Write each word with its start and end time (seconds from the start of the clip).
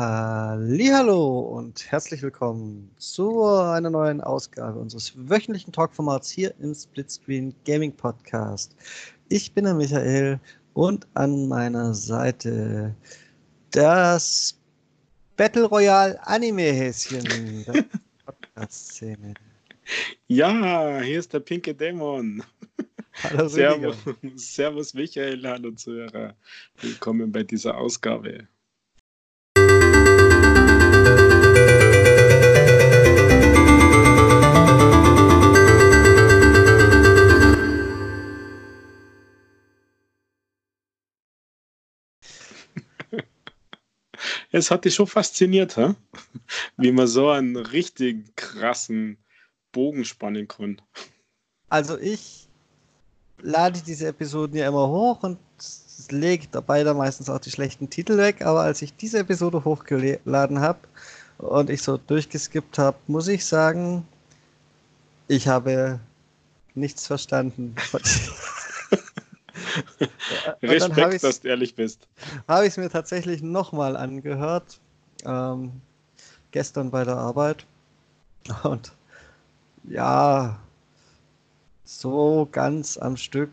Hallo 0.00 1.40
und 1.40 1.90
herzlich 1.90 2.22
willkommen 2.22 2.88
zu 2.98 3.44
einer 3.44 3.90
neuen 3.90 4.20
Ausgabe 4.20 4.78
unseres 4.78 5.12
wöchentlichen 5.16 5.72
Talkformats 5.72 6.30
hier 6.30 6.54
im 6.60 6.72
Splitscreen 6.72 7.52
Gaming 7.64 7.90
Podcast. 7.90 8.76
Ich 9.28 9.52
bin 9.54 9.64
der 9.64 9.74
Michael 9.74 10.38
und 10.74 11.08
an 11.14 11.48
meiner 11.48 11.94
Seite 11.94 12.94
das 13.72 14.56
Battle 15.36 15.64
Royale 15.64 16.24
Anime 16.24 16.62
Häschen 16.62 17.64
der 17.66 17.84
Podcast-Szene. 18.24 19.34
Ja, 20.28 21.00
hier 21.00 21.18
ist 21.18 21.32
der 21.32 21.40
pinke 21.40 21.74
Dämon. 21.74 22.40
Hallo 23.24 23.48
Servus, 23.48 23.96
Servus 24.36 24.94
Michael, 24.94 25.44
hallo 25.44 25.72
Zuhörer. 25.72 26.36
Willkommen 26.82 27.32
bei 27.32 27.42
dieser 27.42 27.76
Ausgabe. 27.76 28.46
Es 44.58 44.70
hat 44.72 44.84
dich 44.84 44.94
schon 44.94 45.06
fasziniert, 45.06 45.76
hä? 45.76 45.94
wie 46.76 46.90
man 46.90 47.06
so 47.06 47.30
einen 47.30 47.56
richtig 47.56 48.34
krassen 48.36 49.16
Bogen 49.72 50.04
spannen 50.04 50.48
kann. 50.48 50.82
Also 51.68 51.96
ich 51.98 52.48
lade 53.40 53.80
diese 53.86 54.08
Episoden 54.08 54.56
ja 54.56 54.66
immer 54.66 54.88
hoch 54.88 55.22
und 55.22 55.38
lege 56.10 56.48
dabei 56.50 56.82
dann 56.82 56.96
meistens 56.96 57.30
auch 57.30 57.38
die 57.38 57.50
schlechten 57.50 57.88
Titel 57.88 58.16
weg, 58.16 58.42
aber 58.42 58.62
als 58.62 58.82
ich 58.82 58.94
diese 58.96 59.18
Episode 59.18 59.64
hochgeladen 59.64 60.60
habe 60.60 60.80
und 61.38 61.70
ich 61.70 61.82
so 61.82 61.96
durchgeskippt 61.96 62.78
habe, 62.78 62.96
muss 63.06 63.28
ich 63.28 63.44
sagen, 63.44 64.06
ich 65.28 65.46
habe 65.46 66.00
nichts 66.74 67.06
verstanden. 67.06 67.76
Respekt, 70.62 71.22
dass 71.22 71.40
du 71.40 71.48
ehrlich 71.48 71.74
bist. 71.74 72.08
Habe 72.46 72.64
ich 72.64 72.72
es 72.72 72.76
mir 72.76 72.90
tatsächlich 72.90 73.42
nochmal 73.42 73.96
angehört, 73.96 74.80
ähm, 75.24 75.80
gestern 76.50 76.90
bei 76.90 77.04
der 77.04 77.16
Arbeit. 77.16 77.66
Und 78.62 78.92
ja, 79.84 80.58
so 81.84 82.48
ganz 82.50 82.98
am 82.98 83.16
Stück 83.16 83.50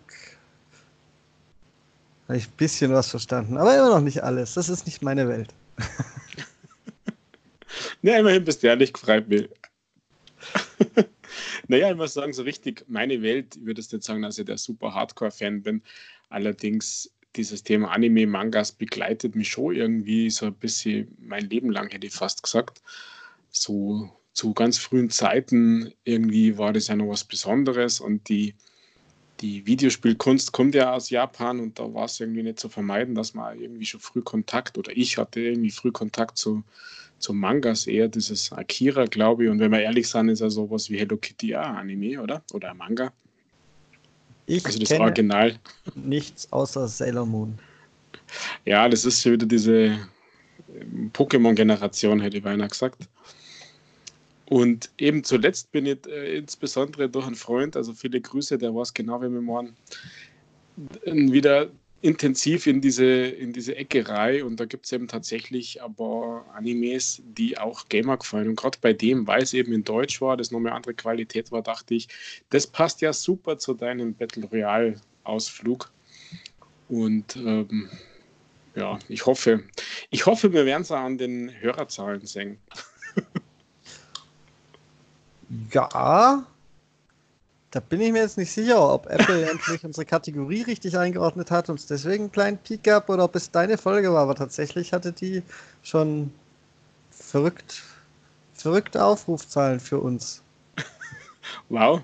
habe 2.27 2.37
ich 2.37 2.47
ein 2.47 2.57
bisschen 2.57 2.91
was 2.91 3.09
verstanden, 3.09 3.57
aber 3.57 3.75
immer 3.75 3.89
noch 3.89 4.01
nicht 4.01 4.23
alles. 4.23 4.55
Das 4.55 4.69
ist 4.69 4.85
nicht 4.85 5.01
meine 5.01 5.27
Welt. 5.27 5.53
ja, 8.01 8.17
immerhin 8.17 8.43
bist 8.43 8.63
du 8.63 8.67
ehrlich, 8.67 8.91
freut 8.97 9.27
mich. 9.27 9.49
naja, 11.67 11.91
ich 11.91 11.97
muss 11.97 12.13
sagen, 12.13 12.33
so 12.33 12.43
richtig 12.43 12.85
meine 12.87 13.21
Welt, 13.21 13.55
ich 13.55 13.65
würde 13.65 13.81
jetzt 13.81 13.93
nicht 13.93 14.03
sagen, 14.03 14.21
dass 14.21 14.37
ich 14.37 14.45
der 14.45 14.57
super 14.57 14.93
Hardcore-Fan 14.93 15.63
bin. 15.63 15.81
Allerdings, 16.29 17.11
dieses 17.35 17.63
Thema 17.63 17.91
Anime, 17.91 18.27
Mangas 18.27 18.71
begleitet 18.71 19.35
mich 19.35 19.49
schon 19.49 19.75
irgendwie 19.75 20.29
so 20.29 20.47
ein 20.47 20.55
bisschen 20.55 21.15
mein 21.19 21.49
Leben 21.49 21.71
lang, 21.71 21.89
hätte 21.89 22.07
ich 22.07 22.13
fast 22.13 22.43
gesagt. 22.43 22.81
So 23.51 24.09
zu 24.33 24.53
ganz 24.53 24.77
frühen 24.77 25.09
Zeiten 25.09 25.93
irgendwie 26.03 26.57
war 26.57 26.73
das 26.73 26.87
ja 26.87 26.95
noch 26.95 27.09
was 27.09 27.23
Besonderes 27.23 28.01
und 28.01 28.27
die, 28.27 28.55
die 29.39 29.65
Videospielkunst 29.65 30.51
kommt 30.51 30.75
ja 30.75 30.93
aus 30.93 31.09
Japan 31.09 31.59
und 31.59 31.79
da 31.79 31.93
war 31.93 32.05
es 32.05 32.19
irgendwie 32.19 32.43
nicht 32.43 32.59
zu 32.59 32.67
vermeiden, 32.67 33.15
dass 33.15 33.33
man 33.33 33.59
irgendwie 33.59 33.85
schon 33.85 34.01
früh 34.01 34.21
Kontakt 34.21 34.77
oder 34.77 34.95
ich 34.95 35.17
hatte 35.17 35.39
irgendwie 35.39 35.71
früh 35.71 35.91
Kontakt 35.91 36.37
zu, 36.37 36.63
zu 37.19 37.33
Mangas, 37.33 37.87
eher 37.87 38.07
dieses 38.07 38.51
Akira, 38.51 39.05
glaube 39.05 39.45
ich. 39.45 39.49
Und 39.49 39.59
wenn 39.59 39.71
wir 39.71 39.81
ehrlich 39.81 40.07
sind, 40.07 40.29
ist 40.29 40.41
ja 40.41 40.49
sowas 40.49 40.89
wie 40.89 40.99
Hello 40.99 41.17
Kitty 41.17 41.49
ja 41.49 41.61
Anime, 41.61 42.21
oder? 42.21 42.43
Oder 42.53 42.71
ein 42.71 42.77
Manga. 42.77 43.11
Ich 44.45 44.65
also 44.65 44.79
das 44.79 44.91
Original. 44.91 45.55
Nichts 45.95 46.51
außer 46.51 46.87
Sailor 46.87 47.25
Moon. 47.25 47.57
Ja, 48.65 48.87
das 48.87 49.05
ist 49.05 49.25
wieder 49.25 49.45
diese 49.45 49.97
Pokémon-Generation, 51.13 52.19
hätte 52.21 52.37
ich 52.37 52.43
beinahe 52.43 52.67
gesagt. 52.67 53.07
Und 54.47 54.91
eben 54.99 55.23
zuletzt 55.23 55.71
bin 55.71 55.87
ich 55.87 56.05
äh, 56.07 56.37
insbesondere 56.37 57.09
durch 57.09 57.25
einen 57.25 57.35
Freund, 57.35 57.75
also 57.75 57.93
viele 57.93 58.21
Grüße, 58.21 58.57
der 58.57 58.75
weiß 58.75 58.93
genau, 58.93 59.19
wie 59.21 59.31
wir 59.31 59.41
morgen, 59.41 59.75
wieder 61.05 61.69
intensiv 62.01 62.67
in 62.67 62.81
diese, 62.81 63.05
in 63.05 63.51
diese 63.51 63.75
Ecke 63.75 64.07
rein 64.07 64.43
und 64.43 64.59
da 64.59 64.65
gibt 64.65 64.85
es 64.85 64.91
eben 64.91 65.07
tatsächlich 65.07 65.81
aber 65.81 66.45
Animes, 66.53 67.21
die 67.25 67.57
auch 67.57 67.89
Gamer 67.89 68.17
gefallen. 68.17 68.49
Und 68.49 68.55
gerade 68.55 68.77
bei 68.79 68.93
dem, 68.93 69.25
weil 69.25 69.41
es 69.41 69.53
eben 69.53 69.73
in 69.73 69.83
Deutsch 69.83 70.21
war, 70.21 70.37
das 70.37 70.51
noch 70.51 70.59
eine 70.59 70.73
andere 70.73 70.93
Qualität 70.93 71.51
war, 71.51 71.61
dachte 71.61 71.95
ich, 71.95 72.07
das 72.49 72.67
passt 72.67 73.01
ja 73.01 73.11
super 73.11 73.57
zu 73.57 73.73
deinem 73.73 74.13
Battle 74.13 74.45
Royale 74.45 74.95
Ausflug. 75.23 75.91
Und 76.89 77.35
ähm, 77.37 77.89
ja, 78.75 78.99
ich 79.07 79.25
hoffe, 79.25 79.63
ich 80.11 80.25
hoffe, 80.25 80.53
wir 80.53 80.65
werden 80.65 80.83
es 80.83 80.91
an 80.91 81.17
den 81.17 81.51
Hörerzahlen 81.59 82.25
sehen. 82.25 82.59
Ja, 85.71 86.45
da 87.75 87.81
bin 87.81 87.99
ich 87.99 88.13
mir 88.13 88.19
jetzt 88.19 88.37
nicht 88.37 88.53
sicher, 88.53 88.89
ob 88.89 89.05
Apple 89.07 89.45
endlich 89.51 89.83
unsere 89.83 90.05
Kategorie 90.05 90.61
richtig 90.61 90.97
eingeordnet 90.97 91.51
hat 91.51 91.69
und 91.69 91.77
es 91.77 91.85
deswegen 91.85 92.23
einen 92.23 92.31
kleinen 92.31 92.57
Peak 92.57 92.83
gab 92.83 93.09
oder 93.09 93.25
ob 93.25 93.35
es 93.35 93.51
deine 93.51 93.77
Folge 93.77 94.13
war. 94.13 94.21
Aber 94.21 94.35
tatsächlich 94.35 94.93
hatte 94.93 95.11
die 95.11 95.43
schon 95.83 96.31
verrückt, 97.11 97.83
verrückte 98.53 99.03
Aufrufzahlen 99.03 99.81
für 99.81 99.99
uns. 99.99 100.41
Wow. 101.69 102.01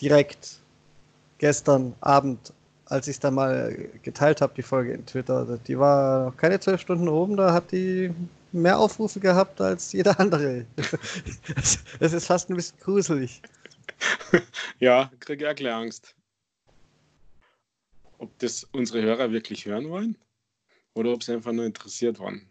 Direkt 0.00 0.60
gestern 1.38 1.94
Abend, 2.00 2.52
als 2.86 3.08
ich 3.08 3.16
es 3.16 3.20
dann 3.20 3.34
mal 3.34 3.74
geteilt 4.02 4.40
habe, 4.42 4.52
die 4.54 4.62
Folge 4.62 4.92
in 4.92 5.04
Twitter. 5.06 5.58
Die 5.66 5.78
war 5.78 6.26
noch 6.26 6.36
keine 6.36 6.60
zwölf 6.60 6.80
Stunden 6.80 7.08
oben, 7.08 7.36
da 7.36 7.52
hat 7.52 7.72
die 7.72 8.14
mehr 8.52 8.78
Aufrufe 8.78 9.18
gehabt 9.18 9.60
als 9.60 9.92
jeder 9.92 10.20
andere. 10.20 10.66
Es 11.98 12.12
ist 12.12 12.26
fast 12.26 12.50
ein 12.50 12.56
bisschen 12.56 12.78
gruselig. 12.80 13.42
ja, 14.78 15.10
kriege 15.20 15.44
ich 15.44 15.50
auch 15.50 15.54
gleich 15.54 15.74
Angst. 15.74 16.14
Ob 18.18 18.36
das 18.38 18.64
unsere 18.72 19.02
Hörer 19.02 19.30
wirklich 19.30 19.66
hören 19.66 19.88
wollen 19.88 20.16
oder 20.94 21.12
ob 21.12 21.22
sie 21.22 21.32
einfach 21.32 21.52
nur 21.52 21.64
interessiert 21.64 22.18
waren. 22.18 22.48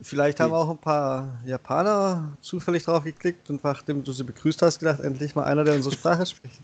Vielleicht 0.00 0.40
haben 0.40 0.50
hm. 0.50 0.56
auch 0.56 0.70
ein 0.70 0.78
paar 0.78 1.40
Japaner 1.44 2.36
zufällig 2.40 2.84
drauf 2.84 3.04
geklickt 3.04 3.48
und 3.48 3.64
nachdem 3.64 4.04
du 4.04 4.12
sie 4.12 4.24
begrüßt 4.24 4.60
hast, 4.62 4.78
gedacht, 4.78 5.00
endlich 5.00 5.34
mal 5.34 5.44
einer, 5.44 5.64
der 5.64 5.74
unsere 5.74 5.94
Sprache 5.94 6.26
spricht. 6.26 6.60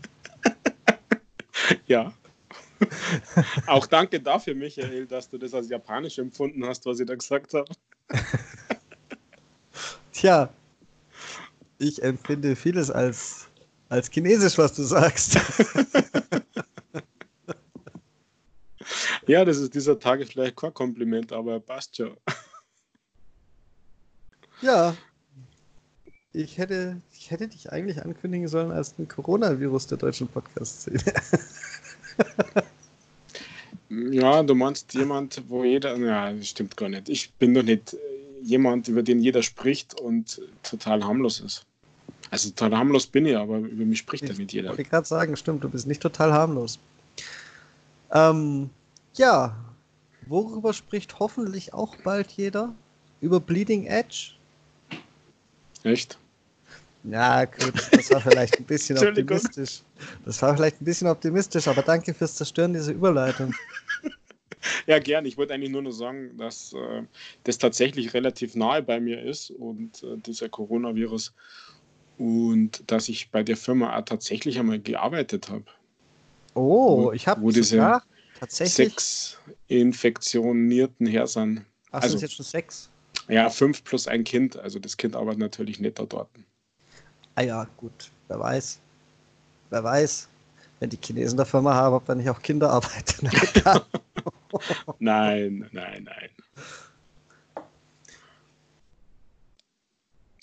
ja. 1.87 2.13
Auch 3.67 3.87
danke 3.87 4.19
dafür, 4.19 4.55
Michael, 4.55 5.07
dass 5.07 5.29
du 5.29 5.37
das 5.37 5.53
als 5.53 5.69
japanisch 5.69 6.19
empfunden 6.19 6.65
hast, 6.65 6.85
was 6.85 6.99
ich 6.99 7.07
da 7.07 7.15
gesagt 7.15 7.53
habe. 7.53 7.71
Tja, 10.11 10.49
ich 11.83 12.01
empfinde 12.01 12.55
vieles 12.55 12.89
als, 12.89 13.47
als 13.89 14.09
chinesisch, 14.09 14.57
was 14.57 14.73
du 14.73 14.83
sagst. 14.83 15.37
ja, 19.27 19.43
das 19.45 19.57
ist 19.57 19.75
dieser 19.75 19.99
Tage 19.99 20.25
vielleicht 20.25 20.55
kein 20.55 20.73
Kompliment, 20.73 21.31
aber 21.33 21.59
passt 21.59 21.97
schon. 21.97 22.17
Ja, 24.61 24.95
ich 26.31 26.57
hätte, 26.57 27.01
ich 27.11 27.29
hätte 27.31 27.49
dich 27.49 27.69
eigentlich 27.73 28.01
ankündigen 28.01 28.47
sollen 28.47 28.71
als 28.71 28.97
ein 28.97 29.09
Coronavirus 29.09 29.87
der 29.87 29.97
deutschen 29.97 30.27
Podcast-Szene. 30.27 31.03
Ja, 33.89 34.41
du 34.41 34.55
meinst 34.55 34.93
jemand, 34.95 35.43
wo 35.49 35.63
jeder, 35.63 35.95
ja, 35.97 36.33
das 36.33 36.47
stimmt 36.47 36.75
gar 36.77 36.89
nicht. 36.89 37.09
Ich 37.09 37.31
bin 37.33 37.53
doch 37.53 37.61
nicht 37.61 37.95
jemand, 38.41 38.87
über 38.87 39.03
den 39.03 39.19
jeder 39.19 39.43
spricht 39.43 39.99
und 39.99 40.41
total 40.63 41.03
harmlos 41.03 41.39
ist. 41.41 41.67
Also 42.33 42.49
total 42.49 42.75
harmlos 42.75 43.05
bin 43.05 43.27
ich, 43.27 43.37
aber 43.37 43.59
über 43.59 43.85
mich 43.85 43.99
spricht 43.99 44.27
damit 44.27 44.51
jeder. 44.51 44.71
Ich 44.71 44.77
wollte 44.79 44.89
gerade 44.89 45.05
sagen, 45.05 45.37
stimmt, 45.37 45.63
du 45.63 45.69
bist 45.69 45.85
nicht 45.85 46.01
total 46.01 46.33
harmlos. 46.33 46.79
Ähm, 48.11 48.71
ja, 49.13 49.55
worüber 50.25 50.73
spricht 50.73 51.19
hoffentlich 51.19 51.75
auch 51.75 51.95
bald 51.97 52.31
jeder? 52.31 52.73
Über 53.21 53.39
Bleeding 53.39 53.85
Edge? 53.85 54.31
Echt? 55.83 56.17
Ja, 57.03 57.45
gut, 57.45 57.75
das 57.91 58.09
war 58.09 58.21
vielleicht 58.21 58.57
ein 58.57 58.63
bisschen 58.63 58.97
optimistisch. 59.07 59.83
Das 60.25 60.41
war 60.41 60.55
vielleicht 60.55 60.81
ein 60.81 60.85
bisschen 60.85 61.09
optimistisch, 61.09 61.67
aber 61.67 61.83
danke 61.83 62.15
fürs 62.15 62.33
Zerstören 62.33 62.73
dieser 62.73 62.93
Überleitung. 62.93 63.53
Ja, 64.87 64.97
gern. 64.99 65.25
Ich 65.25 65.37
wollte 65.37 65.53
eigentlich 65.53 65.71
nur 65.71 65.81
noch 65.81 65.91
sagen, 65.91 66.37
dass 66.37 66.71
äh, 66.71 67.03
das 67.43 67.57
tatsächlich 67.57 68.13
relativ 68.13 68.55
nahe 68.55 68.81
bei 68.81 69.01
mir 69.01 69.21
ist 69.21 69.51
und 69.51 70.01
äh, 70.03 70.17
dieser 70.17 70.47
Coronavirus 70.47 71.33
und 72.17 72.83
dass 72.91 73.09
ich 73.09 73.31
bei 73.31 73.43
der 73.43 73.57
Firma 73.57 73.97
auch 73.97 74.05
tatsächlich 74.05 74.59
einmal 74.59 74.79
gearbeitet 74.79 75.49
habe. 75.49 75.65
Oh, 76.53 77.05
wo, 77.05 77.11
ich 77.11 77.27
habe 77.27 77.51
diese 77.51 78.01
tatsächlich 78.39 78.89
sechs 78.89 79.39
infektionierten 79.67 81.07
Herrsern 81.07 81.65
Ach, 81.93 82.01
also, 82.01 82.17
sind 82.17 82.21
jetzt 82.21 82.35
schon 82.35 82.45
sechs? 82.45 82.89
Ja, 83.27 83.49
fünf 83.49 83.83
plus 83.83 84.07
ein 84.07 84.23
Kind. 84.23 84.57
Also 84.57 84.79
das 84.79 84.97
Kind 84.97 85.15
arbeitet 85.15 85.39
natürlich 85.39 85.79
nicht 85.79 85.99
da 85.99 86.05
dort. 86.05 86.29
Ah 87.35 87.43
ja, 87.43 87.67
gut. 87.77 88.11
Wer 88.27 88.39
weiß. 88.39 88.79
Wer 89.69 89.83
weiß. 89.83 90.27
Wenn 90.79 90.89
die 90.89 90.97
Chinesen 90.97 91.37
der 91.37 91.45
Firma 91.45 91.73
haben, 91.73 91.95
ob 91.95 92.05
da 92.05 92.15
nicht 92.15 92.29
auch 92.29 92.41
Kinder 92.41 92.71
arbeiten. 92.71 93.29
nein, 94.99 95.69
nein, 95.71 96.03
nein. 96.03 96.29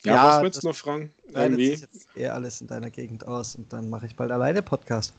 Ja, 0.05 0.15
ja 0.15 0.25
was 0.25 0.43
willst 0.43 0.63
du 0.63 0.69
noch 0.69 0.77
fragen? 0.77 1.13
Nein, 1.33 1.53
Irgendwie? 1.53 1.71
Das 1.73 1.81
jetzt 1.81 2.09
eher 2.17 2.35
alles 2.35 2.61
in 2.61 2.67
deiner 2.67 2.91
Gegend 2.91 3.27
aus 3.27 3.55
und 3.55 3.73
dann 3.73 3.89
mache 3.89 4.07
ich 4.07 4.17
bald 4.17 4.31
alleine 4.31 4.63
Podcast. 4.63 5.15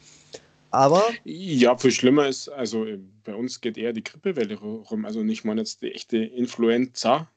Aber. 0.72 1.04
Ja, 1.26 1.78
viel 1.78 1.92
schlimmer 1.92 2.28
ist, 2.28 2.48
also 2.50 2.86
äh, 2.86 3.00
bei 3.24 3.36
uns 3.36 3.62
geht 3.62 3.78
eher 3.78 3.94
die 3.94 4.04
Grippewelle 4.04 4.56
rum. 4.56 5.06
Also 5.06 5.24
nicht 5.24 5.44
mal 5.44 5.58
jetzt 5.58 5.82
die 5.82 5.92
echte 5.92 6.18
Influenza. 6.18 7.28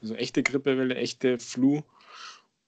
Also 0.00 0.14
echte 0.14 0.42
Grippewelle, 0.42 0.94
echte 0.94 1.38
Flu. 1.38 1.82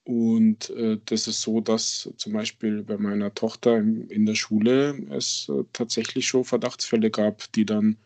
Und 0.04 0.70
äh, 0.70 0.98
das 1.04 1.28
ist 1.28 1.42
so, 1.42 1.60
dass 1.60 2.10
zum 2.16 2.32
Beispiel 2.32 2.82
bei 2.82 2.96
meiner 2.96 3.32
Tochter 3.34 3.76
in, 3.76 4.08
in 4.08 4.26
der 4.26 4.34
Schule 4.34 4.98
es 5.10 5.48
äh, 5.50 5.64
tatsächlich 5.72 6.26
schon 6.26 6.44
Verdachtsfälle 6.44 7.10
gab, 7.10 7.52
die 7.52 7.66
dann 7.66 7.96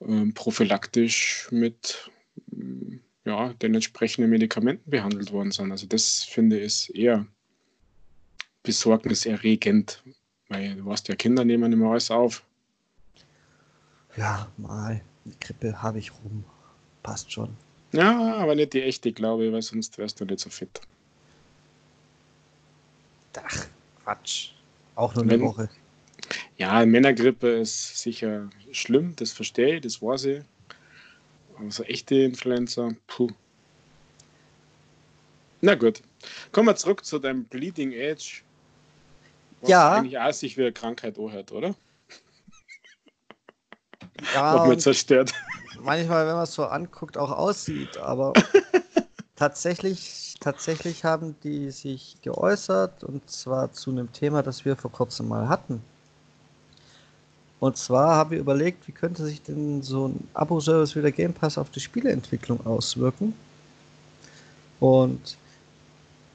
äh, 0.00 0.26
prophylaktisch 0.32 1.48
mit 1.50 2.10
ja, 3.28 3.52
den 3.54 3.74
entsprechenden 3.74 4.30
Medikamenten 4.30 4.90
behandelt 4.90 5.32
worden 5.32 5.52
sind. 5.52 5.70
Also 5.70 5.86
das 5.86 6.24
finde 6.24 6.58
ich 6.58 6.94
eher 6.94 7.26
besorgniserregend, 8.62 10.02
weil 10.48 10.74
du 10.76 10.86
weißt 10.86 11.08
ja, 11.08 11.14
Kinder 11.14 11.44
nehmen 11.44 11.72
immer 11.72 11.90
alles 11.92 12.10
auf. 12.10 12.42
Ja, 14.16 14.50
mal. 14.56 15.00
Die 15.24 15.38
Grippe 15.38 15.82
habe 15.82 15.98
ich 15.98 16.10
rum. 16.12 16.44
Passt 17.02 17.30
schon. 17.30 17.54
Ja, 17.92 18.34
aber 18.36 18.54
nicht 18.54 18.72
die 18.72 18.82
echte, 18.82 19.12
glaube 19.12 19.46
ich, 19.46 19.52
weil 19.52 19.62
sonst 19.62 19.98
wärst 19.98 20.20
du 20.20 20.24
nicht 20.24 20.40
so 20.40 20.50
fit. 20.50 20.80
Ach, 23.40 23.66
Quatsch. 24.02 24.50
Auch 24.94 25.14
nur 25.14 25.22
eine 25.22 25.32
Wenn, 25.32 25.42
Woche. 25.42 25.68
Ja, 26.56 26.84
Männergrippe 26.84 27.48
ist 27.48 27.98
sicher 27.98 28.50
schlimm, 28.72 29.14
das 29.16 29.32
verstehe 29.32 29.76
ich, 29.76 29.82
das 29.82 30.02
weiß 30.02 30.24
ich. 30.24 30.42
Aber 31.58 31.70
so 31.70 31.82
echte 31.84 32.14
Influencer, 32.14 32.94
puh. 33.06 33.30
Na 35.60 35.74
gut. 35.74 36.02
Kommen 36.52 36.68
wir 36.68 36.76
zurück 36.76 37.04
zu 37.04 37.18
deinem 37.18 37.44
Bleeding 37.44 37.92
Edge. 37.92 38.42
Was 39.60 39.70
ja. 39.70 39.92
eigentlich 39.94 40.36
sich 40.36 40.56
wie 40.56 40.62
eine 40.62 40.72
Krankheit 40.72 41.18
anhört, 41.18 41.52
oder? 41.52 41.74
Ja. 44.34 44.62
Hat 44.62 44.68
mir 44.68 44.76
zerstört. 44.76 45.32
Manchmal, 45.80 46.26
wenn 46.26 46.34
man 46.34 46.42
es 46.42 46.52
so 46.52 46.64
anguckt, 46.64 47.16
auch 47.16 47.30
aussieht, 47.30 47.98
aber 47.98 48.32
tatsächlich, 49.36 50.34
tatsächlich 50.40 51.04
haben 51.04 51.36
die 51.44 51.70
sich 51.70 52.16
geäußert 52.22 53.04
und 53.04 53.30
zwar 53.30 53.70
zu 53.70 53.90
einem 53.90 54.12
Thema, 54.12 54.42
das 54.42 54.64
wir 54.64 54.74
vor 54.74 54.90
kurzem 54.90 55.28
mal 55.28 55.48
hatten. 55.48 55.84
Und 57.60 57.76
zwar 57.76 58.14
habe 58.14 58.36
ich 58.36 58.40
überlegt, 58.40 58.86
wie 58.86 58.92
könnte 58.92 59.24
sich 59.24 59.42
denn 59.42 59.82
so 59.82 60.08
ein 60.08 60.28
Abo-Service 60.34 60.94
wie 60.94 61.02
der 61.02 61.12
Game 61.12 61.32
Pass 61.32 61.58
auf 61.58 61.70
die 61.70 61.80
Spieleentwicklung 61.80 62.64
auswirken. 62.64 63.34
Und 64.78 65.36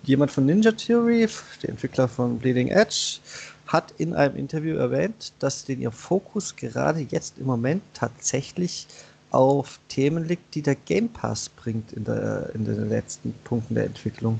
jemand 0.03 0.31
von 0.31 0.45
Ninja 0.45 0.73
Theory, 0.73 1.29
der 1.61 1.69
Entwickler 1.69 2.09
von 2.09 2.39
Bleeding 2.39 2.67
Edge, 2.67 3.19
hat 3.67 3.93
in 3.97 4.13
einem 4.13 4.35
Interview 4.35 4.75
erwähnt, 4.75 5.31
dass 5.39 5.63
den 5.63 5.81
ihr 5.81 5.91
Fokus 5.91 6.55
gerade 6.55 6.99
jetzt 6.99 7.37
im 7.37 7.45
Moment 7.45 7.81
tatsächlich 7.93 8.87
auf 9.31 9.79
Themen 9.87 10.27
liegt, 10.27 10.53
die 10.53 10.61
der 10.61 10.75
Game 10.75 11.09
Pass 11.09 11.49
bringt 11.49 11.93
in, 11.93 12.03
der, 12.03 12.51
in 12.53 12.65
den 12.65 12.89
letzten 12.89 13.33
Punkten 13.45 13.75
der 13.75 13.85
Entwicklung. 13.85 14.39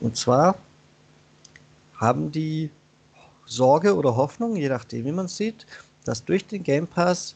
Und 0.00 0.16
zwar 0.16 0.56
haben 1.96 2.30
die 2.30 2.70
Sorge 3.44 3.96
oder 3.96 4.16
Hoffnung, 4.16 4.56
je 4.56 4.68
nachdem 4.68 5.04
wie 5.04 5.12
man 5.12 5.26
es 5.26 5.36
sieht, 5.36 5.66
dass 6.04 6.24
durch 6.24 6.46
den 6.46 6.62
Game 6.62 6.86
Pass 6.86 7.34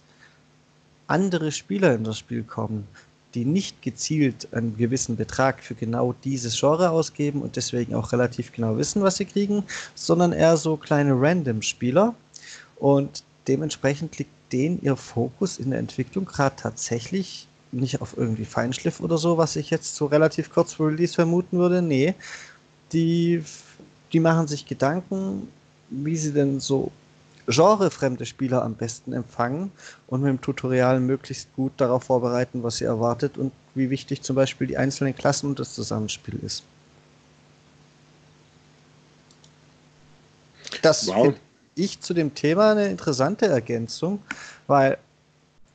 andere 1.06 1.52
Spieler 1.52 1.94
in 1.94 2.04
das 2.04 2.18
Spiel 2.18 2.42
kommen, 2.42 2.86
die 3.34 3.44
nicht 3.44 3.82
gezielt 3.82 4.48
einen 4.52 4.76
gewissen 4.76 5.16
Betrag 5.16 5.62
für 5.62 5.74
genau 5.74 6.14
dieses 6.24 6.58
Genre 6.58 6.90
ausgeben 6.90 7.42
und 7.42 7.56
deswegen 7.56 7.94
auch 7.94 8.12
relativ 8.12 8.52
genau 8.52 8.76
wissen, 8.76 9.02
was 9.02 9.16
sie 9.16 9.24
kriegen, 9.24 9.64
sondern 9.94 10.32
eher 10.32 10.56
so 10.56 10.76
kleine 10.76 11.20
Random-Spieler. 11.20 12.14
Und 12.76 13.24
dementsprechend 13.48 14.18
liegt 14.18 14.30
denen 14.52 14.80
ihr 14.82 14.96
Fokus 14.96 15.58
in 15.58 15.70
der 15.70 15.80
Entwicklung 15.80 16.24
gerade 16.24 16.54
tatsächlich 16.56 17.48
nicht 17.72 18.00
auf 18.00 18.16
irgendwie 18.16 18.44
Feinschliff 18.44 19.00
oder 19.00 19.18
so, 19.18 19.36
was 19.36 19.56
ich 19.56 19.70
jetzt 19.70 19.96
so 19.96 20.06
relativ 20.06 20.50
kurz 20.50 20.74
vor 20.74 20.88
Release 20.88 21.14
vermuten 21.14 21.58
würde. 21.58 21.82
Nee, 21.82 22.14
die, 22.92 23.42
die 24.12 24.20
machen 24.20 24.46
sich 24.46 24.64
Gedanken, 24.64 25.48
wie 25.90 26.16
sie 26.16 26.32
denn 26.32 26.60
so 26.60 26.92
genrefremde 27.46 28.26
Spieler 28.26 28.62
am 28.62 28.74
besten 28.74 29.12
empfangen 29.12 29.70
und 30.06 30.22
mit 30.22 30.30
dem 30.30 30.40
Tutorial 30.40 31.00
möglichst 31.00 31.54
gut 31.56 31.72
darauf 31.76 32.04
vorbereiten, 32.04 32.62
was 32.62 32.78
sie 32.78 32.84
erwartet 32.84 33.36
und 33.38 33.52
wie 33.74 33.90
wichtig 33.90 34.22
zum 34.22 34.36
Beispiel 34.36 34.66
die 34.66 34.76
einzelnen 34.76 35.14
Klassen 35.14 35.48
und 35.48 35.58
das 35.58 35.74
Zusammenspiel 35.74 36.38
ist. 36.42 36.64
Das 40.82 41.06
wow. 41.06 41.26
finde 41.26 41.40
ich 41.74 42.00
zu 42.00 42.14
dem 42.14 42.34
Thema 42.34 42.72
eine 42.72 42.88
interessante 42.88 43.46
Ergänzung, 43.46 44.22
weil 44.66 44.98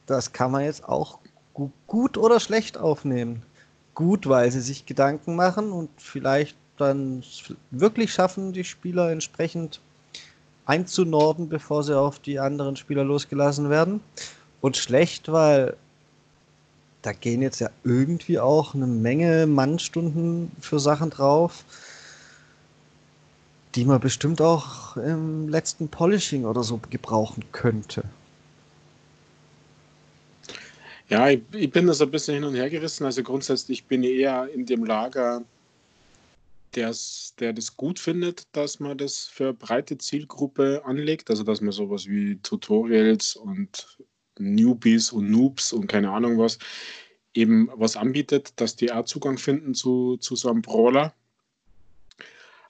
das 0.06 0.32
kann 0.34 0.52
man 0.52 0.64
jetzt 0.64 0.88
auch 0.88 1.20
gut 1.88 2.18
oder 2.18 2.40
schlecht 2.40 2.78
aufnehmen. 2.78 3.44
Gut, 3.94 4.28
weil 4.28 4.52
sie 4.52 4.62
sich 4.62 4.86
Gedanken 4.86 5.36
machen 5.36 5.72
und 5.72 5.90
vielleicht 5.98 6.56
dann 6.78 7.24
wirklich 7.72 8.14
schaffen, 8.14 8.54
die 8.54 8.64
Spieler 8.64 9.12
entsprechend 9.12 9.82
einzunorden, 10.70 11.50
bevor 11.50 11.84
sie 11.84 11.98
auf 11.98 12.20
die 12.20 12.40
anderen 12.40 12.76
Spieler 12.76 13.04
losgelassen 13.04 13.70
werden. 13.70 14.02
Und 14.62 14.78
schlecht, 14.78 15.32
weil 15.32 15.76
da 17.02 17.12
gehen 17.12 17.42
jetzt 17.42 17.60
ja 17.60 17.70
irgendwie 17.84 18.40
auch 18.40 18.76
eine 18.76 18.88
Menge 18.88 19.48
Mannstunden 19.48 20.52
für 20.62 20.80
Sachen 20.80 21.10
drauf, 21.10 21.64
die 23.76 23.86
man 23.86 24.00
bestimmt 24.00 24.42
auch 24.42 24.96
im 24.98 25.50
letzten 25.50 25.88
Polishing 25.88 26.46
oder 26.46 26.64
so 26.64 26.80
gebrauchen 26.90 27.44
könnte. 27.52 28.04
Ja, 31.08 31.30
ich, 31.30 31.42
ich 31.54 31.72
bin 31.72 31.88
das 31.88 32.02
ein 32.02 32.12
bisschen 32.12 32.36
hin 32.36 32.44
und 32.44 32.54
her 32.54 32.70
gerissen. 32.70 33.06
Also 33.06 33.24
grundsätzlich 33.24 33.86
bin 33.86 34.04
ich 34.04 34.20
eher 34.20 34.48
in 34.54 34.66
dem 34.66 34.84
Lager, 34.84 35.42
der's, 36.76 37.36
der 37.40 37.54
das 37.54 37.76
gut 37.76 38.00
findet, 38.00 38.48
dass 38.56 38.80
man 38.80 38.98
das 38.98 39.26
für 39.26 39.46
eine 39.46 39.54
breite 39.54 39.98
Zielgruppe 39.98 40.82
anlegt, 40.86 41.30
also 41.30 41.44
dass 41.44 41.62
man 41.62 41.72
sowas 41.72 42.08
wie 42.08 42.38
Tutorials 42.42 43.36
und 43.36 43.98
Newbies 44.38 45.12
und 45.12 45.30
Noobs 45.30 45.74
und 45.74 45.88
keine 45.88 46.12
Ahnung 46.12 46.38
was 46.38 46.60
eben 47.34 47.70
was 47.74 47.96
anbietet, 47.96 48.54
dass 48.58 48.76
die 48.76 48.92
auch 48.92 49.06
Zugang 49.06 49.38
finden 49.38 49.74
zu, 49.74 50.18
zu 50.18 50.36
so 50.36 50.50
einem 50.50 50.62
Brawler. 50.62 51.14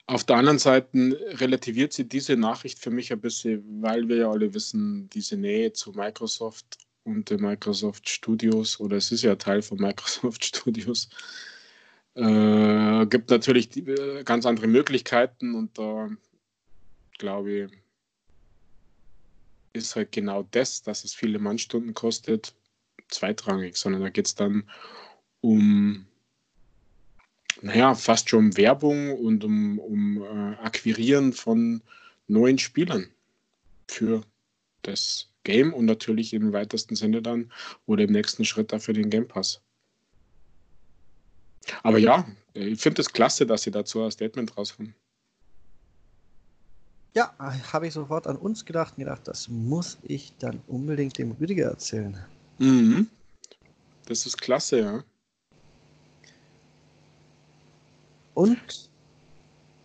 Auf 0.06 0.24
der 0.24 0.36
anderen 0.36 0.58
Seite 0.58 1.18
relativiert 1.38 1.92
sie 1.92 2.08
diese 2.08 2.36
Nachricht 2.36 2.78
für 2.78 2.90
mich 2.90 3.12
ein 3.12 3.20
bisschen, 3.20 3.82
weil 3.82 4.08
wir 4.08 4.16
ja 4.16 4.30
alle 4.30 4.52
wissen, 4.54 5.08
diese 5.10 5.36
Nähe 5.36 5.72
zu 5.72 5.92
Microsoft 5.92 6.78
und 7.04 7.30
den 7.30 7.40
Microsoft 7.40 8.08
Studios, 8.08 8.80
oder 8.80 8.96
es 8.96 9.12
ist 9.12 9.22
ja 9.22 9.36
Teil 9.36 9.62
von 9.62 9.78
Microsoft 9.78 10.44
Studios, 10.56 11.08
äh, 12.14 13.06
gibt 13.06 13.30
natürlich 13.30 13.68
die, 13.68 13.88
äh, 13.88 14.24
ganz 14.24 14.46
andere 14.46 14.66
Möglichkeiten 14.66 15.54
und 15.54 15.78
da 15.78 16.08
glaube 17.18 17.52
ich, 17.52 17.70
ist 19.72 19.94
halt 19.94 20.10
genau 20.10 20.46
das, 20.50 20.82
dass 20.82 21.04
es 21.04 21.14
viele 21.14 21.38
Mannstunden 21.38 21.94
kostet, 21.94 22.54
zweitrangig, 23.08 23.76
sondern 23.76 24.02
da 24.02 24.08
geht 24.08 24.26
es 24.26 24.34
dann 24.34 24.64
um, 25.40 26.06
naja, 27.62 27.94
fast 27.94 28.28
schon 28.28 28.46
um 28.46 28.56
Werbung 28.56 29.16
und 29.18 29.44
um, 29.44 29.78
um 29.78 30.22
äh, 30.22 30.56
Akquirieren 30.56 31.32
von 31.32 31.82
neuen 32.26 32.58
Spielern 32.58 33.08
für 33.88 34.22
das 34.82 35.28
Game 35.44 35.72
und 35.72 35.86
natürlich 35.86 36.32
im 36.32 36.52
weitesten 36.52 36.96
Sinne 36.96 37.22
dann 37.22 37.52
oder 37.86 38.04
im 38.04 38.12
nächsten 38.12 38.44
Schritt 38.44 38.72
dafür 38.72 38.94
den 38.94 39.10
Game 39.10 39.28
Pass. 39.28 39.60
Aber 41.82 41.98
ja, 41.98 42.26
ich 42.54 42.80
finde 42.80 43.02
es 43.02 43.12
klasse, 43.12 43.46
dass 43.46 43.62
Sie 43.62 43.70
dazu 43.70 44.02
ein 44.02 44.10
Statement 44.10 44.56
raushauen. 44.56 44.94
Ja, 47.14 47.34
habe 47.72 47.88
ich 47.88 47.94
sofort 47.94 48.26
an 48.26 48.36
uns 48.36 48.64
gedacht 48.64 48.94
und 48.96 49.04
gedacht, 49.04 49.26
das 49.26 49.48
muss 49.48 49.98
ich 50.02 50.32
dann 50.38 50.62
unbedingt 50.68 51.18
dem 51.18 51.32
Rüdiger 51.32 51.66
erzählen. 51.66 52.16
Mhm. 52.58 53.08
Das 54.06 54.26
ist 54.26 54.40
klasse, 54.40 54.80
ja. 54.80 55.04
Und? 58.34 58.90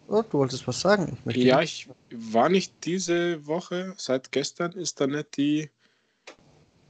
Oh, 0.07 0.21
du 0.21 0.37
wolltest 0.37 0.67
was 0.67 0.81
sagen. 0.81 1.17
Ich 1.25 1.37
ja, 1.37 1.61
ich 1.61 1.89
war 2.11 2.49
nicht 2.49 2.73
diese 2.85 3.45
Woche, 3.47 3.95
seit 3.97 4.31
gestern 4.31 4.73
ist 4.73 5.01
da 5.01 5.07
nicht 5.07 5.35
die, 5.35 5.69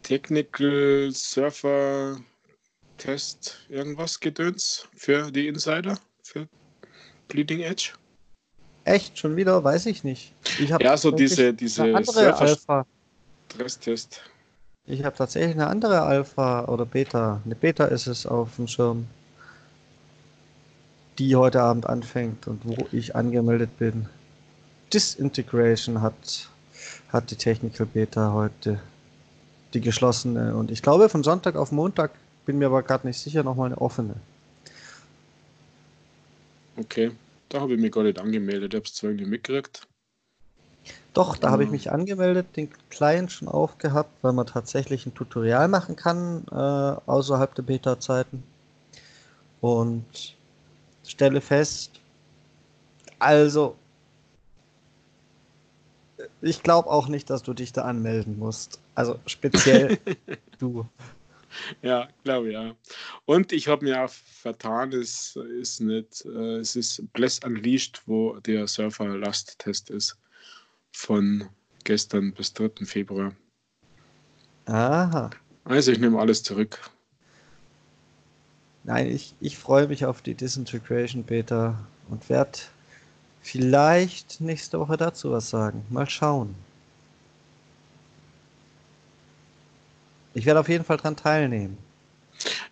Technical 0.06 1.10
Surfer 1.12 2.20
Test 2.98 3.58
irgendwas 3.70 4.20
gedöns 4.20 4.88
für 4.96 5.32
die 5.32 5.48
Insider, 5.48 5.98
für 6.24 6.48
Bleeding 7.28 7.62
Edge? 7.62 7.92
Echt? 8.86 9.18
Schon 9.18 9.36
wieder? 9.36 9.64
Weiß 9.64 9.86
ich 9.88 10.04
nicht. 10.04 10.34
Ich 10.60 10.70
ja, 10.70 10.98
so 10.98 11.12
diese, 11.12 11.54
diese 11.54 11.84
andere 11.84 12.36
Alpha. 12.36 12.86
Stresstest. 13.52 14.22
Ich 14.86 15.04
habe 15.04 15.16
tatsächlich 15.16 15.56
eine 15.56 15.68
andere 15.68 16.02
Alpha 16.04 16.66
oder 16.66 16.86
Beta. 16.86 17.42
Eine 17.44 17.56
Beta 17.56 17.86
ist 17.86 18.06
es 18.06 18.28
auf 18.28 18.56
dem 18.58 18.68
Schirm, 18.68 19.08
die 21.18 21.36
heute 21.36 21.62
Abend 21.62 21.88
anfängt 21.88 22.48
und 22.48 22.62
wo 22.66 22.88
ich 22.92 23.16
angemeldet 23.16 23.78
bin. 23.80 24.08
Disintegration 24.94 26.02
hat, 26.02 26.50
hat 27.10 27.32
die 27.32 27.36
Technical 27.36 27.88
Beta 27.88 28.34
heute, 28.34 28.80
die 29.74 29.82
geschlossene. 29.82 30.56
Und 30.56 30.70
ich 30.70 30.84
glaube, 30.84 31.10
von 31.10 31.24
Sonntag 31.24 31.56
auf 31.56 31.72
Montag, 31.72 32.12
bin 32.46 32.58
mir 32.58 32.68
aber 32.68 32.84
gerade 32.84 33.08
nicht 33.08 33.20
sicher, 33.20 33.44
nochmal 33.44 33.68
eine 33.68 33.82
offene. 33.82 34.16
Okay, 36.78 37.12
da 37.50 37.62
habe 37.62 37.74
ich 37.74 37.80
mich 37.80 37.92
gar 37.92 38.04
nicht 38.04 38.20
angemeldet. 38.20 38.74
Ich 38.74 38.78
habe 38.78 38.86
es 38.86 38.94
zwar 38.94 39.10
irgendwie 39.12 39.30
mitgekriegt. 39.30 39.88
Doch, 41.14 41.38
da 41.38 41.50
habe 41.50 41.64
ich 41.64 41.70
mich 41.70 41.92
angemeldet, 41.92 42.58
den 42.58 42.70
Client 42.90 43.32
schon 43.32 43.48
aufgehabt, 43.48 44.12
weil 44.22 44.34
man 44.34 44.46
tatsächlich 44.46 45.06
ein 45.06 45.14
Tutorial 45.14 45.70
machen 45.70 45.96
kann 45.96 46.44
äh, 46.52 46.56
außerhalb 46.56 47.56
der 47.56 47.64
Beta-Zeiten. 47.64 48.44
Und 49.62 50.36
stelle 51.08 51.40
fest, 51.40 52.02
also, 53.18 53.76
ich 56.42 56.62
glaube 56.64 56.90
auch 56.90 57.08
nicht, 57.08 57.30
dass 57.30 57.44
du 57.44 57.54
dich 57.54 57.72
da 57.72 57.84
anmelden 57.84 58.38
musst. 58.38 58.80
Also 58.94 59.18
speziell 59.26 59.98
du. 60.60 60.86
Ja, 61.82 62.10
glaube 62.24 62.52
ja. 62.52 62.76
Und 63.26 63.52
ich 63.52 63.68
habe 63.68 63.86
mir 63.86 64.04
auch 64.04 64.10
vertan, 64.10 64.92
es 64.94 65.36
ist 65.36 65.82
nicht, 65.82 66.26
äh, 66.26 66.58
es 66.58 66.76
ist 66.76 67.04
Bless 67.14 67.40
Unleashed, 67.40 68.02
wo 68.06 68.38
der 68.40 68.68
Surfer-Last-Test 68.68 69.90
ist 69.90 70.18
von 70.92 71.50
gestern 71.84 72.34
bis 72.34 72.54
3. 72.54 72.86
Februar. 72.86 73.36
Aha. 74.66 75.30
Also 75.64 75.92
ich 75.92 76.00
nehme 76.00 76.20
alles 76.20 76.44
zurück. 76.44 76.80
Nein, 78.84 79.08
ich, 79.08 79.34
ich 79.40 79.58
freue 79.58 79.88
mich 79.88 80.06
auf 80.06 80.22
die 80.22 80.36
Disintegration 80.36 81.24
Beta 81.24 81.88
und 82.10 82.30
werde 82.30 82.60
vielleicht 83.42 84.42
nächste 84.42 84.80
Woche 84.80 84.98
dazu 84.98 85.32
was 85.32 85.50
sagen. 85.50 85.86
Mal 85.90 86.10
schauen. 86.10 86.56
Ich 90.36 90.46
werde 90.46 90.60
auf 90.60 90.70
jeden 90.70 90.84
Fall 90.84 90.98
daran 90.98 91.16
teilnehmen. 91.16 91.78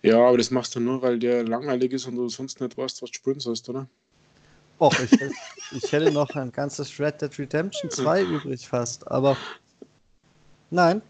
Ja, 0.02 0.20
aber 0.20 0.38
das 0.38 0.52
machst 0.52 0.76
du 0.76 0.82
nur, 0.82 1.02
weil 1.02 1.18
der 1.18 1.44
langweilig 1.46 1.94
ist 1.94 2.06
und 2.06 2.16
du 2.16 2.28
sonst 2.28 2.60
nicht 2.60 2.78
weißt, 2.78 3.02
was 3.02 3.10
du 3.10 3.16
spielen 3.16 3.40
sollst, 3.40 3.70
oder? 3.70 3.88
Och, 4.80 4.94
ich, 5.00 5.18
ich 5.72 5.92
hätte 5.92 6.12
noch 6.12 6.30
ein 6.36 6.52
ganzes 6.52 7.00
Red 7.00 7.22
Dead 7.22 7.40
Redemption 7.40 7.90
2 7.90 8.24
übrig 8.24 8.68
fast, 8.68 9.10
aber 9.10 9.38
nein, 10.72 11.02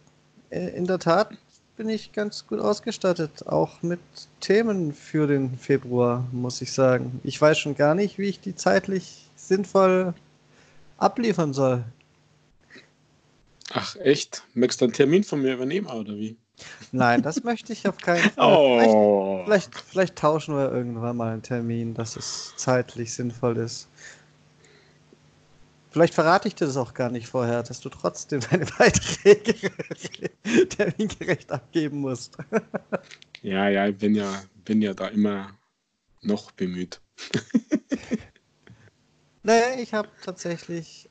in 0.51 0.85
der 0.85 0.99
Tat 0.99 1.31
bin 1.75 1.89
ich 1.89 2.11
ganz 2.11 2.45
gut 2.45 2.59
ausgestattet, 2.59 3.47
auch 3.47 3.81
mit 3.81 3.99
Themen 4.39 4.93
für 4.93 5.25
den 5.25 5.57
Februar, 5.57 6.27
muss 6.31 6.61
ich 6.61 6.71
sagen. 6.71 7.19
Ich 7.23 7.41
weiß 7.41 7.57
schon 7.57 7.73
gar 7.73 7.95
nicht, 7.95 8.19
wie 8.19 8.29
ich 8.29 8.39
die 8.39 8.55
zeitlich 8.55 9.27
sinnvoll 9.35 10.13
abliefern 10.97 11.53
soll. 11.53 11.83
Ach 13.71 13.95
echt? 13.95 14.43
Möchtest 14.53 14.81
du 14.81 14.85
einen 14.85 14.93
Termin 14.93 15.23
von 15.23 15.41
mir 15.41 15.55
übernehmen 15.55 15.87
oder 15.87 16.15
wie? 16.15 16.37
Nein, 16.91 17.21
das 17.21 17.43
möchte 17.43 17.73
ich 17.73 17.87
auf 17.87 17.97
keinen 17.97 18.29
Fall. 18.31 18.55
Oh. 18.55 19.43
Vielleicht, 19.45 19.75
vielleicht, 19.75 19.79
vielleicht, 19.89 20.15
tauschen 20.15 20.55
wir 20.55 20.71
irgendwann 20.71 21.17
mal 21.17 21.33
einen 21.33 21.41
Termin, 21.41 21.93
dass 21.93 22.15
es 22.15 22.53
zeitlich 22.57 23.13
sinnvoll 23.13 23.57
ist. 23.57 23.87
Vielleicht 25.93 26.15
verrate 26.15 26.47
ich 26.47 26.55
dir 26.55 26.65
das 26.65 26.75
auch 26.75 26.95
gar 26.95 27.11
nicht 27.11 27.27
vorher, 27.27 27.61
dass 27.61 27.79
du 27.79 27.89
trotzdem 27.89 28.39
deine 28.51 28.65
Beiträge 28.65 29.71
termingerecht 30.69 31.51
abgeben 31.51 31.99
musst. 31.99 32.37
ja, 33.43 33.69
ja, 33.69 33.87
ich 33.87 33.97
bin 33.97 34.15
ja, 34.15 34.41
bin 34.65 34.81
ja 34.81 34.93
da 34.93 35.07
immer 35.09 35.51
noch 36.21 36.51
bemüht. 36.51 36.99
naja, 39.43 39.79
ich 39.79 39.93
habe 39.93 40.09
tatsächlich 40.23 41.09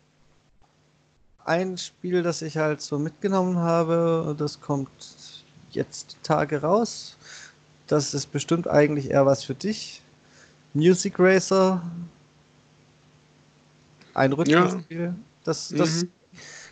ein 1.45 1.79
Spiel, 1.79 2.23
das 2.23 2.43
ich 2.43 2.57
halt 2.57 2.81
so 2.81 2.99
mitgenommen 2.99 3.59
habe. 3.59 4.35
Das 4.39 4.61
kommt 4.61 4.91
jetzt 5.75 6.13
die 6.13 6.23
Tage 6.23 6.63
raus. 6.63 7.17
Das 7.87 8.15
ist 8.15 8.33
bestimmt 8.33 8.69
eigentlich 8.69 9.11
eher 9.11 9.27
was 9.27 9.45
für 9.45 9.55
dich. 9.55 10.03
Music 10.75 11.15
Racer. 11.19 11.83
Ein 14.15 14.33
Rhythmusspiel. 14.33 15.01
Ja. 15.01 15.15
Das, 15.45 15.69
das 15.69 16.03
mhm. 16.03 16.11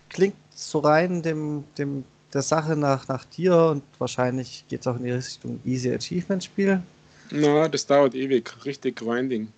klingt 0.09 0.37
so 0.55 0.79
rein 0.79 1.23
dem, 1.23 1.65
dem, 1.77 2.05
der 2.33 2.43
Sache 2.43 2.77
nach, 2.77 3.09
nach 3.09 3.25
dir 3.25 3.57
und 3.57 3.83
wahrscheinlich 3.99 4.65
geht 4.69 4.81
es 4.81 4.87
auch 4.87 4.97
in 4.97 5.05
die 5.05 5.11
Richtung 5.11 5.61
Easy 5.65 5.93
Achievement 5.93 6.45
Spiel. 6.45 6.83
Na, 7.31 7.69
das 7.69 7.87
dauert 7.87 8.15
ewig. 8.15 8.53
Richtig 8.65 8.97
grinding. 8.97 9.49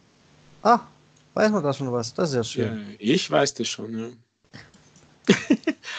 Ah, 0.63 0.81
weiß 1.35 1.51
man 1.51 1.63
da 1.63 1.73
schon 1.73 1.91
was? 1.93 2.13
Das 2.15 2.31
ist 2.31 2.37
ja 2.37 2.45
schön. 2.45 2.79
Ja, 2.79 2.97
ich 2.99 3.31
weiß 3.31 3.55
das 3.55 3.69
schon, 3.69 3.99
ja. 3.99 4.09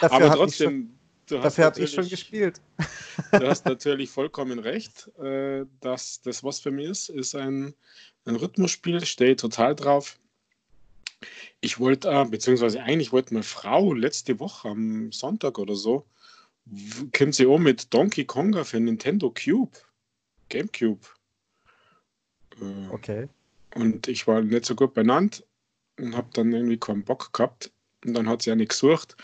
Aber 0.00 0.34
trotzdem, 0.34 0.93
Dafür 1.26 1.64
habe 1.64 1.80
ich 1.80 1.92
schon 1.92 2.08
gespielt. 2.08 2.60
du 3.32 3.46
hast 3.46 3.64
natürlich 3.64 4.10
vollkommen 4.10 4.58
recht. 4.58 5.10
Äh, 5.18 5.64
dass 5.80 6.20
das, 6.22 6.44
was 6.44 6.60
für 6.60 6.70
mich 6.70 6.88
ist, 6.88 7.08
ist 7.08 7.34
ein, 7.34 7.74
ein 8.24 8.36
Rhythmusspiel, 8.36 9.04
stehe 9.04 9.36
total 9.36 9.74
drauf. 9.74 10.18
Ich 11.60 11.78
wollte, 11.78 12.10
äh, 12.10 12.24
beziehungsweise 12.24 12.82
eigentlich 12.82 13.12
wollte 13.12 13.34
meine 13.34 13.44
Frau 13.44 13.94
letzte 13.94 14.38
Woche 14.38 14.68
am 14.68 15.12
Sonntag 15.12 15.58
oder 15.58 15.74
so, 15.74 16.04
kommt 17.16 17.34
sie 17.34 17.46
auch 17.46 17.58
mit 17.58 17.92
Donkey 17.92 18.24
Konga 18.24 18.64
für 18.64 18.80
Nintendo 18.80 19.30
Cube, 19.30 19.72
Gamecube. 20.48 21.06
Äh, 22.60 22.88
okay. 22.90 23.28
Und 23.74 24.08
ich 24.08 24.26
war 24.26 24.40
nicht 24.42 24.66
so 24.66 24.74
gut 24.74 24.94
benannt 24.94 25.44
und 25.98 26.16
habe 26.16 26.28
dann 26.32 26.52
irgendwie 26.52 26.78
keinen 26.78 27.04
Bock 27.04 27.32
gehabt. 27.32 27.70
Und 28.04 28.14
dann 28.14 28.28
hat 28.28 28.42
sie 28.42 28.50
ja 28.50 28.56
nicht 28.56 28.70
gesucht. 28.70 29.16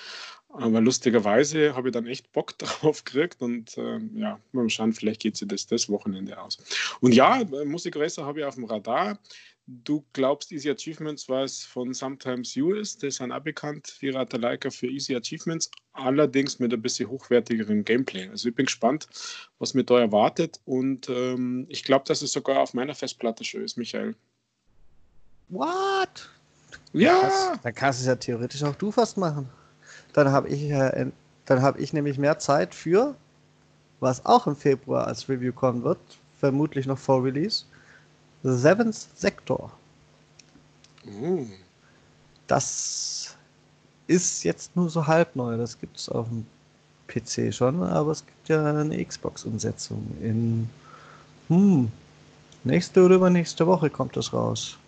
Aber 0.53 0.81
lustigerweise 0.81 1.77
habe 1.77 1.89
ich 1.89 1.93
dann 1.93 2.07
echt 2.07 2.33
Bock 2.33 2.59
drauf 2.59 3.05
gekriegt 3.05 3.41
und 3.41 3.77
äh, 3.79 3.99
ja, 4.15 4.41
mal 4.53 4.69
schauen, 4.69 4.93
vielleicht 4.93 5.23
geht 5.23 5.37
sie 5.37 5.47
das 5.47 5.67
das 5.67 5.89
Wochenende 5.89 6.41
aus. 6.41 6.59
Und 7.01 7.15
ja, 7.15 7.45
Musikracer 7.65 8.25
habe 8.25 8.41
ich 8.41 8.45
auf 8.45 8.57
dem 8.57 8.65
Radar. 8.65 9.19
Du 9.67 10.05
glaubst, 10.15 10.51
Easy 10.51 10.69
Achievements, 10.69 11.29
was 11.29 11.63
von 11.63 11.95
Sometimes 11.95 12.57
You 12.57 12.73
ist, 12.73 13.05
das 13.05 13.17
sind 13.17 13.31
auch 13.31 13.41
bekannt, 13.41 13.97
wie 14.01 14.09
Ratalaika 14.09 14.69
für 14.71 14.89
Easy 14.89 15.15
Achievements, 15.15 15.71
allerdings 15.93 16.59
mit 16.59 16.73
ein 16.73 16.83
bisschen 16.83 17.09
hochwertigerem 17.09 17.85
Gameplay. 17.85 18.29
Also 18.29 18.49
ich 18.49 18.55
bin 18.55 18.67
gespannt, 18.67 19.07
was 19.61 19.75
mir 19.75 19.85
da 19.85 20.01
erwartet 20.01 20.61
und 20.65 21.09
ähm, 21.09 21.67
ich 21.69 21.85
glaube, 21.85 22.05
dass 22.09 22.23
es 22.23 22.33
sogar 22.33 22.59
auf 22.59 22.75
meiner 22.75 22.97
Festplatte 22.97 23.45
schon 23.45 23.63
ist, 23.63 23.77
Michael. 23.77 24.17
What? 25.49 26.29
Ja! 26.93 27.57
Dann 27.63 27.75
kannst 27.75 28.01
du 28.01 28.03
es 28.03 28.07
ja 28.09 28.17
theoretisch 28.17 28.65
auch 28.65 28.75
du 28.75 28.91
fast 28.91 29.17
machen. 29.17 29.49
Dann 30.13 30.31
habe 30.31 30.49
ich, 30.49 30.71
äh, 30.71 31.07
hab 31.49 31.79
ich 31.79 31.93
nämlich 31.93 32.19
mehr 32.19 32.39
Zeit 32.39 32.75
für, 32.75 33.15
was 34.01 34.25
auch 34.27 34.47
im 34.47 34.57
Februar 34.57 35.07
als 35.07 35.29
Review 35.29 35.53
kommen 35.53 35.83
wird, 35.83 35.99
vermutlich 36.39 36.87
noch 36.87 36.99
vor 36.99 37.23
Release, 37.23 37.65
The 38.43 38.53
Seventh 38.53 38.97
Sector. 39.15 39.71
Uh. 41.07 41.47
Das 42.47 43.37
ist 44.07 44.43
jetzt 44.43 44.75
nur 44.75 44.91
so 44.91 45.07
halb 45.07 45.37
neu. 45.37 45.57
Das 45.57 45.79
gibt 45.79 45.97
es 45.97 46.09
auf 46.09 46.27
dem 46.29 46.47
PC 47.07 47.55
schon, 47.55 47.83
aber 47.83 48.13
es 48.13 48.25
gibt 48.25 48.49
ja 48.49 48.65
eine 48.65 49.05
Xbox-Umsetzung. 49.05 50.05
In 50.21 50.69
hm, 51.49 51.91
nächste 52.65 53.05
oder 53.05 53.17
übernächste 53.17 53.67
Woche 53.67 53.91
kommt 53.91 54.17
das 54.17 54.33
raus. 54.33 54.79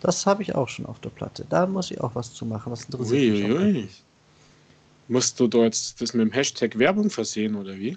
Das 0.00 0.26
habe 0.26 0.42
ich 0.42 0.54
auch 0.54 0.68
schon 0.68 0.86
auf 0.86 1.00
der 1.00 1.10
Platte. 1.10 1.44
Da 1.48 1.66
muss 1.66 1.90
ich 1.90 2.00
auch 2.00 2.14
was 2.14 2.32
zu 2.32 2.44
machen. 2.44 2.70
Das 2.70 2.84
interessiert 2.84 3.36
ui, 3.36 3.72
mich. 3.72 3.84
Ui. 3.84 3.88
Musst 5.08 5.40
du 5.40 5.48
dort 5.48 6.00
das 6.00 6.14
mit 6.14 6.26
dem 6.26 6.32
Hashtag 6.32 6.78
Werbung 6.78 7.10
versehen 7.10 7.54
oder 7.56 7.76
wie? 7.76 7.96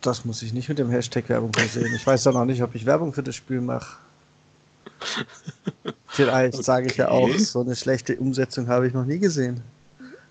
Das 0.00 0.24
muss 0.24 0.42
ich 0.42 0.52
nicht 0.52 0.68
mit 0.68 0.78
dem 0.78 0.90
Hashtag 0.90 1.28
Werbung 1.28 1.52
versehen. 1.52 1.92
Ich 1.94 2.06
weiß 2.06 2.24
doch 2.24 2.34
noch 2.34 2.44
nicht, 2.44 2.62
ob 2.62 2.74
ich 2.74 2.86
Werbung 2.86 3.12
für 3.12 3.22
das 3.22 3.34
Spiel 3.34 3.60
mache. 3.60 3.98
Vielleicht 6.06 6.54
okay. 6.54 6.62
sage 6.62 6.86
ich 6.86 6.96
ja 6.96 7.08
auch, 7.08 7.28
so 7.38 7.60
eine 7.60 7.74
schlechte 7.74 8.16
Umsetzung 8.16 8.68
habe 8.68 8.86
ich 8.86 8.94
noch 8.94 9.04
nie 9.04 9.18
gesehen. 9.18 9.62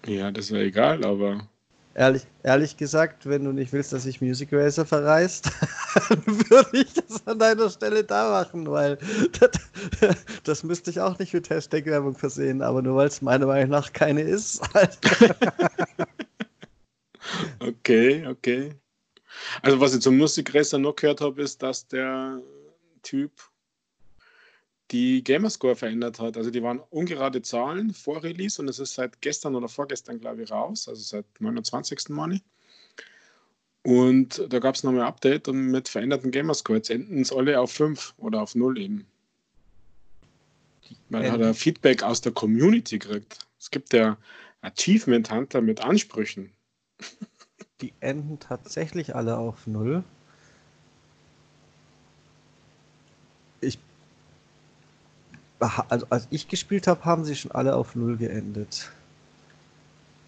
Ja, 0.06 0.32
das 0.32 0.46
ist 0.46 0.52
ja 0.52 0.58
egal, 0.58 1.04
aber 1.06 1.48
Ehrlich, 1.96 2.24
ehrlich 2.42 2.76
gesagt, 2.76 3.28
wenn 3.28 3.44
du 3.44 3.52
nicht 3.52 3.72
willst, 3.72 3.94
dass 3.94 4.08
ich 4.08 4.20
Music 4.20 4.50
Racer 4.52 4.86
verreist, 4.86 5.46
würde 6.26 6.70
ich 6.80 6.92
das 6.94 7.28
an 7.28 7.38
deiner 7.38 7.70
Stelle 7.70 8.04
da 8.04 8.32
machen, 8.32 8.70
weil 8.70 8.98
das, 9.40 9.52
das 10.44 10.64
müsste 10.64 10.90
ich 10.90 11.00
auch 11.00 11.20
nicht 11.20 11.34
mit 11.34 11.52
Hashtag-Werbung 11.52 12.16
versehen, 12.16 12.64
aber 12.64 12.82
nur 12.82 12.96
weil 12.96 13.08
es 13.08 13.22
meiner 13.22 13.46
Meinung 13.46 13.70
nach 13.70 13.94
keine 13.94 14.22
ist. 14.22 14.62
Okay, 17.60 18.28
okay. 18.28 18.74
Also 19.62 19.80
was 19.80 19.96
ich 19.96 20.02
zum 20.02 20.18
Musikresser 20.18 20.78
noch 20.78 20.96
gehört 20.96 21.22
habe, 21.22 21.42
ist, 21.42 21.62
dass 21.64 21.88
der 21.88 22.42
Typ 23.02 23.32
die 24.92 25.24
Gamerscore 25.24 25.76
verändert 25.76 26.20
hat. 26.20 26.38
Also 26.38 26.52
die 26.52 26.62
waren 26.62 26.80
ungerade 26.90 27.42
Zahlen 27.42 27.94
vor 27.94 28.24
Release 28.24 28.62
und 28.62 28.68
es 28.68 28.80
ist 28.80 28.96
seit 28.96 29.22
gestern 29.22 29.56
oder 29.56 29.68
vorgestern, 29.68 30.20
glaube 30.20 30.44
ich, 30.44 30.52
raus, 30.52 30.88
also 30.88 31.02
seit 31.02 31.26
29. 31.40 32.10
Money. 32.10 32.42
Und 33.84 34.46
da 34.50 34.60
gab 34.60 34.76
es 34.76 34.84
nochmal 34.84 35.02
ein 35.02 35.08
Update 35.08 35.48
und 35.48 35.72
mit 35.72 35.90
veränderten 35.90 36.32
Gamerscore. 36.32 36.78
Jetzt 36.78 36.90
enden 36.90 37.22
es 37.22 37.34
alle 37.34 37.60
auf 37.60 37.72
5 37.72 38.14
oder 38.18 38.42
auf 38.42 38.56
0 38.56 38.80
eben. 38.80 39.06
Weil 41.10 41.32
hat 41.32 41.42
er 41.42 41.54
Feedback 41.54 42.04
aus 42.04 42.22
der 42.22 42.32
Community 42.32 43.00
gekriegt. 43.00 43.40
Es 43.60 43.72
gibt 43.72 43.94
ja 43.94 44.18
Achievement 44.62 45.30
Hunter 45.32 45.62
mit 45.62 45.82
Ansprüchen. 45.82 46.52
Die 47.82 47.94
enden 48.00 48.40
tatsächlich 48.40 49.16
alle 49.16 49.38
auf 49.38 49.68
0. 49.68 50.04
Also, 55.90 56.06
als 56.10 56.28
ich 56.30 56.48
gespielt 56.48 56.88
habe, 56.88 57.06
haben 57.06 57.24
sie 57.24 57.36
schon 57.36 57.52
alle 57.52 57.76
auf 57.76 57.96
0 57.96 58.18
geendet. 58.18 58.90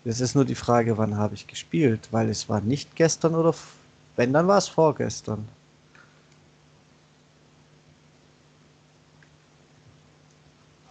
Es 0.06 0.22
ist 0.22 0.36
nur 0.36 0.46
die 0.46 0.56
Frage, 0.56 0.98
wann 0.98 1.18
habe 1.18 1.34
ich 1.34 1.48
gespielt, 1.48 2.08
weil 2.12 2.30
es 2.30 2.48
war 2.48 2.62
nicht 2.62 2.96
gestern 2.96 3.34
oder 3.34 3.54
wenn, 4.16 4.32
dann 4.34 4.48
war 4.48 4.60
es 4.60 4.68
vorgestern. 4.68 5.48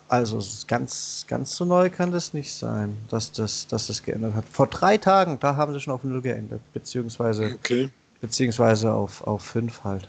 Also 0.08 0.38
ganz, 0.66 1.24
ganz 1.26 1.56
so 1.56 1.64
neu 1.64 1.90
kann 1.90 2.12
das 2.12 2.34
nicht 2.34 2.52
sein, 2.52 2.96
dass 3.08 3.32
das, 3.32 3.66
dass 3.66 3.86
das 3.86 4.02
geändert 4.02 4.34
hat. 4.34 4.44
Vor 4.50 4.66
drei 4.66 4.98
Tagen, 4.98 5.38
da 5.40 5.56
haben 5.56 5.72
sie 5.72 5.80
schon 5.80 5.94
auf 5.94 6.04
0 6.04 6.20
geändert, 6.20 6.60
beziehungsweise, 6.72 7.54
okay. 7.54 7.90
beziehungsweise 8.20 8.92
auf, 8.92 9.26
auf 9.26 9.42
5 9.42 9.82
halt. 9.82 10.08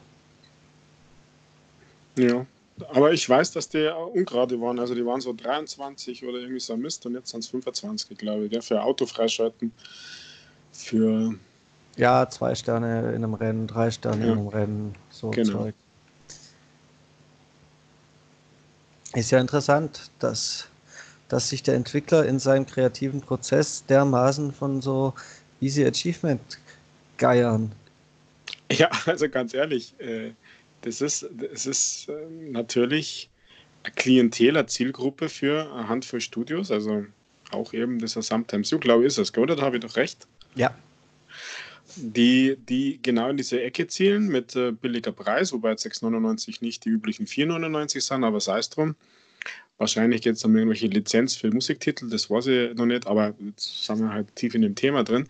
Ja. 2.18 2.46
Aber 2.90 3.14
ich 3.14 3.28
weiß, 3.28 3.52
dass 3.52 3.70
die 3.70 3.88
ungerade 3.88 4.60
waren. 4.60 4.80
Also 4.80 4.96
die 4.96 5.06
waren 5.06 5.22
so 5.22 5.34
23 5.34 6.26
oder 6.26 6.40
irgendwie 6.40 6.60
so 6.60 6.74
ein 6.74 6.82
Mist 6.82 7.06
und 7.06 7.14
jetzt 7.14 7.30
sind 7.30 7.40
es 7.40 7.48
25, 7.48 8.18
glaube 8.18 8.46
ich. 8.46 8.52
Ja, 8.52 8.62
für 8.62 8.82
Auto 8.82 9.06
freischalten. 9.06 9.72
Für. 10.74 11.36
Ja, 11.96 12.30
zwei 12.30 12.54
Sterne 12.54 13.10
in 13.14 13.24
einem 13.24 13.34
Rennen, 13.34 13.68
drei 13.68 13.90
Sterne 13.92 14.26
ja. 14.26 14.34
in 14.34 14.40
einem 14.40 14.48
Rennen. 14.48 14.96
So 15.10 15.30
genau. 15.32 15.64
Zeug. 15.64 15.76
Ist 19.14 19.32
ja 19.32 19.40
interessant, 19.40 20.12
dass, 20.20 20.68
dass 21.30 21.48
sich 21.48 21.64
der 21.64 21.76
Entwickler 21.76 22.26
in 22.26 22.38
seinem 22.40 22.66
kreativen 22.66 23.22
Prozess 23.22 23.86
dermaßen 23.86 24.52
von 24.52 24.82
so 24.82 25.14
Easy 25.62 25.86
Achievement 25.86 26.60
geiern. 27.18 27.72
Ja, 28.70 28.90
also 29.06 29.30
ganz 29.30 29.54
ehrlich, 29.54 29.94
äh, 30.00 30.32
das 30.86 31.02
ist, 31.02 31.28
das 31.32 31.66
ist 31.66 32.10
äh, 32.10 32.14
natürlich 32.30 33.30
eine 33.84 33.94
Klientel, 33.94 34.66
Zielgruppe 34.68 35.30
für 35.30 35.72
eine 35.74 35.90
Handvoll 35.90 36.22
Studios, 36.22 36.72
also 36.72 37.06
auch 37.52 37.74
eben 37.74 38.00
das 38.00 38.14
Sometimes 38.14 38.72
You, 38.72 38.80
glaube 38.80 39.04
ich, 39.04 39.08
ist 39.08 39.18
das, 39.18 39.38
oder? 39.38 39.56
Da 39.56 39.64
habe 39.64 39.78
ich 39.78 39.84
doch 39.84 39.96
recht. 39.96 40.28
Ja. 40.56 40.76
Die, 41.98 42.58
die 42.68 43.00
genau 43.02 43.30
in 43.30 43.38
diese 43.38 43.62
Ecke 43.62 43.88
zielen 43.88 44.28
mit 44.28 44.56
äh, 44.56 44.72
billiger 44.72 45.12
Preis, 45.12 45.54
wobei 45.54 45.74
6,99 45.74 46.58
nicht 46.62 46.86
die 46.86 46.90
üblichen 46.90 47.26
4,99 47.26 48.02
sind, 48.02 48.24
aber 48.24 48.40
sei 48.40 48.60
es 48.60 48.70
drum. 48.70 48.96
Wahrscheinlich 49.78 50.22
geht 50.22 50.36
es 50.36 50.46
um 50.46 50.56
irgendwelche 50.56 50.88
Lizenz 50.88 51.36
für 51.36 51.52
Musiktitel, 51.52 52.10
das 52.10 52.30
weiß 52.30 52.48
ich 52.48 52.76
noch 52.76 52.86
nicht, 52.86 53.08
aber 53.08 53.34
jetzt 53.40 53.86
sind 53.86 54.00
wir 54.00 54.10
halt 54.10 54.34
tief 54.36 54.56
in 54.56 54.62
dem 54.62 54.76
Thema 54.76 55.04
drin. 55.04 55.28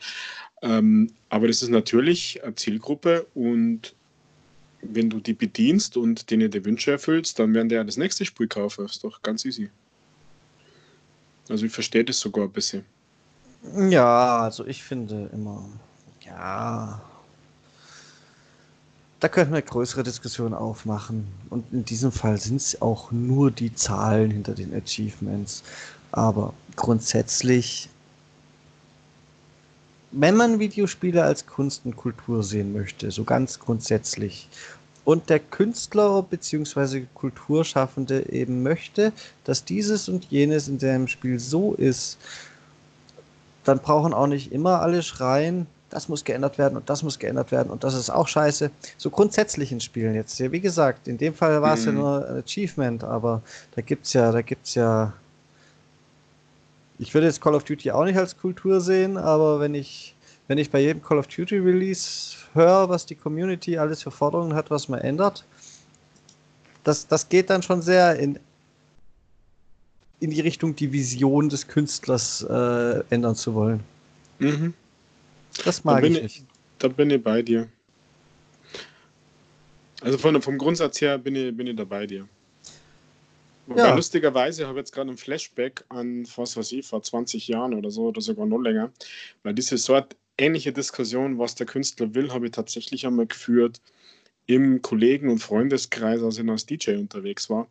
Ähm, 0.62 1.12
aber 1.30 1.48
das 1.48 1.62
ist 1.62 1.70
natürlich 1.70 2.44
eine 2.44 2.56
Zielgruppe 2.56 3.28
und 3.34 3.95
wenn 4.82 5.10
du 5.10 5.20
die 5.20 5.34
bedienst 5.34 5.98
und 5.98 6.30
denen 6.30 6.52
die 6.52 6.64
Wünsche 6.64 6.92
erfüllst, 6.92 7.40
dann 7.40 7.54
werden 7.54 7.70
die 7.70 7.76
ja 7.76 7.84
das 7.84 7.98
nächste 7.98 8.26
Spiel 8.26 8.48
kaufen. 8.48 8.84
Das 8.84 8.94
ist 8.94 9.04
doch 9.04 9.22
ganz 9.22 9.46
easy. 9.46 9.70
Also 11.50 11.66
ich 11.66 11.72
verstehe 11.72 12.04
das 12.04 12.20
sogar 12.20 12.46
ein 12.46 12.52
bisschen. 12.52 12.86
Ja, 13.90 14.40
also 14.40 14.66
ich 14.66 14.84
finde 14.84 15.30
immer, 15.34 15.68
ja, 16.22 17.02
da 19.20 19.30
könnten 19.30 19.54
wir 19.54 19.62
größere 19.62 20.04
Diskussion 20.04 20.54
aufmachen. 20.54 21.28
Und 21.50 21.72
in 21.72 21.84
diesem 21.86 22.12
Fall 22.12 22.38
sind 22.38 22.58
es 22.58 22.82
auch 22.82 23.12
nur 23.12 23.50
die 23.50 23.74
Zahlen 23.74 24.30
hinter 24.30 24.54
den 24.54 24.74
Achievements. 24.74 25.64
Aber 26.12 26.54
grundsätzlich, 26.76 27.90
wenn 30.18 30.36
man 30.36 30.60
Videospiele 30.60 31.24
als 31.24 31.46
Kunst 31.46 31.86
und 31.86 31.98
Kultur 31.98 32.42
sehen 32.44 32.74
möchte, 32.74 33.12
so 33.12 33.24
ganz 33.24 33.60
grundsätzlich, 33.60 34.50
und 35.04 35.30
der 35.30 35.40
Künstler 35.40 36.24
bzw. 36.24 37.06
Kulturschaffende 37.14 38.28
eben 38.32 38.64
möchte, 38.64 39.12
dass 39.44 39.64
dieses 39.64 40.10
und 40.10 40.26
jenes 40.26 40.68
in 40.68 40.80
seinem 40.80 41.08
Spiel 41.08 41.40
so 41.40 41.74
ist, 41.74 42.18
dann 43.66 43.80
brauchen 43.80 44.14
auch 44.14 44.28
nicht 44.28 44.52
immer 44.52 44.82
alle 44.82 45.04
schreien, 45.04 45.68
das 45.90 46.10
muss 46.10 46.24
geändert 46.24 46.58
werden 46.58 46.76
und 46.76 46.90
das 46.90 47.04
muss 47.04 47.20
geändert 47.20 47.52
werden 47.52 47.70
und 47.70 47.84
das 47.84 47.94
ist 47.94 48.10
auch 48.10 48.28
scheiße. 48.28 48.72
So 48.98 49.10
grundsätzlich 49.10 49.72
in 49.72 49.80
Spielen 49.80 50.16
jetzt. 50.16 50.40
Ja, 50.40 50.52
wie 50.52 50.60
gesagt, 50.60 51.08
in 51.08 51.18
dem 51.18 51.34
Fall 51.34 51.62
war 51.62 51.76
es 51.76 51.82
mhm. 51.82 51.88
ja 51.88 51.92
nur 51.94 52.30
ein 52.30 52.44
Achievement, 52.44 53.04
aber 53.04 53.42
da 53.76 53.82
gibt's 53.82 54.14
ja, 54.14 54.32
da 54.32 54.42
gibt's 54.42 54.76
ja. 54.76 55.14
Ich 56.98 57.14
würde 57.14 57.28
jetzt 57.28 57.42
Call 57.42 57.56
of 57.56 57.64
Duty 57.64 57.92
auch 57.92 58.06
nicht 58.06 58.18
als 58.18 58.38
Kultur 58.38 58.80
sehen, 58.80 59.18
aber 59.18 59.60
wenn 59.60 59.76
ich, 59.76 60.16
wenn 60.48 60.58
ich 60.58 60.70
bei 60.70 60.80
jedem 60.80 61.02
Call 61.02 61.18
of 61.18 61.28
Duty 61.28 61.58
Release 61.58 62.38
höre, 62.54 62.88
was 62.90 63.06
die 63.06 63.16
Community 63.16 63.78
alles 63.78 64.04
für 64.04 64.12
Forderungen 64.12 64.54
hat, 64.54 64.72
was 64.72 64.88
man 64.88 65.02
ändert, 65.02 65.46
das, 66.84 67.08
das 67.08 67.28
geht 67.28 67.50
dann 67.50 67.62
schon 67.62 67.82
sehr 67.82 68.18
in, 68.18 68.40
in 70.20 70.30
die 70.30 70.42
Richtung, 70.42 70.76
die 70.76 70.92
Vision 70.92 71.50
des 71.50 71.68
Künstlers 71.68 72.44
äh, 72.44 73.04
ändern 73.10 73.36
zu 73.36 73.54
wollen. 73.54 73.82
Mhm. 74.40 74.74
Das 75.64 75.84
mag 75.84 76.04
ich 76.04 76.22
nicht. 76.22 76.44
Da 76.80 76.88
bin 76.88 77.10
ich 77.10 77.24
bei 77.24 77.42
dir. 77.42 77.68
Also 80.02 80.18
von, 80.18 80.40
vom 80.42 80.58
Grundsatz 80.58 81.02
her 81.02 81.18
bin 81.18 81.36
ich, 81.36 81.56
bin 81.56 81.68
ich 81.68 81.76
da 81.76 81.84
bei 81.84 82.06
dir. 82.06 82.28
Ja. 83.76 83.96
lustigerweise 83.96 84.68
habe 84.68 84.80
ich 84.80 84.84
jetzt 84.84 84.92
gerade 84.92 85.10
ein 85.10 85.18
Flashback 85.18 85.84
an, 85.90 86.28
was 86.36 86.56
weiß 86.56 86.72
ich, 86.74 86.86
vor 86.86 87.02
20 87.02 87.48
Jahren 87.48 87.74
oder 87.74 87.90
so, 87.90 88.08
oder 88.08 88.22
sogar 88.22 88.46
noch 88.46 88.60
länger, 88.60 88.92
weil 89.44 89.54
diese 89.54 89.78
Sort 89.78 90.16
ähnliche 90.38 90.72
Diskussion, 90.72 91.40
was 91.40 91.56
der 91.56 91.66
Künstler 91.66 92.14
will, 92.14 92.32
habe 92.32 92.46
ich 92.46 92.52
tatsächlich 92.52 93.08
einmal 93.08 93.26
geführt 93.26 93.82
im 94.46 94.82
Kollegen- 94.82 95.30
und 95.30 95.40
Freundeskreis, 95.40 96.22
als 96.22 96.38
ich 96.38 96.48
als 96.48 96.66
DJ 96.66 96.92
unterwegs 96.98 97.50
war. 97.50 97.68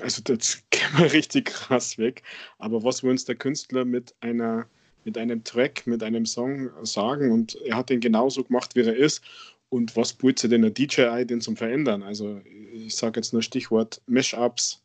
Also 0.00 0.22
das 0.22 0.62
käme 0.70 1.12
richtig 1.12 1.46
krass 1.46 1.98
weg. 1.98 2.22
Aber 2.58 2.84
was 2.84 3.02
will 3.02 3.10
uns 3.10 3.24
der 3.24 3.36
Künstler 3.36 3.84
mit 3.84 4.14
einer 4.20 4.66
mit 5.06 5.16
einem 5.16 5.44
Track, 5.44 5.86
mit 5.86 6.02
einem 6.02 6.26
Song 6.26 6.68
sagen 6.82 7.30
und 7.30 7.54
er 7.62 7.76
hat 7.76 7.90
den 7.90 8.00
genauso 8.00 8.42
gemacht, 8.42 8.74
wie 8.74 8.80
er 8.80 8.96
ist. 8.96 9.22
Und 9.68 9.96
was 9.96 10.12
bietet 10.12 10.52
denn 10.52 10.64
ein 10.64 10.74
DJ 10.74 11.06
ein, 11.06 11.26
den 11.26 11.40
zum 11.40 11.56
Verändern? 11.56 12.02
Also 12.02 12.40
ich 12.72 12.94
sage 12.94 13.18
jetzt 13.20 13.32
nur 13.32 13.42
Stichwort 13.42 14.00
Mashups, 14.06 14.82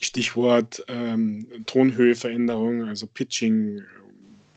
Stichwort 0.00 0.84
ähm, 0.88 1.46
Tonhöheveränderung, 1.66 2.84
also 2.84 3.06
Pitching, 3.06 3.82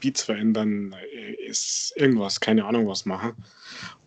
Beats 0.02 0.24
verändern, 0.24 0.96
äh, 1.14 1.34
ist 1.48 1.94
irgendwas, 1.96 2.40
keine 2.40 2.66
Ahnung 2.66 2.88
was 2.88 3.06
machen. 3.06 3.34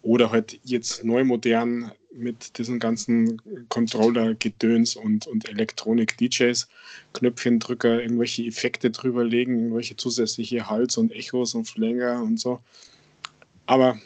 Oder 0.02 0.30
halt 0.30 0.58
jetzt 0.64 1.04
neu 1.04 1.24
modern 1.24 1.92
mit 2.12 2.58
diesen 2.58 2.78
ganzen 2.78 3.40
Controller-Gedöns 3.68 4.96
und, 4.96 5.26
und 5.26 5.48
Elektronik-DJs, 5.48 6.68
Knöpfchendrücker, 7.12 8.02
irgendwelche 8.02 8.44
Effekte 8.44 8.90
drüberlegen, 8.90 9.58
irgendwelche 9.58 9.96
zusätzliche 9.96 10.68
Hals 10.68 10.96
und 10.96 11.12
Echos 11.12 11.54
und 11.54 11.64
Flänger 11.64 12.22
und 12.22 12.38
so. 12.38 12.60
Aber 13.66 13.98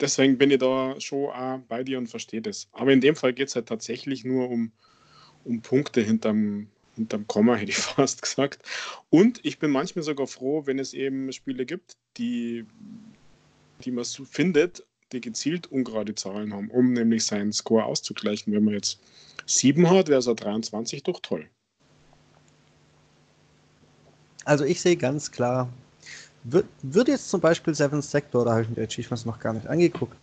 deswegen 0.00 0.38
bin 0.38 0.50
ich 0.50 0.58
da 0.58 0.98
schon 1.00 1.30
auch 1.30 1.58
bei 1.68 1.82
dir 1.84 1.98
und 1.98 2.08
verstehe 2.08 2.42
das. 2.42 2.68
Aber 2.72 2.92
in 2.92 3.00
dem 3.00 3.16
Fall 3.16 3.32
geht 3.32 3.48
es 3.48 3.54
halt 3.54 3.66
tatsächlich 3.66 4.24
nur 4.24 4.48
um, 4.48 4.72
um 5.44 5.60
Punkte 5.60 6.00
hinterm, 6.00 6.68
hinterm 6.96 7.26
Komma, 7.26 7.54
hätte 7.56 7.70
ich 7.70 7.78
fast 7.78 8.22
gesagt. 8.22 8.62
Und 9.10 9.40
ich 9.44 9.58
bin 9.58 9.70
manchmal 9.70 10.02
sogar 10.02 10.26
froh, 10.26 10.66
wenn 10.66 10.78
es 10.78 10.94
eben 10.94 11.32
Spiele 11.32 11.66
gibt, 11.66 11.96
die, 12.16 12.64
die 13.84 13.90
man 13.90 14.04
so 14.04 14.24
findet, 14.24 14.84
die 15.12 15.20
gezielt 15.20 15.66
ungerade 15.66 16.14
Zahlen 16.14 16.54
haben, 16.54 16.70
um 16.70 16.92
nämlich 16.92 17.24
seinen 17.24 17.52
Score 17.52 17.84
auszugleichen. 17.84 18.52
Wenn 18.52 18.64
man 18.64 18.74
jetzt 18.74 19.00
7 19.46 19.90
hat, 19.90 20.08
wäre 20.08 20.20
es 20.20 20.26
23 20.26 21.02
doch 21.02 21.20
toll. 21.20 21.48
Also 24.44 24.64
ich 24.64 24.80
sehe 24.80 24.96
ganz 24.96 25.30
klar, 25.30 25.68
würde 26.44 27.12
jetzt 27.12 27.28
zum 27.28 27.40
Beispiel 27.40 27.74
Seven 27.74 28.02
Sector, 28.02 28.44
da 28.44 28.52
habe 28.52 28.62
ich 28.62 28.68
mir 28.68 28.76
die 28.76 28.82
Achievements 28.82 29.26
noch 29.26 29.38
gar 29.38 29.52
nicht 29.52 29.66
angeguckt, 29.66 30.16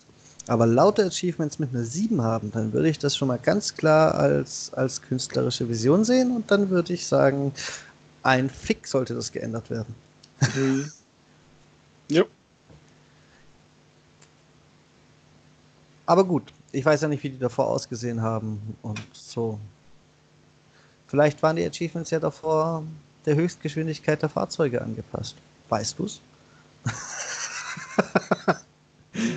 aber 0.48 0.66
lauter 0.66 1.06
Achievements 1.06 1.60
mit 1.60 1.74
einer 1.74 1.84
7 1.84 2.22
haben, 2.22 2.52
dann 2.52 2.74
würde 2.74 2.90
ich 2.90 2.98
das 2.98 3.16
schon 3.16 3.28
mal 3.28 3.38
ganz 3.38 3.76
klar 3.76 4.16
als, 4.16 4.74
als 4.74 5.02
künstlerische 5.02 5.68
Vision 5.70 6.06
sehen 6.06 6.32
und 6.36 6.50
dann 6.50 6.70
würde 6.70 6.94
ich 6.94 7.06
sagen, 7.06 7.54
ein 8.24 8.50
Fick 8.50 8.88
sollte 8.88 9.14
das 9.14 9.32
geändert 9.32 9.70
werden. 9.70 9.94
Mhm. 10.56 10.92
Ja. 12.10 12.24
Aber 16.06 16.24
gut, 16.24 16.54
ich 16.72 16.86
weiß 16.86 17.02
ja 17.02 17.10
nicht, 17.10 17.22
wie 17.22 17.30
die 17.32 17.38
davor 17.38 17.68
ausgesehen 17.68 18.22
haben 18.22 18.78
und 18.82 19.02
so. 19.12 19.60
Vielleicht 21.08 21.44
waren 21.44 21.58
die 21.58 21.66
Achievements 21.66 22.12
ja 22.12 22.22
davor 22.22 22.84
der 23.26 23.36
Höchstgeschwindigkeit 23.36 24.22
der 24.22 24.30
Fahrzeuge 24.30 24.82
angepasst. 24.82 25.36
Weißt 25.70 26.00
du's? 26.00 26.22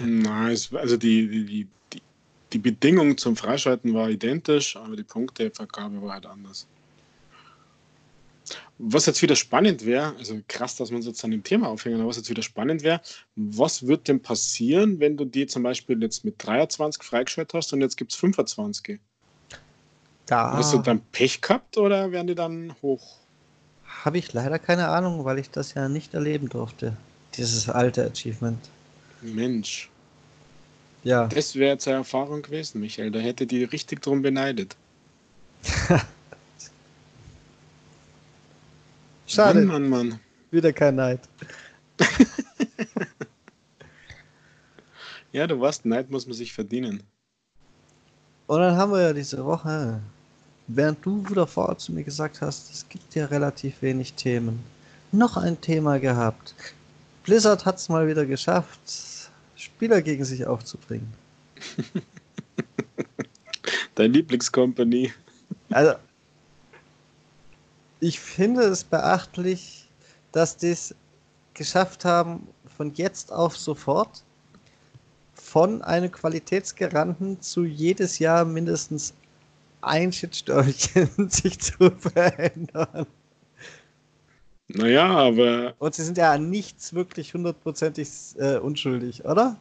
Nein, 0.04 0.58
also 0.72 0.96
die, 0.96 1.28
die, 1.28 1.66
die, 1.92 2.02
die 2.52 2.58
Bedingung 2.58 3.16
zum 3.16 3.36
Freischalten 3.36 3.94
war 3.94 4.10
identisch, 4.10 4.76
aber 4.76 4.96
die 4.96 5.02
Punktevergabe 5.02 6.02
war 6.02 6.14
halt 6.14 6.26
anders. 6.26 6.66
Was 8.78 9.06
jetzt 9.06 9.22
wieder 9.22 9.36
spannend 9.36 9.84
wäre, 9.84 10.16
also 10.16 10.40
krass, 10.48 10.76
dass 10.76 10.90
wir 10.90 10.96
uns 10.96 11.06
jetzt 11.06 11.22
an 11.24 11.30
dem 11.30 11.44
Thema 11.44 11.68
aufhängen, 11.68 12.00
aber 12.00 12.08
was 12.08 12.16
jetzt 12.16 12.30
wieder 12.30 12.42
spannend 12.42 12.82
wäre, 12.82 13.00
was 13.36 13.86
wird 13.86 14.08
denn 14.08 14.22
passieren, 14.22 14.98
wenn 15.00 15.16
du 15.16 15.24
die 15.24 15.46
zum 15.46 15.62
Beispiel 15.62 16.02
jetzt 16.02 16.24
mit 16.24 16.34
23 16.38 17.02
freigeschaltet 17.02 17.54
hast 17.54 17.72
und 17.72 17.82
jetzt 17.82 17.96
gibt 17.96 18.12
es 18.12 18.18
25? 18.18 18.98
Da 20.26 20.52
hast 20.52 20.72
du 20.72 20.78
dann 20.78 21.00
Pech 21.12 21.40
gehabt 21.40 21.76
oder 21.76 22.10
werden 22.12 22.28
die 22.28 22.34
dann 22.34 22.74
hoch? 22.82 23.18
Habe 24.04 24.18
ich 24.18 24.32
leider 24.32 24.58
keine 24.58 24.88
Ahnung, 24.88 25.24
weil 25.24 25.38
ich 25.38 25.50
das 25.50 25.74
ja 25.74 25.88
nicht 25.88 26.14
erleben 26.14 26.48
durfte, 26.48 26.96
dieses 27.34 27.68
alte 27.68 28.06
Achievement. 28.06 28.58
Mensch. 29.20 29.90
Ja. 31.04 31.26
Das 31.28 31.54
wäre 31.54 31.78
eine 31.84 31.96
Erfahrung 31.96 32.42
gewesen, 32.42 32.80
Michael. 32.80 33.10
Da 33.10 33.18
hätte 33.18 33.46
die 33.46 33.64
richtig 33.64 34.00
drum 34.02 34.22
beneidet. 34.22 34.76
Schade. 39.26 39.60
Mann, 39.60 39.88
Mann, 39.88 40.08
Mann. 40.08 40.20
Wieder 40.50 40.72
kein 40.72 40.96
Neid. 40.96 41.20
ja, 45.32 45.46
du 45.46 45.60
weißt, 45.60 45.84
Neid 45.86 46.10
muss 46.10 46.26
man 46.26 46.34
sich 46.34 46.52
verdienen. 46.52 47.02
Und 48.46 48.60
dann 48.60 48.76
haben 48.76 48.92
wir 48.92 49.02
ja 49.02 49.12
diese 49.12 49.44
Woche, 49.44 50.00
während 50.76 51.04
du 51.04 51.28
wieder 51.28 51.46
vorher 51.46 51.78
zu 51.78 51.92
mir 51.92 52.04
gesagt 52.04 52.40
hast, 52.40 52.72
es 52.72 52.88
gibt 52.88 53.14
ja 53.14 53.26
relativ 53.26 53.82
wenig 53.82 54.14
Themen, 54.14 54.62
noch 55.12 55.36
ein 55.36 55.60
Thema 55.60 55.98
gehabt. 55.98 56.54
Blizzard 57.24 57.64
hat 57.64 57.76
es 57.76 57.88
mal 57.88 58.06
wieder 58.06 58.24
geschafft, 58.26 58.80
Spieler 59.56 60.00
gegen 60.00 60.24
sich 60.24 60.46
aufzubringen. 60.46 61.12
Dein 63.94 64.12
Lieblingscompany. 64.12 65.12
Also, 65.70 65.94
ich 68.00 68.18
finde 68.18 68.62
es 68.62 68.84
beachtlich, 68.84 69.88
dass 70.32 70.56
die 70.56 70.70
es 70.70 70.94
geschafft 71.54 72.04
haben, 72.04 72.46
von 72.76 72.94
jetzt 72.94 73.32
auf 73.32 73.56
sofort 73.56 74.22
von 75.34 75.82
einem 75.82 76.10
Qualitätsgaranten 76.10 77.40
zu 77.42 77.64
jedes 77.64 78.18
Jahr 78.18 78.44
mindestens 78.44 79.12
ein 79.82 80.12
Shitstörchen 80.12 81.08
sich 81.30 81.58
zu 81.58 81.90
verändern. 81.90 83.06
Naja, 84.68 85.08
aber. 85.08 85.74
Und 85.78 85.94
sie 85.94 86.04
sind 86.04 86.16
ja 86.16 86.32
an 86.32 86.48
nichts 86.48 86.94
wirklich 86.94 87.34
hundertprozentig 87.34 88.08
äh, 88.38 88.58
unschuldig, 88.58 89.24
oder? 89.24 89.58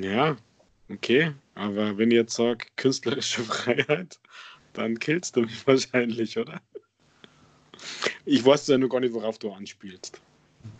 Ja, 0.00 0.36
okay. 0.88 1.32
Aber 1.54 1.96
wenn 1.98 2.10
ich 2.10 2.16
jetzt 2.16 2.34
sage, 2.34 2.66
künstlerische 2.76 3.42
Freiheit, 3.42 4.20
dann 4.72 4.98
killst 4.98 5.36
du 5.36 5.42
mich 5.42 5.66
wahrscheinlich, 5.66 6.38
oder? 6.38 6.60
Ich 8.24 8.44
weiß 8.44 8.68
ja 8.68 8.78
nur 8.78 8.88
gar 8.88 9.00
nicht, 9.00 9.14
worauf 9.14 9.38
du 9.38 9.52
anspielst. 9.52 10.20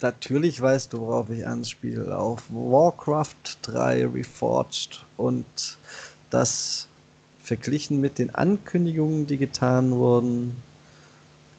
Natürlich 0.00 0.61
weißt 0.61 0.92
du, 0.92 1.00
worauf 1.00 1.31
ich 1.31 1.46
anspiele. 1.46 2.16
Auf 2.16 2.44
Warcraft 2.50 3.59
3 3.62 4.07
Reforged 4.07 5.05
und 5.16 5.46
das 6.31 6.88
verglichen 7.46 8.00
mit 8.00 8.18
den 8.18 8.35
Ankündigungen, 8.35 9.28
die 9.28 9.38
getan 9.38 9.92
wurden, 9.92 10.56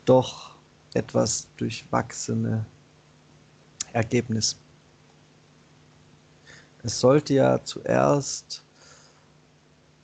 doch 0.04 0.52
etwas 0.93 1.47
durchwachsene 1.56 2.65
Ergebnis. 3.93 4.58
Es 6.84 7.00
sollte 7.00 7.34
ja 7.36 7.63
zuerst 7.63 8.63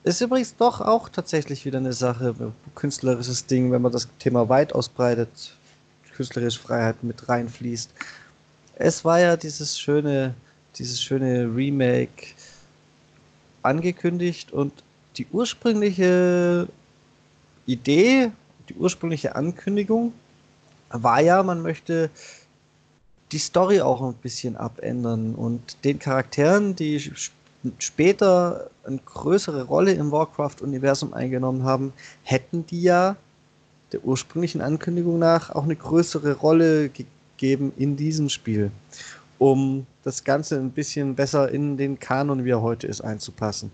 ist 0.04 0.20
übrigens 0.20 0.54
doch 0.56 0.82
auch 0.82 1.08
tatsächlich 1.08 1.64
wieder 1.64 1.78
eine 1.78 1.94
Sache, 1.94 2.34
künstlerisches 2.74 3.46
Ding, 3.46 3.72
wenn 3.72 3.80
man 3.80 3.92
das 3.92 4.06
Thema 4.18 4.50
weit 4.50 4.74
ausbreitet, 4.74 5.56
künstlerische 6.14 6.60
Freiheit 6.60 7.02
mit 7.02 7.26
reinfließt. 7.26 7.90
Es 8.76 9.04
war 9.04 9.20
ja 9.20 9.36
dieses 9.36 9.78
schöne, 9.78 10.34
dieses 10.76 11.02
schöne 11.02 11.44
Remake 11.44 12.34
angekündigt 13.62 14.52
und 14.52 14.72
die 15.16 15.26
ursprüngliche 15.32 16.68
Idee, 17.66 18.30
die 18.68 18.74
ursprüngliche 18.74 19.36
Ankündigung 19.36 20.12
war 20.90 21.20
ja, 21.20 21.42
man 21.42 21.62
möchte 21.62 22.10
die 23.32 23.38
Story 23.38 23.80
auch 23.80 24.02
ein 24.02 24.14
bisschen 24.14 24.56
abändern 24.56 25.34
und 25.34 25.82
den 25.84 25.98
Charakteren, 25.98 26.76
die 26.76 27.12
später 27.78 28.70
eine 28.84 28.98
größere 28.98 29.64
Rolle 29.64 29.92
im 29.92 30.12
Warcraft-Universum 30.12 31.14
eingenommen 31.14 31.64
haben, 31.64 31.92
hätten 32.22 32.66
die 32.66 32.82
ja 32.82 33.16
der 33.92 34.04
ursprünglichen 34.04 34.60
Ankündigung 34.60 35.18
nach 35.18 35.50
auch 35.50 35.64
eine 35.64 35.76
größere 35.76 36.34
Rolle 36.34 36.90
gegeben 36.90 37.72
in 37.76 37.96
diesem 37.96 38.28
Spiel, 38.28 38.70
um 39.38 39.86
das 40.04 40.22
Ganze 40.22 40.56
ein 40.56 40.70
bisschen 40.70 41.14
besser 41.14 41.50
in 41.50 41.76
den 41.76 41.98
Kanon, 41.98 42.44
wie 42.44 42.50
er 42.50 42.62
heute 42.62 42.86
ist, 42.86 43.00
einzupassen. 43.00 43.72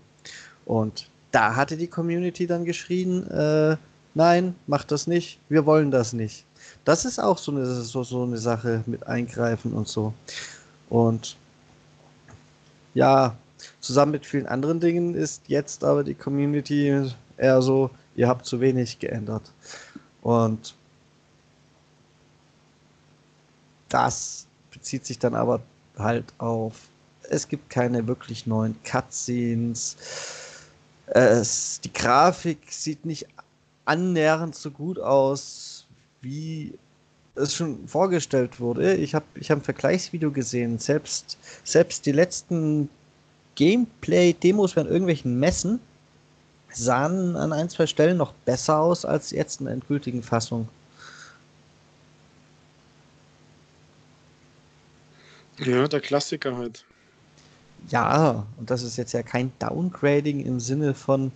Und 0.65 1.10
da 1.31 1.55
hatte 1.55 1.77
die 1.77 1.87
Community 1.87 2.47
dann 2.47 2.65
geschrien, 2.65 3.29
äh, 3.29 3.77
nein, 4.13 4.55
macht 4.67 4.91
das 4.91 5.07
nicht, 5.07 5.39
wir 5.49 5.65
wollen 5.65 5.91
das 5.91 6.13
nicht. 6.13 6.45
Das 6.85 7.05
ist 7.05 7.19
auch 7.19 7.37
so 7.37 7.51
eine, 7.51 7.65
so, 7.65 8.03
so 8.03 8.23
eine 8.23 8.37
Sache 8.37 8.83
mit 8.85 9.07
Eingreifen 9.07 9.73
und 9.73 9.87
so. 9.87 10.13
Und 10.89 11.37
ja, 12.93 13.35
Zusammen 13.79 14.11
mit 14.11 14.25
vielen 14.25 14.47
anderen 14.47 14.79
Dingen 14.79 15.15
ist 15.15 15.43
jetzt 15.47 15.83
aber 15.83 16.03
die 16.03 16.13
Community 16.13 17.09
eher 17.37 17.61
so, 17.61 17.89
ihr 18.15 18.27
habt 18.27 18.45
zu 18.45 18.59
wenig 18.59 18.99
geändert. 18.99 19.51
Und 20.21 20.75
das 23.89 24.47
bezieht 24.71 25.05
sich 25.05 25.19
dann 25.19 25.35
aber 25.35 25.61
halt 25.97 26.33
auf, 26.37 26.87
es 27.29 27.47
gibt 27.47 27.69
keine 27.69 28.07
wirklich 28.07 28.47
neuen 28.47 28.75
Cutscenes. 28.83 29.97
Es, 31.13 31.81
die 31.81 31.91
Grafik 31.91 32.59
sieht 32.69 33.05
nicht 33.05 33.27
annähernd 33.83 34.55
so 34.55 34.71
gut 34.71 34.97
aus, 34.97 35.85
wie 36.21 36.73
es 37.35 37.53
schon 37.53 37.85
vorgestellt 37.85 38.61
wurde. 38.61 38.95
Ich 38.95 39.13
habe 39.13 39.25
ich 39.35 39.51
hab 39.51 39.59
ein 39.59 39.63
Vergleichsvideo 39.63 40.31
gesehen. 40.31 40.79
Selbst, 40.79 41.37
selbst 41.65 42.05
die 42.05 42.13
letzten 42.13 42.89
Gameplay-Demos 43.55 44.73
bei 44.75 44.83
irgendwelchen 44.83 45.37
Messen 45.37 45.81
sahen 46.69 47.35
an 47.35 47.51
ein, 47.51 47.69
zwei 47.69 47.87
Stellen 47.87 48.15
noch 48.15 48.31
besser 48.45 48.79
aus 48.79 49.03
als 49.03 49.31
jetzt 49.31 49.59
in 49.59 49.65
der 49.65 49.73
endgültigen 49.73 50.23
Fassung. 50.23 50.69
Ja, 55.57 55.89
der 55.89 55.99
Klassiker 55.99 56.55
halt. 56.55 56.85
Ja, 57.89 58.45
und 58.57 58.69
das 58.69 58.83
ist 58.83 58.97
jetzt 58.97 59.13
ja 59.13 59.23
kein 59.23 59.51
Downgrading 59.59 60.39
im 60.39 60.59
Sinne 60.59 60.93
von, 60.93 61.31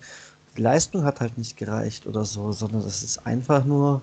die 0.56 0.62
Leistung 0.62 1.04
hat 1.04 1.20
halt 1.20 1.38
nicht 1.38 1.58
gereicht 1.58 2.06
oder 2.08 2.24
so, 2.26 2.52
sondern 2.52 2.84
das 2.84 3.04
ist 3.04 3.26
einfach 3.26 3.66
nur 3.66 4.02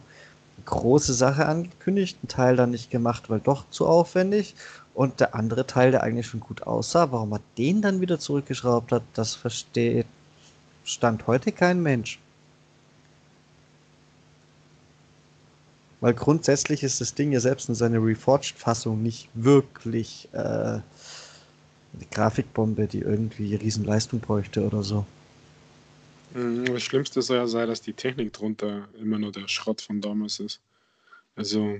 eine 0.56 0.64
große 0.64 1.14
Sache 1.14 1.46
angekündigt, 1.46 2.18
ein 2.22 2.28
Teil 2.28 2.56
dann 2.56 2.70
nicht 2.72 2.90
gemacht, 2.90 3.30
weil 3.30 3.40
doch 3.40 3.68
zu 3.70 3.86
aufwendig 3.86 4.54
und 4.94 5.20
der 5.20 5.34
andere 5.34 5.66
Teil, 5.66 5.92
der 5.92 6.02
eigentlich 6.02 6.26
schon 6.26 6.40
gut 6.40 6.62
aussah, 6.64 7.10
warum 7.12 7.32
er 7.32 7.40
den 7.58 7.80
dann 7.80 8.00
wieder 8.00 8.18
zurückgeschraubt 8.18 8.92
hat, 8.92 9.02
das 9.14 9.34
versteht 9.34 10.06
Stand 10.84 11.26
heute 11.26 11.52
kein 11.52 11.80
Mensch. 11.82 12.18
Weil 16.00 16.14
grundsätzlich 16.14 16.82
ist 16.82 17.00
das 17.00 17.14
Ding 17.14 17.30
ja 17.30 17.38
selbst 17.38 17.68
in 17.68 17.76
seiner 17.76 18.04
Reforged-Fassung 18.04 19.00
nicht 19.00 19.28
wirklich 19.34 20.28
äh, 20.32 20.80
eine 21.94 22.06
Grafikbombe, 22.10 22.86
die 22.86 23.00
irgendwie 23.00 23.54
Riesenleistung 23.54 24.20
bräuchte 24.20 24.64
oder 24.64 24.82
so. 24.82 25.06
Mhm, 26.34 26.66
das 26.66 26.82
Schlimmste 26.82 27.20
soll 27.22 27.36
ja 27.38 27.46
sein, 27.46 27.68
dass 27.68 27.82
die 27.82 27.92
Technik 27.92 28.32
drunter 28.32 28.88
immer 29.00 29.18
nur 29.18 29.32
der 29.32 29.48
Schrott 29.48 29.80
von 29.80 30.00
damals 30.00 30.40
ist. 30.40 30.60
Also 31.36 31.78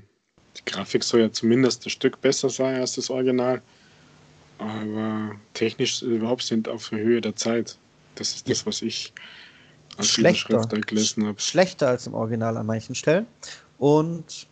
die 0.56 0.64
Grafik 0.64 1.04
soll 1.04 1.20
ja 1.20 1.32
zumindest 1.32 1.86
ein 1.86 1.90
Stück 1.90 2.20
besser 2.20 2.50
sein 2.50 2.80
als 2.80 2.94
das 2.94 3.10
Original. 3.10 3.62
Aber 4.58 5.34
technisch 5.54 6.02
überhaupt 6.02 6.42
sind 6.42 6.68
auf 6.68 6.90
der 6.90 7.00
Höhe 7.00 7.20
der 7.20 7.34
Zeit. 7.34 7.78
Das 8.14 8.34
ist 8.34 8.48
das, 8.48 8.66
was 8.66 8.82
ich 8.82 9.12
als 9.96 10.08
schlechter, 10.08 10.66
gelesen 10.66 11.26
habe. 11.26 11.40
Schlechter 11.40 11.88
als 11.88 12.06
im 12.06 12.14
Original 12.14 12.56
an 12.56 12.66
manchen 12.66 12.94
Stellen. 12.94 13.26
Und 13.78 14.46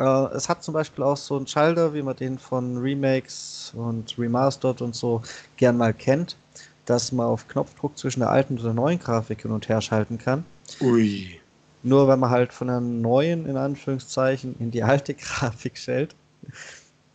Äh, 0.00 0.34
es 0.34 0.48
hat 0.48 0.62
zum 0.64 0.72
Beispiel 0.72 1.04
auch 1.04 1.18
so 1.18 1.36
einen 1.36 1.46
Schalter, 1.46 1.92
wie 1.92 2.00
man 2.00 2.16
den 2.16 2.38
von 2.38 2.78
Remakes 2.78 3.72
und 3.76 4.18
Remastered 4.18 4.80
und 4.80 4.94
so 4.94 5.20
gern 5.58 5.76
mal 5.76 5.92
kennt, 5.92 6.38
dass 6.86 7.12
man 7.12 7.26
auf 7.26 7.46
Knopfdruck 7.48 7.98
zwischen 7.98 8.20
der 8.20 8.30
alten 8.30 8.56
und 8.56 8.64
der 8.64 8.72
neuen 8.72 8.98
Grafik 8.98 9.42
hin 9.42 9.50
und 9.50 9.68
her 9.68 9.82
schalten 9.82 10.16
kann. 10.16 10.46
Ui. 10.80 11.38
Nur 11.82 12.08
wenn 12.08 12.18
man 12.18 12.30
halt 12.30 12.54
von 12.54 12.68
der 12.68 12.80
neuen, 12.80 13.44
in 13.44 13.58
Anführungszeichen, 13.58 14.56
in 14.58 14.70
die 14.70 14.82
alte 14.82 15.12
Grafik 15.20 15.76
stellt, 15.76 16.14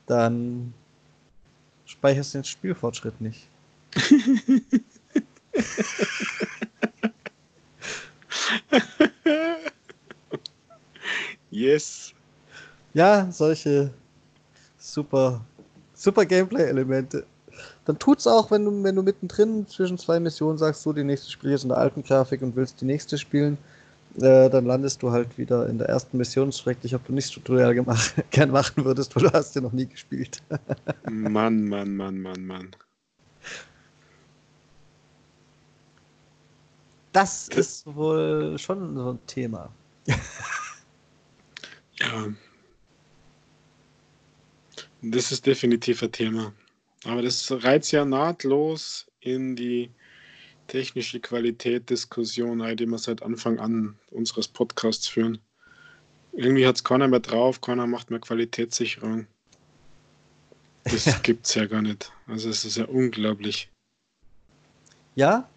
dann 0.05 0.71
speicherst 1.85 2.35
du 2.35 2.37
den 2.39 2.45
Spielfortschritt 2.45 3.19
nicht. 3.19 3.47
yes. 11.49 12.14
Ja, 12.95 13.27
solche 13.29 13.91
super, 14.77 15.41
super 15.93 16.25
Gameplay-Elemente. 16.25 17.25
Dann 17.83 17.99
tut's 17.99 18.25
auch, 18.25 18.51
wenn 18.51 18.63
du, 18.63 18.83
wenn 18.83 18.95
du 18.95 19.03
mittendrin 19.03 19.67
zwischen 19.67 19.97
zwei 19.97 20.17
Missionen 20.17 20.57
sagst, 20.57 20.81
so 20.81 20.93
die 20.93 21.03
nächste 21.03 21.29
Spiel 21.29 21.51
ist 21.51 21.63
in 21.63 21.69
der 21.69 21.77
alten 21.77 22.03
Grafik 22.03 22.41
und 22.41 22.55
willst 22.55 22.79
die 22.79 22.85
nächste 22.85 23.17
spielen, 23.17 23.57
äh, 24.15 24.49
dann 24.49 24.65
landest 24.65 25.03
du 25.03 25.11
halt 25.11 25.37
wieder 25.37 25.67
in 25.67 25.77
der 25.77 25.89
ersten 25.89 26.17
Mission. 26.17 26.51
Dich, 26.51 26.95
ob 26.95 27.05
du 27.05 27.11
nicht 27.11 27.33
Tutorial 27.33 27.75
gemacht, 27.75 28.15
gern 28.31 28.51
machen 28.51 28.85
würdest, 28.85 29.13
weil 29.13 29.23
du 29.23 29.33
hast 29.33 29.53
ja 29.55 29.61
noch 29.61 29.73
nie 29.73 29.87
gespielt. 29.87 30.41
Mann, 31.09 31.67
Mann, 31.67 31.97
Mann, 31.97 32.21
Mann, 32.21 32.45
Mann. 32.45 32.71
Das 37.11 37.49
ist 37.49 37.85
wohl 37.93 38.57
schon 38.57 38.95
so 38.95 39.11
ein 39.11 39.19
Thema. 39.27 39.69
Ja. 41.99 42.27
Das 45.01 45.31
ist 45.31 45.45
definitiv 45.45 46.01
ein 46.03 46.11
Thema. 46.11 46.53
Aber 47.05 47.21
das 47.21 47.51
reizt 47.51 47.91
ja 47.91 48.05
nahtlos 48.05 49.05
in 49.19 49.55
die 49.55 49.91
technische 50.67 51.19
Qualität-Diskussion, 51.19 52.75
die 52.75 52.85
wir 52.87 52.97
seit 52.97 53.21
Anfang 53.21 53.59
an 53.59 53.95
unseres 54.11 54.47
Podcasts 54.47 55.07
führen. 55.07 55.39
Irgendwie 56.33 56.65
hat 56.65 56.75
es 56.75 56.83
keiner 56.83 57.07
mehr 57.07 57.19
drauf, 57.19 57.61
keiner 57.61 57.87
macht 57.87 58.09
mehr 58.09 58.19
Qualitätssicherung. 58.19 59.27
Das 60.83 61.05
ja. 61.05 61.17
gibt 61.23 61.45
es 61.45 61.55
ja 61.55 61.65
gar 61.65 61.81
nicht. 61.81 62.11
Also 62.27 62.49
es 62.49 62.65
ist 62.65 62.77
ja 62.77 62.85
unglaublich. 62.85 63.69
Ja, 65.15 65.47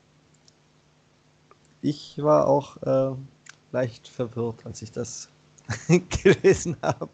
ich 1.83 2.19
war 2.19 2.47
auch 2.47 2.77
äh, 2.83 3.17
leicht 3.73 4.09
verwirrt, 4.09 4.65
als 4.65 4.83
ich 4.83 4.93
das 4.93 5.29
gelesen 6.23 6.77
habe. 6.83 7.11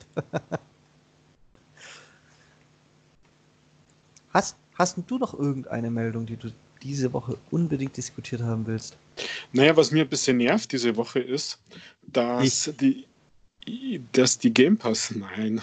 Hast, 4.35 4.57
hast 4.75 4.99
du 5.07 5.19
noch 5.19 5.39
irgendeine 5.39 5.91
Meldung, 5.91 6.27
die 6.27 6.37
du 6.37 6.53
diese 6.83 7.13
Woche 7.13 7.39
unbedingt 7.51 7.97
diskutiert 7.97 8.43
haben 8.43 8.67
willst? 8.67 8.97
Naja, 9.53 9.77
was 9.77 9.91
mir 9.91 10.03
ein 10.03 10.09
bisschen 10.09 10.37
nervt 10.37 10.73
diese 10.73 10.97
Woche 10.97 11.21
ist, 11.21 11.59
dass 12.03 12.67
ich. 12.67 12.77
die 12.77 13.07
dass 14.13 14.39
die 14.39 14.53
Game 14.53 14.77
Pass, 14.77 15.11
nein, 15.15 15.63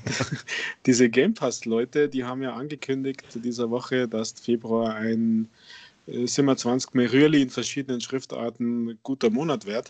diese 0.86 1.08
Game 1.08 1.32
Pass-Leute, 1.32 2.10
die 2.10 2.24
haben 2.24 2.42
ja 2.42 2.54
angekündigt 2.54 3.24
dieser 3.36 3.70
Woche, 3.70 4.06
dass 4.06 4.32
Februar 4.32 4.94
ein 4.96 5.48
27 6.06 6.94
mehr 6.94 7.12
Rührli 7.12 7.42
in 7.42 7.50
verschiedenen 7.50 8.00
Schriftarten 8.00 8.98
guter 9.02 9.30
Monat 9.30 9.66
wird. 9.66 9.88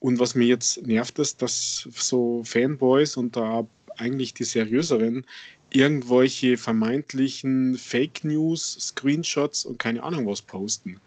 Und 0.00 0.18
was 0.18 0.34
mir 0.34 0.46
jetzt 0.46 0.86
nervt, 0.86 1.18
ist, 1.18 1.42
dass 1.42 1.88
so 1.94 2.42
Fanboys 2.44 3.16
und 3.16 3.36
da 3.36 3.66
eigentlich 3.96 4.34
die 4.34 4.44
seriöseren 4.44 5.24
irgendwelche 5.74 6.56
vermeintlichen 6.56 7.76
Fake 7.76 8.24
News, 8.24 8.76
Screenshots 8.80 9.64
und 9.64 9.78
keine 9.78 10.02
Ahnung 10.02 10.26
was 10.26 10.40
posten. 10.40 11.00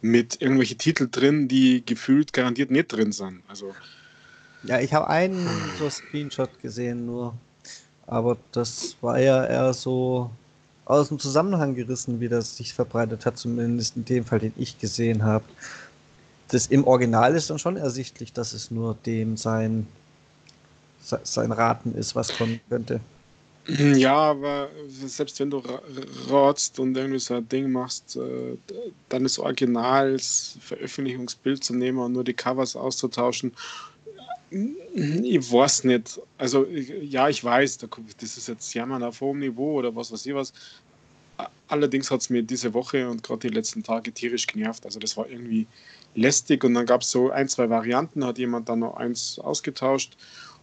Mit 0.00 0.40
irgendwelchen 0.40 0.78
Titel 0.78 1.08
drin, 1.10 1.48
die 1.48 1.84
gefühlt 1.84 2.32
garantiert 2.32 2.70
nicht 2.70 2.86
drin 2.88 3.10
sind. 3.10 3.42
Also. 3.48 3.74
Ja, 4.62 4.78
ich 4.78 4.94
habe 4.94 5.08
einen 5.08 5.48
so 5.78 5.90
Screenshot 5.90 6.50
gesehen 6.62 7.04
nur. 7.04 7.34
Aber 8.06 8.38
das 8.52 8.96
war 9.00 9.18
ja 9.18 9.44
eher 9.44 9.74
so 9.74 10.30
aus 10.84 11.08
dem 11.08 11.18
Zusammenhang 11.18 11.74
gerissen, 11.74 12.20
wie 12.20 12.28
das 12.28 12.56
sich 12.56 12.72
verbreitet 12.72 13.26
hat, 13.26 13.36
zumindest 13.36 13.96
in 13.96 14.04
dem 14.04 14.24
Fall, 14.24 14.38
den 14.38 14.54
ich 14.56 14.78
gesehen 14.78 15.24
habe. 15.24 15.44
Das 16.46 16.68
im 16.68 16.84
Original 16.84 17.34
ist 17.34 17.50
dann 17.50 17.58
schon 17.58 17.76
ersichtlich, 17.76 18.32
dass 18.32 18.52
es 18.52 18.70
nur 18.70 18.94
dem 19.04 19.36
sein 19.36 19.86
sein 21.22 21.52
Raten 21.52 21.94
ist, 21.94 22.14
was 22.14 22.36
kommen 22.36 22.60
könnte. 22.68 23.00
Ja, 23.68 24.16
aber 24.16 24.70
selbst 24.88 25.38
wenn 25.40 25.50
du 25.50 25.62
ratst 26.30 26.78
und 26.78 26.96
irgendwie 26.96 27.18
so 27.18 27.34
ein 27.34 27.48
Ding 27.50 27.70
machst, 27.70 28.16
äh, 28.16 28.56
dann 29.10 29.24
das 29.24 29.38
Originals 29.38 30.56
Veröffentlichungsbild 30.60 31.62
zu 31.62 31.74
nehmen 31.74 31.98
und 31.98 32.12
nur 32.12 32.24
die 32.24 32.32
Covers 32.32 32.76
auszutauschen, 32.76 33.52
ich 34.50 35.52
weiß 35.52 35.84
nicht. 35.84 36.18
Also, 36.38 36.64
ja, 36.64 37.28
ich 37.28 37.44
weiß, 37.44 37.78
das 38.20 38.38
ist 38.38 38.48
jetzt 38.48 38.72
Jammern 38.72 39.02
auf 39.02 39.20
hohem 39.20 39.40
Niveau 39.40 39.74
oder 39.74 39.94
was 39.94 40.10
weiß 40.10 40.24
ich 40.24 40.34
was. 40.34 40.54
Allerdings 41.68 42.10
hat 42.10 42.22
es 42.22 42.30
mir 42.30 42.42
diese 42.42 42.72
Woche 42.72 43.08
und 43.08 43.22
gerade 43.22 43.48
die 43.48 43.54
letzten 43.54 43.82
Tage 43.82 44.10
tierisch 44.10 44.46
genervt. 44.46 44.86
Also, 44.86 44.98
das 44.98 45.18
war 45.18 45.28
irgendwie 45.28 45.66
lästig 46.14 46.64
und 46.64 46.72
dann 46.72 46.86
gab 46.86 47.02
es 47.02 47.10
so 47.10 47.30
ein, 47.30 47.48
zwei 47.48 47.68
Varianten, 47.68 48.24
hat 48.24 48.38
jemand 48.38 48.70
dann 48.70 48.78
noch 48.78 48.96
eins 48.96 49.38
ausgetauscht 49.38 50.16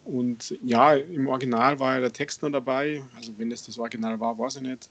und 0.06 0.58
ja, 0.64 0.94
im 0.94 1.28
Original 1.28 1.80
war 1.80 1.96
ja 1.96 2.02
der 2.02 2.14
Text 2.14 2.44
noch 2.44 2.52
dabei. 2.52 3.04
Also 3.16 3.34
wenn 3.38 3.52
es 3.52 3.66
das 3.66 3.80
Original 3.80 4.20
war, 4.20 4.38
weiß 4.38 4.58
ich 4.58 4.62
nicht. 4.62 4.90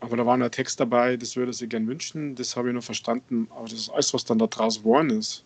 Aber 0.00 0.16
da 0.16 0.26
war 0.26 0.36
noch 0.36 0.48
Text 0.48 0.80
dabei, 0.80 1.16
das 1.16 1.36
würde 1.36 1.52
sie 1.52 1.68
gern 1.68 1.86
wünschen. 1.86 2.34
Das 2.34 2.56
habe 2.56 2.68
ich 2.68 2.72
nur 2.72 2.82
verstanden. 2.82 3.46
Aber 3.50 3.64
das 3.64 3.74
ist 3.74 3.90
alles, 3.90 4.12
was 4.14 4.24
dann 4.24 4.38
da 4.38 4.46
draus 4.46 4.78
geworden 4.78 5.10
ist. 5.10 5.44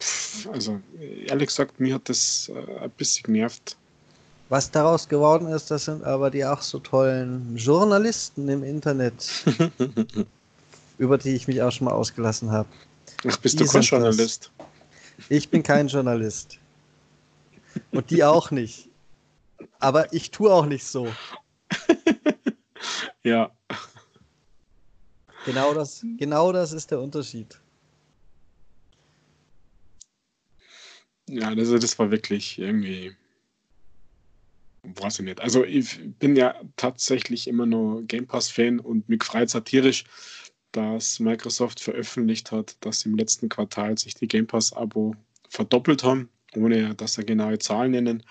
Pff, 0.00 0.48
also 0.50 0.80
ehrlich 1.26 1.48
gesagt, 1.48 1.78
mir 1.78 1.94
hat 1.94 2.08
das 2.08 2.50
äh, 2.54 2.84
ein 2.84 2.90
bisschen 2.90 3.24
genervt. 3.24 3.76
Was 4.48 4.70
daraus 4.70 5.08
geworden 5.08 5.46
ist, 5.48 5.70
das 5.70 5.86
sind 5.86 6.04
aber 6.04 6.30
die 6.30 6.44
auch 6.44 6.60
so 6.60 6.78
tollen 6.78 7.56
Journalisten 7.56 8.48
im 8.48 8.62
Internet, 8.62 9.30
über 10.98 11.16
die 11.16 11.34
ich 11.34 11.48
mich 11.48 11.62
auch 11.62 11.70
schon 11.70 11.86
mal 11.86 11.94
ausgelassen 11.94 12.50
habe. 12.50 12.68
Ach, 13.26 13.36
bist 13.38 13.58
die 13.58 13.64
du 13.64 13.70
kein 13.70 13.82
Journalist? 13.82 14.50
Das. 14.58 15.26
Ich 15.28 15.48
bin 15.48 15.62
kein 15.62 15.88
Journalist. 15.88 16.58
Und 17.90 18.10
die 18.10 18.24
auch 18.24 18.50
nicht. 18.50 18.88
Aber 19.78 20.12
ich 20.12 20.30
tue 20.30 20.52
auch 20.52 20.66
nicht 20.66 20.84
so. 20.84 21.12
ja. 23.22 23.50
Genau 25.44 25.74
das, 25.74 26.04
genau 26.18 26.52
das 26.52 26.72
ist 26.72 26.90
der 26.90 27.00
Unterschied. 27.00 27.60
Ja, 31.28 31.54
das, 31.54 31.70
das 31.70 31.98
war 31.98 32.10
wirklich 32.10 32.58
irgendwie. 32.58 33.16
Weiß 34.82 35.20
ich 35.20 35.24
nicht. 35.24 35.40
Also, 35.40 35.64
ich 35.64 36.00
bin 36.18 36.36
ja 36.36 36.60
tatsächlich 36.76 37.46
immer 37.46 37.66
nur 37.66 38.02
Game 38.02 38.26
Pass-Fan 38.26 38.80
und 38.80 39.08
mich 39.08 39.22
freut 39.22 39.48
satirisch, 39.48 40.04
dass 40.72 41.20
Microsoft 41.20 41.80
veröffentlicht 41.80 42.50
hat, 42.50 42.76
dass 42.80 43.06
im 43.06 43.16
letzten 43.16 43.48
Quartal 43.48 43.96
sich 43.96 44.14
die 44.14 44.26
Game 44.26 44.46
Pass-Abo 44.46 45.14
verdoppelt 45.48 46.02
haben 46.02 46.28
ohne 46.56 46.94
dass 46.94 47.18
er 47.18 47.24
genaue 47.24 47.58
Zahlen 47.58 47.92
nennen. 47.92 48.22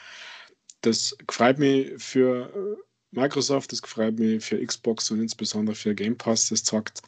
Das 0.82 1.16
freut 1.30 1.60
mich 1.60 1.92
für 1.98 2.78
Microsoft, 3.12 3.72
das 3.72 3.82
freut 3.82 4.18
mich 4.18 4.44
für 4.44 4.64
Xbox 4.66 5.12
und 5.12 5.20
insbesondere 5.20 5.76
für 5.76 5.94
Game 5.94 6.18
Pass. 6.18 6.50
Das 6.50 6.64
zeigt, 6.64 7.02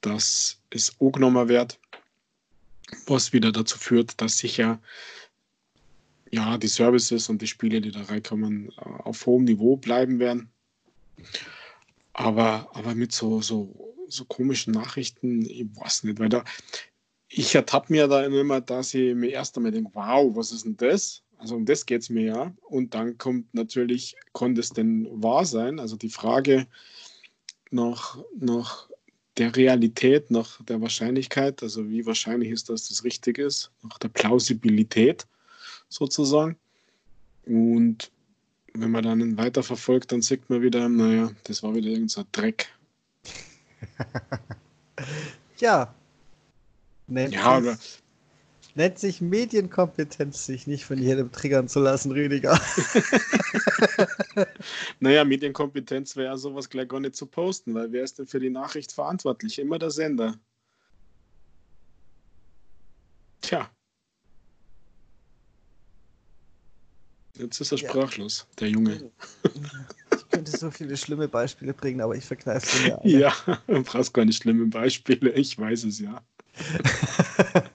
dass 0.00 0.58
es 0.70 0.96
angenommen 1.00 1.48
wird, 1.48 1.78
was 3.06 3.32
wieder 3.32 3.52
dazu 3.52 3.78
führt, 3.78 4.20
dass 4.20 4.38
sicher 4.38 4.80
ja, 6.30 6.56
die 6.58 6.68
Services 6.68 7.28
und 7.28 7.42
die 7.42 7.46
Spiele, 7.46 7.80
die 7.80 7.90
da 7.90 8.02
reinkommen, 8.02 8.70
auf 8.78 9.26
hohem 9.26 9.44
Niveau 9.44 9.76
bleiben 9.76 10.18
werden. 10.20 10.48
Aber, 12.12 12.70
aber 12.72 12.94
mit 12.94 13.12
so, 13.12 13.42
so, 13.42 13.94
so 14.08 14.24
komischen 14.24 14.72
Nachrichten, 14.72 15.42
ich 15.42 15.66
weiß 15.74 16.04
nicht, 16.04 16.18
weil 16.20 16.28
da, 16.28 16.44
ich 17.32 17.54
ertappe 17.54 17.92
mir 17.92 18.08
da 18.08 18.24
immer, 18.24 18.60
dass 18.60 18.92
ich 18.92 19.14
mir 19.14 19.30
erst 19.30 19.56
einmal 19.56 19.72
denke, 19.72 19.90
wow, 19.94 20.34
was 20.34 20.50
ist 20.50 20.64
denn 20.64 20.76
das? 20.76 21.22
Also 21.38 21.54
um 21.54 21.64
das 21.64 21.86
geht 21.86 22.02
es 22.02 22.10
mir 22.10 22.24
ja. 22.24 22.52
Und 22.64 22.92
dann 22.92 23.16
kommt 23.18 23.54
natürlich, 23.54 24.16
konnte 24.32 24.60
es 24.60 24.70
denn 24.70 25.08
wahr 25.10 25.44
sein? 25.44 25.78
Also 25.78 25.96
die 25.96 26.08
Frage 26.08 26.66
nach, 27.70 28.18
nach 28.38 28.90
der 29.36 29.54
Realität, 29.54 30.30
nach 30.30 30.60
der 30.64 30.80
Wahrscheinlichkeit, 30.80 31.62
also 31.62 31.88
wie 31.88 32.04
wahrscheinlich 32.04 32.50
ist, 32.50 32.68
dass 32.68 32.88
das 32.88 33.04
richtig 33.04 33.38
ist, 33.38 33.70
nach 33.82 33.98
der 33.98 34.08
Plausibilität 34.08 35.24
sozusagen. 35.88 36.56
Und 37.46 38.10
wenn 38.74 38.90
man 38.90 39.04
dann 39.04 39.38
weiter 39.38 39.62
verfolgt, 39.62 40.10
dann 40.10 40.20
sieht 40.20 40.50
man 40.50 40.62
wieder, 40.62 40.88
naja, 40.88 41.30
das 41.44 41.62
war 41.62 41.74
wieder 41.74 41.88
irgendein 41.88 42.08
so 42.08 42.24
Dreck. 42.32 42.68
ja, 45.58 45.94
Netflix. 47.10 47.42
Ja, 47.42 47.50
aber 47.50 47.78
nennt 48.74 48.98
sich 48.98 49.20
Medienkompetenz, 49.20 50.46
sich 50.46 50.66
nicht 50.66 50.84
von 50.84 50.98
jedem 50.98 51.30
triggern 51.32 51.68
zu 51.68 51.80
lassen, 51.80 52.12
Rüdiger. 52.12 52.60
naja, 55.00 55.24
Medienkompetenz 55.24 56.16
wäre 56.16 56.28
ja 56.28 56.36
sowas 56.36 56.68
gleich 56.68 56.88
gar 56.88 57.00
nicht 57.00 57.16
zu 57.16 57.26
posten, 57.26 57.74
weil 57.74 57.92
wer 57.92 58.04
ist 58.04 58.18
denn 58.18 58.26
für 58.26 58.40
die 58.40 58.50
Nachricht 58.50 58.92
verantwortlich? 58.92 59.58
Immer 59.58 59.78
der 59.78 59.90
Sender. 59.90 60.34
Tja. 63.40 63.70
Jetzt 67.36 67.60
ist 67.60 67.72
er 67.72 67.78
sprachlos, 67.78 68.46
ja. 68.50 68.56
der 68.60 68.68
Junge. 68.68 69.10
Ich 70.14 70.28
könnte 70.30 70.50
so 70.50 70.70
viele 70.70 70.96
schlimme 70.96 71.26
Beispiele 71.26 71.72
bringen, 71.72 72.02
aber 72.02 72.14
ich 72.14 72.24
verkneife 72.24 72.86
mir. 72.86 73.00
Alle. 73.00 73.10
Ja, 73.18 73.34
du 73.66 73.82
brauchst 73.82 74.12
gar 74.12 74.26
nicht 74.26 74.42
schlimme 74.42 74.66
Beispiele, 74.66 75.30
ich 75.30 75.58
weiß 75.58 75.84
es 75.84 76.00
ja. 76.00 76.22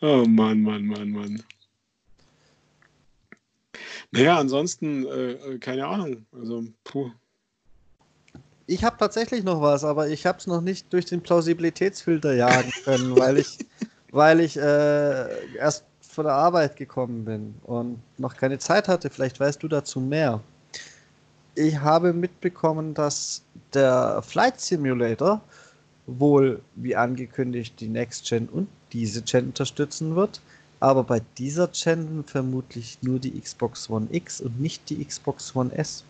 oh 0.00 0.24
Mann, 0.26 0.62
Mann, 0.62 0.86
Mann, 0.86 1.10
Mann. 1.10 1.42
Naja, 4.14 4.38
ansonsten, 4.38 5.06
äh, 5.06 5.32
äh, 5.32 5.58
keine 5.58 5.86
Ahnung. 5.86 6.24
Also, 6.32 6.64
puh. 6.84 7.10
Ich 8.66 8.84
habe 8.84 8.96
tatsächlich 8.96 9.42
noch 9.44 9.60
was, 9.60 9.84
aber 9.84 10.08
ich 10.08 10.24
habe 10.24 10.38
es 10.38 10.46
noch 10.46 10.60
nicht 10.60 10.92
durch 10.92 11.04
den 11.04 11.20
Plausibilitätsfilter 11.20 12.32
jagen 12.34 12.70
können, 12.84 13.16
weil 13.16 13.38
ich, 13.38 13.58
weil 14.12 14.40
ich 14.40 14.56
äh, 14.56 15.56
erst 15.56 15.84
von 16.00 16.24
der 16.24 16.34
Arbeit 16.34 16.76
gekommen 16.76 17.24
bin 17.24 17.54
und 17.64 18.00
noch 18.18 18.36
keine 18.36 18.58
Zeit 18.58 18.86
hatte. 18.86 19.10
Vielleicht 19.10 19.40
weißt 19.40 19.62
du 19.62 19.68
dazu 19.68 20.00
mehr. 20.00 20.40
Ich 21.56 21.76
habe 21.78 22.12
mitbekommen, 22.12 22.94
dass 22.94 23.42
der 23.72 24.22
Flight 24.22 24.60
Simulator 24.60 25.40
wohl, 26.06 26.60
wie 26.74 26.96
angekündigt, 26.96 27.74
die 27.80 27.88
Next 27.88 28.28
Gen 28.28 28.48
und 28.48 28.68
diese 28.92 29.22
Gen 29.22 29.46
unterstützen 29.46 30.16
wird, 30.16 30.40
aber 30.80 31.02
bei 31.02 31.22
dieser 31.38 31.68
Gen 31.68 32.24
vermutlich 32.26 32.98
nur 33.02 33.18
die 33.18 33.40
Xbox 33.40 33.88
One 33.88 34.08
X 34.10 34.40
und 34.40 34.60
nicht 34.60 34.88
die 34.90 35.04
Xbox 35.04 35.54
One 35.56 35.72
S. 35.72 36.04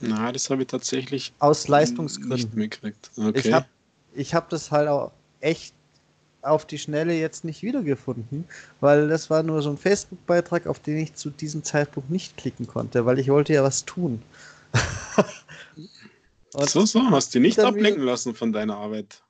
Na, 0.00 0.30
das 0.32 0.50
habe 0.50 0.62
ich 0.62 0.68
tatsächlich 0.68 1.32
aus 1.38 1.68
Leistungsgründen 1.68 2.36
nicht 2.36 2.54
mitgekriegt. 2.54 3.10
Okay. 3.16 3.38
Ich 3.38 3.52
habe 3.52 3.66
ich 4.14 4.34
hab 4.34 4.48
das 4.50 4.70
halt 4.70 4.88
auch 4.88 5.12
echt 5.40 5.74
auf 6.42 6.64
die 6.64 6.78
Schnelle 6.78 7.14
jetzt 7.14 7.44
nicht 7.44 7.62
wiedergefunden, 7.62 8.44
weil 8.80 9.08
das 9.08 9.30
war 9.30 9.42
nur 9.42 9.62
so 9.62 9.70
ein 9.70 9.78
Facebook-Beitrag, 9.78 10.66
auf 10.66 10.78
den 10.78 10.98
ich 10.98 11.14
zu 11.14 11.30
diesem 11.30 11.64
Zeitpunkt 11.64 12.10
nicht 12.10 12.36
klicken 12.36 12.66
konnte, 12.66 13.04
weil 13.04 13.18
ich 13.18 13.28
wollte 13.28 13.52
ja 13.52 13.62
was 13.64 13.84
tun. 13.84 14.22
so, 16.64 16.86
so, 16.86 17.10
hast 17.10 17.34
du 17.34 17.40
nicht 17.40 17.58
ablenken 17.58 18.02
wieder, 18.02 18.12
lassen 18.12 18.34
von 18.34 18.52
deiner 18.52 18.76
Arbeit. 18.76 19.22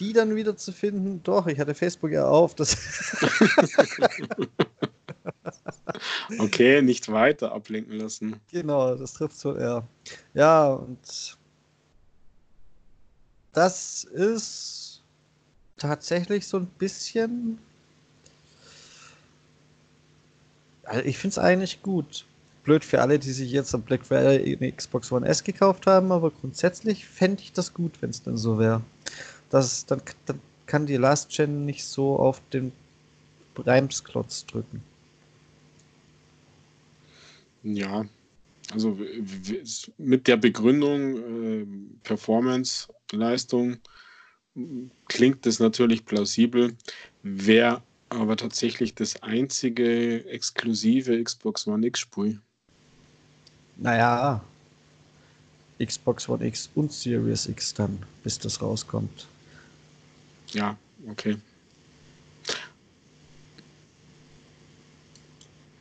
Die 0.00 0.12
dann 0.12 0.34
wieder 0.34 0.56
zu 0.56 0.72
finden, 0.72 1.22
doch, 1.22 1.46
ich 1.46 1.58
hatte 1.58 1.74
Facebook 1.74 2.10
ja 2.10 2.26
auf. 2.26 2.54
Das 2.54 2.76
okay, 6.38 6.82
nicht 6.82 7.10
weiter 7.10 7.52
ablenken 7.52 7.98
lassen. 7.98 8.40
Genau, 8.50 8.94
das 8.94 9.12
trifft 9.12 9.36
so 9.36 9.56
eher. 9.56 9.86
Ja, 10.34 10.72
und 10.72 11.36
das 13.52 14.04
ist 14.04 15.02
tatsächlich 15.76 16.46
so 16.46 16.58
ein 16.58 16.66
bisschen. 16.66 17.58
Also 20.84 21.04
ich 21.04 21.18
finde 21.18 21.32
es 21.32 21.38
eigentlich 21.38 21.82
gut. 21.82 22.24
Blöd 22.64 22.84
für 22.84 23.00
alle, 23.00 23.18
die 23.18 23.32
sich 23.32 23.50
jetzt 23.50 23.74
am 23.74 23.82
Black 23.82 24.06
Friday 24.06 24.56
eine 24.56 24.72
Xbox 24.72 25.10
One 25.10 25.26
S 25.26 25.42
gekauft 25.42 25.86
haben, 25.86 26.12
aber 26.12 26.30
grundsätzlich 26.30 27.06
fände 27.06 27.42
ich 27.42 27.52
das 27.52 27.74
gut, 27.74 28.00
wenn 28.00 28.10
es 28.10 28.22
dann 28.22 28.36
so 28.36 28.58
wäre. 28.58 28.82
Dann, 29.50 29.66
dann 29.88 30.00
kann 30.66 30.86
die 30.86 30.96
Last 30.96 31.30
Gen 31.30 31.64
nicht 31.64 31.84
so 31.84 32.16
auf 32.16 32.40
den 32.52 32.72
Bremsklotz 33.54 34.46
drücken. 34.46 34.82
Ja, 37.64 38.06
also 38.72 38.98
mit 39.98 40.26
der 40.26 40.36
Begründung 40.36 41.16
äh, 41.16 41.66
Performance, 42.02 42.88
Leistung, 43.12 43.76
klingt 45.08 45.46
das 45.46 45.58
natürlich 45.58 46.04
plausibel, 46.04 46.76
wäre 47.22 47.82
aber 48.08 48.36
tatsächlich 48.36 48.94
das 48.94 49.22
einzige 49.22 50.26
exklusive 50.26 51.22
Xbox 51.22 51.66
One 51.66 51.86
X-Spiel. 51.86 52.40
Naja, 53.82 54.40
Xbox 55.84 56.28
One 56.28 56.46
X 56.46 56.70
und 56.76 56.92
Series 56.92 57.48
X 57.48 57.74
dann, 57.74 57.98
bis 58.22 58.38
das 58.38 58.62
rauskommt. 58.62 59.26
Ja, 60.52 60.76
okay. 61.10 61.36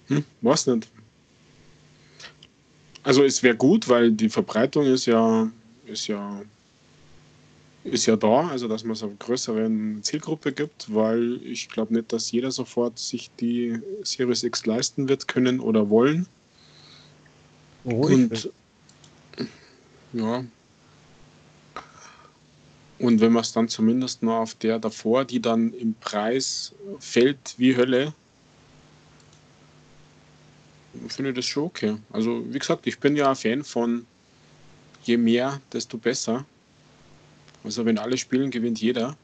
Hm, 0.08 0.26
weiß 0.42 0.66
nicht. 0.68 0.88
Also 3.04 3.24
es 3.24 3.44
wäre 3.44 3.56
gut, 3.56 3.88
weil 3.88 4.12
die 4.12 4.30
Verbreitung 4.30 4.86
ist 4.86 5.06
ja, 5.06 5.48
ist 5.86 6.08
ja 6.08 6.42
ist 7.84 8.06
ja 8.08 8.16
da, 8.16 8.48
also 8.48 8.68
dass 8.68 8.84
man 8.84 8.94
es 8.94 9.04
einer 9.04 9.14
größeren 9.14 10.02
Zielgruppe 10.02 10.52
gibt, 10.52 10.94
weil 10.94 11.40
ich 11.44 11.70
glaube 11.70 11.94
nicht, 11.94 12.12
dass 12.14 12.32
jeder 12.32 12.52
sofort 12.52 12.98
sich 12.98 13.30
die 13.40 13.80
Series 14.04 14.44
X 14.44 14.66
leisten 14.66 15.08
wird 15.08 15.28
können 15.28 15.60
oder 15.60 15.90
wollen. 15.90 16.28
Oh, 17.84 18.06
und 18.08 18.52
ja. 20.14 20.44
Und 23.00 23.20
wenn 23.20 23.32
man 23.32 23.42
es 23.42 23.52
dann 23.52 23.68
zumindest 23.68 24.22
noch 24.22 24.42
auf 24.42 24.56
der 24.56 24.78
davor, 24.78 25.26
die 25.26 25.42
dann 25.42 25.74
im 25.74 25.96
Preis 25.96 26.74
fällt 27.00 27.56
wie 27.58 27.76
Hölle, 27.76 28.14
finde 31.08 31.32
ich 31.32 31.36
das 31.36 31.46
schon 31.46 31.64
okay. 31.64 31.98
Also 32.12 32.46
wie 32.54 32.60
gesagt, 32.60 32.86
ich 32.86 33.00
bin 33.00 33.16
ja 33.16 33.30
ein 33.30 33.36
Fan 33.36 33.64
von 33.64 34.06
je 35.04 35.18
mehr, 35.18 35.60
desto 35.74 35.98
besser. 35.98 36.46
Also 37.64 37.86
wenn 37.86 37.98
alle 37.98 38.18
spielen, 38.18 38.52
gewinnt 38.52 38.80
jeder. 38.80 39.18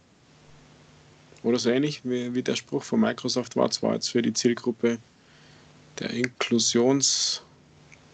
Oder 1.43 1.59
so 1.59 1.69
ähnlich 1.69 2.01
wie, 2.03 2.33
wie 2.33 2.41
der 2.41 2.55
Spruch 2.55 2.83
von 2.83 2.99
Microsoft 2.99 3.55
war, 3.55 3.69
zwar 3.69 3.93
jetzt 3.93 4.09
für 4.09 4.23
die 4.23 4.33
Zielgruppe 4.33 4.97
der 5.99 6.11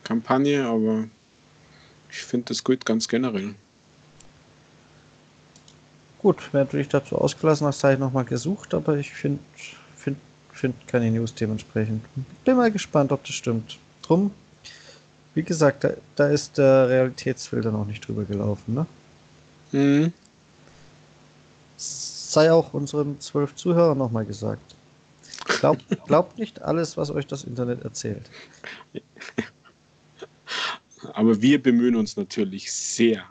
Inklusionskampagne, 0.03 0.65
aber 0.65 1.07
ich 2.09 2.19
finde 2.19 2.47
das 2.49 2.63
gut 2.63 2.85
ganz 2.85 3.07
generell. 3.07 3.55
Gut, 6.19 6.53
wenn 6.53 6.67
du 6.67 6.77
dich 6.77 6.87
dazu 6.87 7.17
ausgelassen 7.17 7.67
hast, 7.67 7.83
habe 7.83 7.93
ich 7.93 7.99
nochmal 7.99 8.25
gesucht, 8.25 8.73
aber 8.73 8.97
ich 8.97 9.11
finde 9.11 9.39
find, 9.95 10.17
find 10.51 10.87
keine 10.87 11.11
News 11.11 11.33
dementsprechend. 11.33 12.03
Bin 12.45 12.55
mal 12.55 12.71
gespannt, 12.71 13.11
ob 13.11 13.23
das 13.25 13.35
stimmt. 13.35 13.77
Drum, 14.03 14.31
wie 15.33 15.43
gesagt, 15.43 15.83
da, 15.83 15.91
da 16.15 16.27
ist 16.27 16.57
der 16.57 16.89
Realitätsfilter 16.89 17.71
noch 17.71 17.85
nicht 17.85 18.07
drüber 18.07 18.23
gelaufen, 18.23 18.73
ne? 18.73 18.85
Mhm. 19.71 20.13
Sei 21.77 22.51
auch 22.51 22.73
unseren 22.73 23.19
zwölf 23.19 23.55
Zuhörern 23.55 23.97
nochmal 23.97 24.25
gesagt. 24.25 24.75
Glaubt, 25.45 25.83
glaubt 26.07 26.37
nicht 26.37 26.61
alles, 26.61 26.95
was 26.95 27.09
euch 27.11 27.27
das 27.27 27.43
Internet 27.43 27.83
erzählt. 27.83 28.29
Aber 31.13 31.41
wir 31.41 31.61
bemühen 31.61 31.95
uns 31.95 32.17
natürlich 32.17 32.71
sehr. 32.71 33.23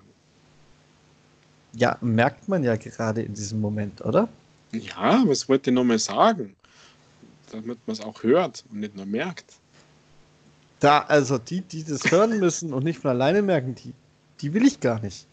Ja, 1.75 1.99
merkt 2.01 2.49
man 2.49 2.62
ja 2.62 2.77
gerade 2.77 3.23
in 3.23 3.35
diesem 3.35 3.61
Moment, 3.61 4.01
oder? 4.05 4.29
Ja, 4.73 5.23
was 5.27 5.49
wollte 5.49 5.71
ich 5.71 5.75
nochmal 5.75 5.99
sagen? 5.99 6.55
Damit 7.51 7.79
man 7.87 7.95
es 7.95 8.01
auch 8.01 8.23
hört 8.23 8.64
und 8.71 8.81
nicht 8.81 8.97
nur 8.97 9.07
merkt. 9.07 9.57
Da, 10.81 11.01
also 11.01 11.38
die, 11.38 11.61
die 11.61 11.85
das 11.85 12.11
hören 12.11 12.38
müssen 12.38 12.73
und 12.73 12.85
nicht 12.85 12.99
von 12.99 13.11
alleine 13.11 13.42
merken, 13.42 13.75
die, 13.75 13.92
die 14.40 14.53
will 14.55 14.66
ich 14.66 14.81
gar 14.81 15.01
nicht. 15.01 15.27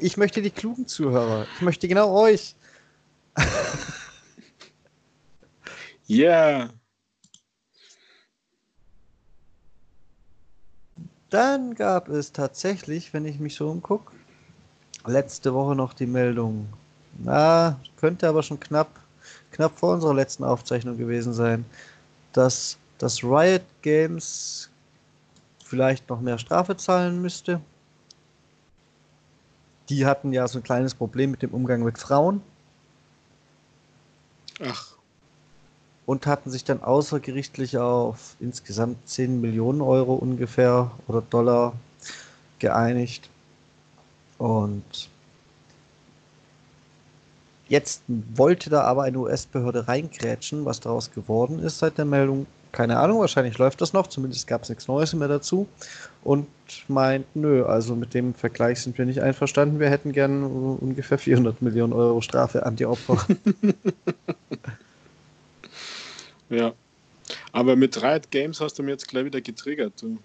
Ich 0.00 0.16
möchte 0.16 0.40
die 0.40 0.50
klugen 0.50 0.86
Zuhörer. 0.86 1.46
Ich 1.56 1.62
möchte 1.62 1.88
genau 1.88 2.12
euch. 2.16 2.54
Ja. 6.06 6.60
yeah. 6.60 6.70
Dann 11.34 11.74
gab 11.74 12.08
es 12.08 12.30
tatsächlich, 12.30 13.12
wenn 13.12 13.26
ich 13.26 13.40
mich 13.40 13.56
so 13.56 13.68
umgucke, 13.68 14.12
letzte 15.04 15.52
Woche 15.52 15.74
noch 15.74 15.92
die 15.92 16.06
Meldung. 16.06 16.68
Na, 17.18 17.78
könnte 17.96 18.28
aber 18.28 18.42
schon 18.42 18.60
knapp, 18.60 18.88
knapp 19.50 19.76
vor 19.78 19.94
unserer 19.94 20.14
letzten 20.14 20.44
Aufzeichnung 20.44 20.96
gewesen 20.96 21.32
sein, 21.32 21.64
dass 22.32 22.78
das 22.98 23.24
Riot 23.24 23.64
Games 23.82 24.70
vielleicht 25.64 26.08
noch 26.08 26.20
mehr 26.20 26.38
Strafe 26.38 26.76
zahlen 26.76 27.20
müsste 27.20 27.60
die 29.88 30.06
hatten 30.06 30.32
ja 30.32 30.46
so 30.48 30.58
ein 30.58 30.62
kleines 30.62 30.94
Problem 30.94 31.30
mit 31.30 31.42
dem 31.42 31.52
Umgang 31.52 31.82
mit 31.82 31.98
Frauen. 31.98 32.42
Ach. 34.60 34.93
Und 36.06 36.26
hatten 36.26 36.50
sich 36.50 36.64
dann 36.64 36.82
außergerichtlich 36.82 37.78
auf 37.78 38.36
insgesamt 38.40 39.08
10 39.08 39.40
Millionen 39.40 39.80
Euro 39.80 40.14
ungefähr 40.14 40.90
oder 41.08 41.22
Dollar 41.22 41.72
geeinigt. 42.58 43.30
Und 44.36 45.08
Jetzt 47.68 48.02
wollte 48.06 48.68
da 48.70 48.82
aber 48.82 49.04
eine 49.04 49.18
US-Behörde 49.18 49.88
reingrätschen, 49.88 50.64
was 50.64 50.80
daraus 50.80 51.10
geworden 51.10 51.58
ist 51.58 51.78
seit 51.78 51.96
der 51.98 52.04
Meldung. 52.04 52.46
Keine 52.72 52.98
Ahnung, 52.98 53.20
wahrscheinlich 53.20 53.56
läuft 53.56 53.80
das 53.80 53.92
noch, 53.92 54.08
zumindest 54.08 54.46
gab 54.46 54.64
es 54.64 54.68
nichts 54.68 54.88
Neues 54.88 55.14
mehr 55.14 55.28
dazu. 55.28 55.66
Und 56.24 56.46
meint, 56.88 57.24
nö, 57.34 57.64
also 57.64 57.94
mit 57.94 58.12
dem 58.14 58.34
Vergleich 58.34 58.80
sind 58.80 58.98
wir 58.98 59.06
nicht 59.06 59.22
einverstanden. 59.22 59.80
Wir 59.80 59.90
hätten 59.90 60.12
gern 60.12 60.42
ungefähr 60.42 61.18
400 61.18 61.62
Millionen 61.62 61.92
Euro 61.92 62.20
Strafe 62.20 62.66
an 62.66 62.76
die 62.76 62.86
Opfer. 62.86 63.18
ja. 66.50 66.74
Aber 67.52 67.76
mit 67.76 68.02
Riot 68.02 68.30
Games 68.30 68.60
hast 68.60 68.78
du 68.78 68.82
mir 68.82 68.92
jetzt 68.92 69.08
gleich 69.08 69.24
wieder 69.24 69.40
getriggert. 69.40 70.00
Du. 70.02 70.18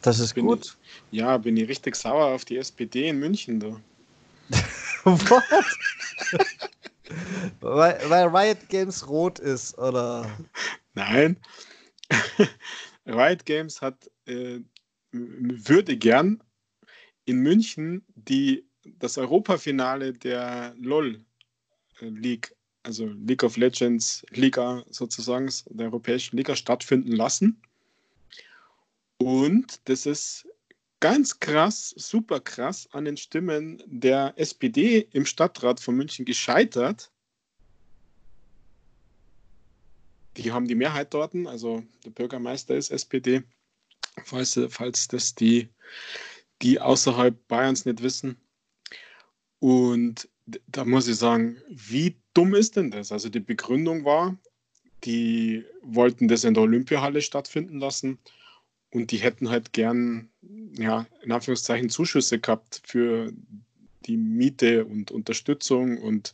Das 0.00 0.18
ist 0.18 0.34
bin 0.34 0.46
gut. 0.46 0.76
Ich, 1.10 1.18
ja, 1.18 1.36
bin 1.38 1.56
ich 1.56 1.68
richtig 1.68 1.94
sauer 1.96 2.26
auf 2.26 2.44
die 2.44 2.56
SPD 2.56 3.08
in 3.08 3.18
München 3.18 3.60
da. 3.60 3.80
Was? 5.04 5.78
weil, 7.60 8.00
weil 8.08 8.28
Riot 8.28 8.68
Games 8.68 9.08
rot 9.08 9.38
ist, 9.38 9.76
oder? 9.78 10.30
Nein. 10.94 11.36
Riot 13.06 13.44
Games 13.44 13.80
hat, 13.80 14.10
äh, 14.26 14.60
würde 15.12 15.96
gern 15.96 16.42
in 17.24 17.38
München 17.38 18.04
die, 18.14 18.64
das 18.98 19.18
Europafinale 19.18 20.12
der 20.12 20.74
LOL 20.78 21.20
äh, 22.00 22.06
League, 22.06 22.54
also 22.82 23.06
League 23.06 23.44
of 23.44 23.56
Legends 23.56 24.24
Liga 24.30 24.84
sozusagen, 24.90 25.50
der 25.70 25.86
europäischen 25.86 26.36
Liga 26.36 26.56
stattfinden 26.56 27.12
lassen. 27.12 27.60
Und 29.18 29.80
das 29.88 30.06
ist 30.06 30.46
ganz 31.00 31.38
krass, 31.38 31.94
super 31.96 32.40
krass 32.40 32.88
an 32.92 33.04
den 33.04 33.16
Stimmen 33.16 33.82
der 33.86 34.34
SPD 34.36 35.08
im 35.12 35.26
Stadtrat 35.26 35.80
von 35.80 35.96
München 35.96 36.24
gescheitert. 36.24 37.10
Die 40.36 40.50
haben 40.50 40.66
die 40.66 40.74
Mehrheit 40.74 41.12
dort, 41.12 41.34
also 41.46 41.82
der 42.04 42.10
Bürgermeister 42.10 42.74
ist 42.74 42.90
SPD, 42.90 43.42
falls, 44.24 44.58
falls 44.70 45.08
das 45.08 45.34
die, 45.34 45.68
die 46.62 46.80
außerhalb 46.80 47.36
Bayerns 47.48 47.84
nicht 47.84 48.02
wissen. 48.02 48.40
Und 49.58 50.28
da 50.46 50.84
muss 50.84 51.08
ich 51.08 51.16
sagen, 51.16 51.56
wie 51.68 52.16
dumm 52.34 52.54
ist 52.54 52.76
denn 52.76 52.90
das? 52.90 53.12
Also 53.12 53.28
die 53.28 53.40
Begründung 53.40 54.04
war, 54.04 54.36
die 55.04 55.64
wollten 55.82 56.28
das 56.28 56.44
in 56.44 56.54
der 56.54 56.62
Olympiahalle 56.62 57.22
stattfinden 57.22 57.78
lassen 57.78 58.18
und 58.90 59.10
die 59.10 59.18
hätten 59.18 59.50
halt 59.50 59.72
gern, 59.72 60.30
ja, 60.76 61.06
in 61.22 61.32
Anführungszeichen 61.32 61.90
Zuschüsse 61.90 62.38
gehabt 62.38 62.82
für 62.84 63.32
die 64.06 64.16
Miete 64.16 64.84
und 64.84 65.10
Unterstützung 65.10 65.98
und 65.98 66.32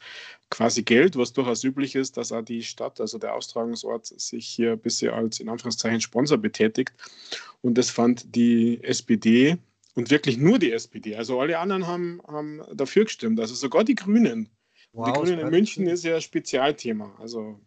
quasi 0.51 0.83
Geld, 0.83 1.17
was 1.17 1.35
durchaus 1.35 1.63
üblich 1.65 1.95
ist, 1.95 2.17
dass 2.17 2.33
auch 2.33 2.43
die 2.43 2.63
Stadt, 2.63 3.01
also 3.01 3.19
der 3.19 3.35
Austragungsort, 3.35 4.07
sich 4.07 4.47
hier 4.47 4.73
ein 4.73 4.79
bisschen 4.79 5.13
als 5.13 5.41
in 5.41 5.49
Anführungszeichen 5.49 6.01
Sponsor 6.01 6.39
betätigt. 6.39 6.93
Und 7.61 7.77
das 7.77 7.91
fand 7.91 8.35
die 8.35 8.83
SPD 8.83 9.59
und 9.99 10.11
wirklich 10.11 10.39
nur 10.39 10.61
die 10.61 10.71
SPD. 10.71 11.17
Also 11.17 11.41
alle 11.41 11.59
anderen 11.59 11.89
haben, 11.89 12.23
haben 12.29 12.63
dafür 12.73 13.05
gestimmt, 13.05 13.41
also 13.41 13.57
sogar 13.57 13.83
die 13.83 13.97
Grünen. 13.97 14.49
Wow, 14.93 15.07
die 15.07 15.13
Grünen 15.13 15.41
in 15.41 15.51
München 15.51 15.89
ist 15.89 16.05
ja 16.05 16.15
ein 16.15 16.23
Spezialthema. 16.23 17.17
Also 17.19 17.59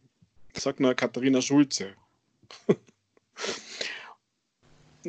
sagt 0.54 0.80
nur 0.80 0.94
Katharina 0.94 1.42
Schulze. 1.42 1.94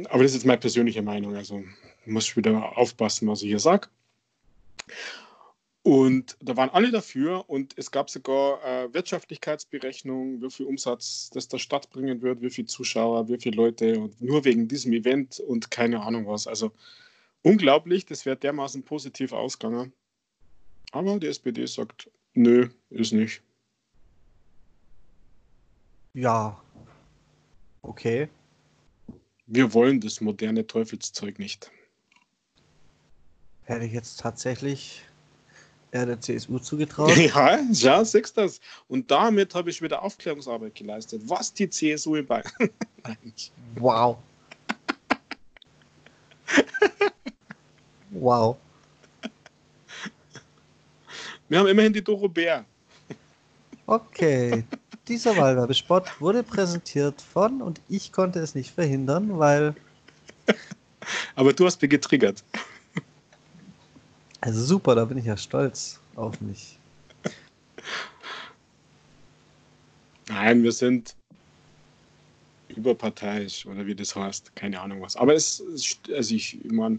aber 0.08 0.24
das 0.24 0.34
ist 0.34 0.44
meine 0.44 0.58
persönliche 0.58 1.00
Meinung. 1.02 1.36
Also 1.36 1.62
muss 2.06 2.26
ich 2.26 2.36
wieder 2.36 2.76
aufpassen, 2.76 3.28
was 3.28 3.42
ich 3.42 3.50
hier 3.50 3.60
sage. 3.60 3.86
Und 5.84 6.36
da 6.40 6.56
waren 6.56 6.70
alle 6.70 6.90
dafür 6.90 7.48
und 7.48 7.78
es 7.78 7.92
gab 7.92 8.10
sogar 8.10 8.64
äh, 8.64 8.92
Wirtschaftlichkeitsberechnungen, 8.92 10.42
wie 10.42 10.50
viel 10.50 10.66
Umsatz 10.66 11.30
das 11.32 11.46
der 11.46 11.58
Stadt 11.58 11.88
bringen 11.90 12.20
wird, 12.20 12.42
wie 12.42 12.50
viele 12.50 12.66
Zuschauer, 12.66 13.28
wie 13.28 13.38
viele 13.38 13.54
Leute 13.56 14.00
und 14.00 14.20
nur 14.20 14.44
wegen 14.44 14.66
diesem 14.66 14.92
Event 14.92 15.38
und 15.38 15.70
keine 15.70 16.00
Ahnung 16.02 16.26
was. 16.26 16.48
Also 16.48 16.72
unglaublich, 17.42 18.06
das 18.06 18.24
wäre 18.26 18.36
dermaßen 18.36 18.82
positiv 18.82 19.32
ausgegangen. 19.32 19.92
Aber 20.92 21.18
die 21.18 21.26
SPD 21.26 21.66
sagt, 21.66 22.10
nö, 22.34 22.68
ist 22.90 23.12
nicht. 23.12 23.42
Ja, 26.14 26.60
okay. 27.80 28.28
Wir 29.46 29.72
wollen 29.72 30.00
das 30.00 30.20
moderne 30.20 30.66
Teufelszeug 30.66 31.38
nicht. 31.38 31.70
Hätte 33.64 33.86
ich 33.86 33.92
jetzt 33.92 34.20
tatsächlich 34.20 35.02
eher 35.92 36.06
der 36.06 36.20
CSU 36.20 36.58
zugetraut. 36.58 37.12
Ja, 37.16 37.58
ja, 37.70 38.04
siehst 38.04 38.36
das. 38.36 38.60
Und 38.88 39.10
damit 39.10 39.54
habe 39.54 39.70
ich 39.70 39.80
wieder 39.80 40.02
Aufklärungsarbeit 40.02 40.74
geleistet. 40.74 41.22
Was 41.26 41.52
die 41.54 41.68
CSU 41.68 42.16
in 42.16 42.26
Bayern. 42.26 42.50
wow. 43.76 44.18
Wow. 48.22 48.56
Wir 51.48 51.58
haben 51.58 51.66
immerhin 51.66 51.92
die 51.92 52.02
Doro 52.02 52.28
Bär. 52.28 52.64
Okay, 53.86 54.64
dieser 55.08 55.36
Wahlwerbespot 55.36 56.20
wurde 56.20 56.42
präsentiert 56.42 57.20
von 57.20 57.60
und 57.60 57.80
ich 57.88 58.12
konnte 58.12 58.38
es 58.38 58.54
nicht 58.54 58.70
verhindern, 58.70 59.38
weil. 59.38 59.74
Aber 61.34 61.52
du 61.52 61.66
hast 61.66 61.82
mich 61.82 61.90
getriggert. 61.90 62.44
Also 64.40 64.64
super, 64.64 64.94
da 64.94 65.04
bin 65.04 65.18
ich 65.18 65.26
ja 65.26 65.36
stolz 65.36 66.00
auf 66.14 66.40
mich. 66.40 66.78
Nein, 70.28 70.62
wir 70.62 70.72
sind 70.72 71.14
überparteiisch 72.68 73.66
oder 73.66 73.84
wie 73.86 73.94
das 73.94 74.16
heißt, 74.16 74.54
keine 74.56 74.80
Ahnung 74.80 75.02
was. 75.02 75.16
Aber 75.16 75.34
es, 75.34 75.62
also 76.12 76.34
ich, 76.34 76.58
meine, 76.64 76.98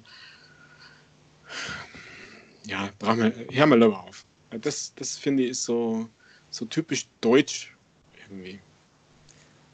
ja, 2.66 2.90
hör 3.02 3.66
mal 3.66 3.80
lieber 3.80 4.04
auf. 4.04 4.26
Das, 4.62 4.94
das 4.96 5.18
finde 5.18 5.44
ich 5.44 5.52
ist 5.52 5.64
so, 5.64 6.08
so 6.50 6.66
typisch 6.66 7.08
deutsch 7.22 7.76
irgendwie. 8.16 8.60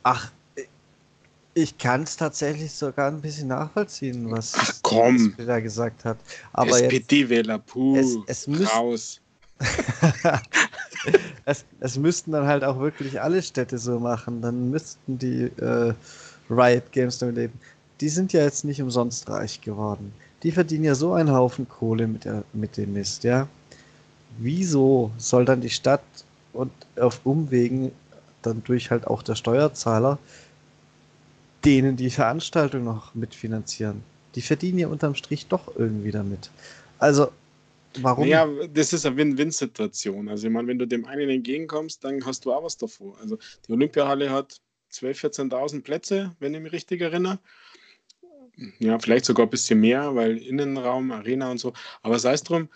Ach, 0.04 0.32
ich 1.54 1.78
kann 1.78 2.04
es 2.04 2.16
tatsächlich 2.16 2.72
sogar 2.72 3.08
ein 3.10 3.22
bisschen 3.22 3.50
nachvollziehen, 3.50 4.32
was 4.32 4.54
Ach, 4.56 4.74
komm. 4.82 5.36
da 5.38 5.60
gesagt 5.60 6.06
hat. 6.06 6.18
Aber 6.54 6.82
SPD-Wähler, 6.82 7.60
puh, 7.60 7.98
es, 7.98 8.46
es 8.46 8.72
raus. 8.74 9.22
es, 11.46 11.66
es, 11.82 11.98
müssten 11.98 12.32
dann 12.32 12.48
halt 12.48 12.64
auch 12.64 12.80
wirklich 12.80 13.20
alle 13.20 13.42
Städte 13.42 13.78
so 13.78 14.00
machen. 14.00 14.42
Dann 14.42 14.70
müssten 14.70 15.18
die 15.18 15.52
äh, 15.62 15.94
Riot 16.50 16.92
Games 16.94 17.18
damit 17.18 17.36
leben. 17.36 17.60
Die 18.00 18.10
sind 18.10 18.32
ja 18.32 18.44
jetzt 18.44 18.64
nicht 18.64 18.82
umsonst 18.82 19.28
reich 19.30 19.60
geworden. 19.60 20.14
Die 20.44 20.52
verdienen 20.52 20.86
ja 20.86 20.96
so 20.96 21.14
einen 21.14 21.32
Haufen 21.32 21.68
Kohle 21.68 22.08
mit, 22.08 22.26
der, 22.26 22.44
mit 22.54 22.78
dem 22.78 22.94
Mist, 22.94 23.24
ja. 23.24 23.48
Wieso 24.38 25.12
soll 25.18 25.46
dann 25.46 25.62
die 25.62 25.70
Stadt 25.70 26.04
und 26.54 26.72
auf 26.98 27.22
Umwegen 27.26 27.92
dann 28.42 28.64
durch 28.64 28.90
halt 28.90 29.06
auch 29.08 29.22
der 29.22 29.36
Steuerzahler 29.36 30.18
denen 31.66 31.96
die 31.96 32.10
Veranstaltung 32.10 32.84
noch 32.84 33.14
mitfinanzieren. 33.16 34.04
Die 34.36 34.42
verdienen 34.42 34.80
ja 34.80 34.88
unterm 34.88 35.16
Strich 35.16 35.48
doch 35.48 35.76
irgendwie 35.76 36.12
damit. 36.12 36.52
Also, 37.00 37.32
warum? 38.00 38.28
Ja, 38.28 38.48
das 38.74 38.94
ist 38.94 39.06
eine 39.06 39.18
Win-Win-Situation. 39.18 40.30
Also, 40.30 40.48
ich 40.48 40.54
meine, 40.54 40.68
wenn 40.68 40.80
du 40.80 40.86
dem 40.86 41.06
einen 41.06 41.30
entgegenkommst, 41.30 42.04
dann 42.04 42.26
hast 42.26 42.46
du 42.46 42.54
auch 42.54 42.64
was 42.64 42.78
davor. 42.78 43.18
Also, 43.22 43.38
die 43.68 43.74
Olympiahalle 43.74 44.30
hat 44.30 44.62
12.000, 44.92 45.52
14.000 45.52 45.84
Plätze, 45.84 46.36
wenn 46.40 46.54
ich 46.54 46.62
mich 46.62 46.72
richtig 46.72 47.02
erinnere. 47.02 47.40
Ja, 48.80 49.00
vielleicht 49.00 49.26
sogar 49.26 49.46
ein 49.46 49.50
bisschen 49.50 49.80
mehr, 49.80 50.16
weil 50.16 50.38
Innenraum, 50.38 51.12
Arena 51.12 51.52
und 51.52 51.60
so. 51.60 51.74
Aber 52.02 52.20
sei 52.20 52.34
es 52.34 52.44
drum, 52.44 52.70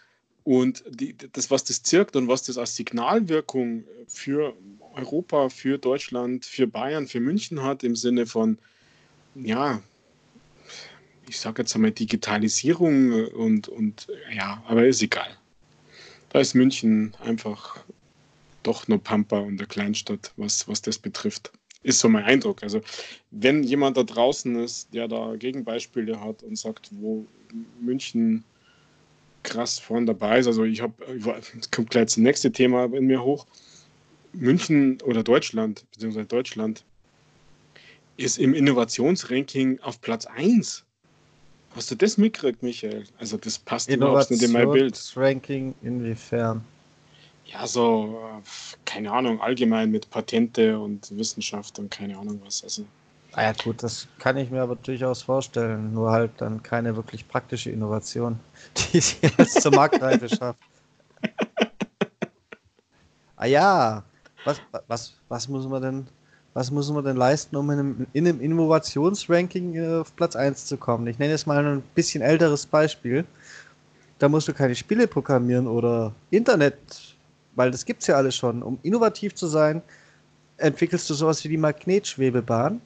und 0.44 0.84
die, 0.90 1.16
das, 1.32 1.52
was 1.52 1.64
das 1.64 1.84
zirkt 1.84 2.16
und 2.16 2.28
was 2.28 2.44
das 2.44 2.58
als 2.58 2.76
Signalwirkung 2.76 3.86
für 4.08 4.54
Europa, 4.94 5.50
für 5.50 5.78
Deutschland, 5.78 6.46
für 6.46 6.68
Bayern, 6.68 7.08
für 7.08 7.22
München 7.22 7.64
hat, 7.64 7.84
im 7.84 7.96
Sinne 7.96 8.26
von, 8.26 8.58
ja, 9.36 9.82
ich 11.30 11.40
sage 11.40 11.62
jetzt 11.62 11.74
einmal 11.76 11.92
Digitalisierung 11.92 13.30
und, 13.30 13.70
und 13.70 14.08
ja, 14.36 14.62
aber 14.68 14.86
ist 14.86 15.02
egal. 15.02 15.38
Da 16.30 16.40
ist 16.40 16.54
München 16.54 17.14
einfach 17.22 17.80
doch 18.64 18.88
nur 18.88 19.02
Pampa 19.02 19.40
und 19.40 19.60
eine 19.60 19.68
Kleinstadt, 19.68 20.34
was, 20.36 20.68
was 20.68 20.82
das 20.82 20.98
betrifft. 20.98 21.52
Ist 21.84 22.00
so 22.00 22.10
mein 22.10 22.24
Eindruck. 22.24 22.64
Also, 22.64 22.82
wenn 23.32 23.64
jemand 23.64 23.98
da 23.98 24.04
draußen 24.04 24.56
ist, 24.64 24.94
der 24.94 25.08
da 25.08 25.36
Gegenbeispiele 25.36 26.20
hat 26.20 26.42
und 26.44 26.58
sagt, 26.58 26.90
wo 26.92 27.26
München 27.80 28.44
krass 29.44 29.78
vorne 29.78 30.08
dabei 30.08 30.40
ist. 30.40 30.48
Also 30.48 30.64
ich 30.64 30.82
habe, 30.82 30.94
es 31.60 31.70
kommt 31.70 31.90
gleich 31.90 32.06
das 32.06 32.18
nächste 32.18 32.52
Thema 32.52 32.86
in 32.86 33.06
mir 33.06 33.24
hoch. 33.24 33.46
München 34.32 35.00
oder 35.04 35.22
Deutschland, 35.22 35.86
beziehungsweise 35.92 36.26
Deutschland, 36.26 36.84
ist 38.18 38.40
im 38.40 38.54
Innovationsranking 38.54 39.80
auf 39.82 40.02
Platz 40.02 40.26
1. 40.26 40.84
Hast 41.76 41.92
du 41.92 41.96
das 41.96 42.18
mitgekriegt, 42.18 42.64
Michael? 42.64 43.04
Also 43.18 43.38
das 43.38 43.60
passt 43.60 43.90
überhaupt 43.90 44.32
nicht 44.32 44.44
in 44.44 44.52
mein 44.52 44.72
Bild. 44.72 45.14
Ranking 45.16 45.76
inwiefern? 45.82 46.64
Ja, 47.46 47.68
so, 47.68 48.20
äh, 48.38 48.42
keine 48.86 49.12
Ahnung, 49.12 49.42
allgemein 49.42 49.92
mit 49.92 50.10
Patente 50.10 50.80
und 50.80 51.16
Wissenschaft 51.16 51.78
und 51.80 51.92
keine 51.92 52.18
Ahnung 52.18 52.42
was. 52.44 52.64
Also. 52.64 52.86
Ah 53.34 53.44
ja 53.44 53.54
gut, 53.54 53.82
das 53.82 54.08
kann 54.20 54.38
ich 54.38 54.50
mir 54.50 54.62
aber 54.62 54.76
durchaus 54.76 55.24
vorstellen. 55.24 55.94
Nur 55.94 56.12
halt 56.12 56.32
dann 56.38 56.62
keine 56.62 56.96
wirklich 56.96 57.28
praktische 57.28 57.72
Innovation, 57.72 58.40
die 58.94 59.00
sie 59.00 59.18
jetzt 59.38 59.62
zur 59.62 59.74
Marktreife 59.74 60.30
schafft. 60.30 60.60
Ah 63.36 63.48
ja, 63.48 64.04
was, 64.46 64.62
was, 64.88 65.14
was 65.28 65.50
muss 65.50 65.68
man 65.68 65.82
denn, 65.82 66.08
was 66.54 66.72
muss 66.72 66.90
man 66.90 67.04
denn 67.04 67.18
leisten, 67.18 67.58
um 67.58 67.70
in 67.72 67.80
einem, 67.80 68.08
in 68.14 68.26
einem 68.26 68.40
Innovationsranking 68.40 69.76
äh, 69.76 69.96
auf 70.02 70.16
Platz 70.16 70.38
1 70.38 70.66
zu 70.66 70.78
kommen? 70.78 71.08
Ich 71.08 71.20
nenne 71.20 71.32
jetzt 71.32 71.46
mal 71.46 71.66
ein 71.66 71.82
bisschen 71.94 72.22
älteres 72.22 72.66
Beispiel. 72.66 73.26
Da 74.20 74.30
musst 74.30 74.48
du 74.48 74.54
keine 74.54 74.76
Spiele 74.76 75.08
programmieren 75.08 75.68
oder 75.68 76.14
Internet, 76.30 77.13
weil 77.56 77.72
das 77.72 77.86
gibt 77.86 78.02
es 78.02 78.08
ja 78.08 78.16
alles 78.16 78.36
schon. 78.36 78.64
Um 78.64 78.80
innovativ 78.84 79.36
zu 79.36 79.48
sein, 79.48 79.82
entwickelst 80.58 81.10
du 81.10 81.14
sowas 81.14 81.44
wie 81.44 81.50
die 81.50 81.58
Magnetschwebebahn 81.58 82.82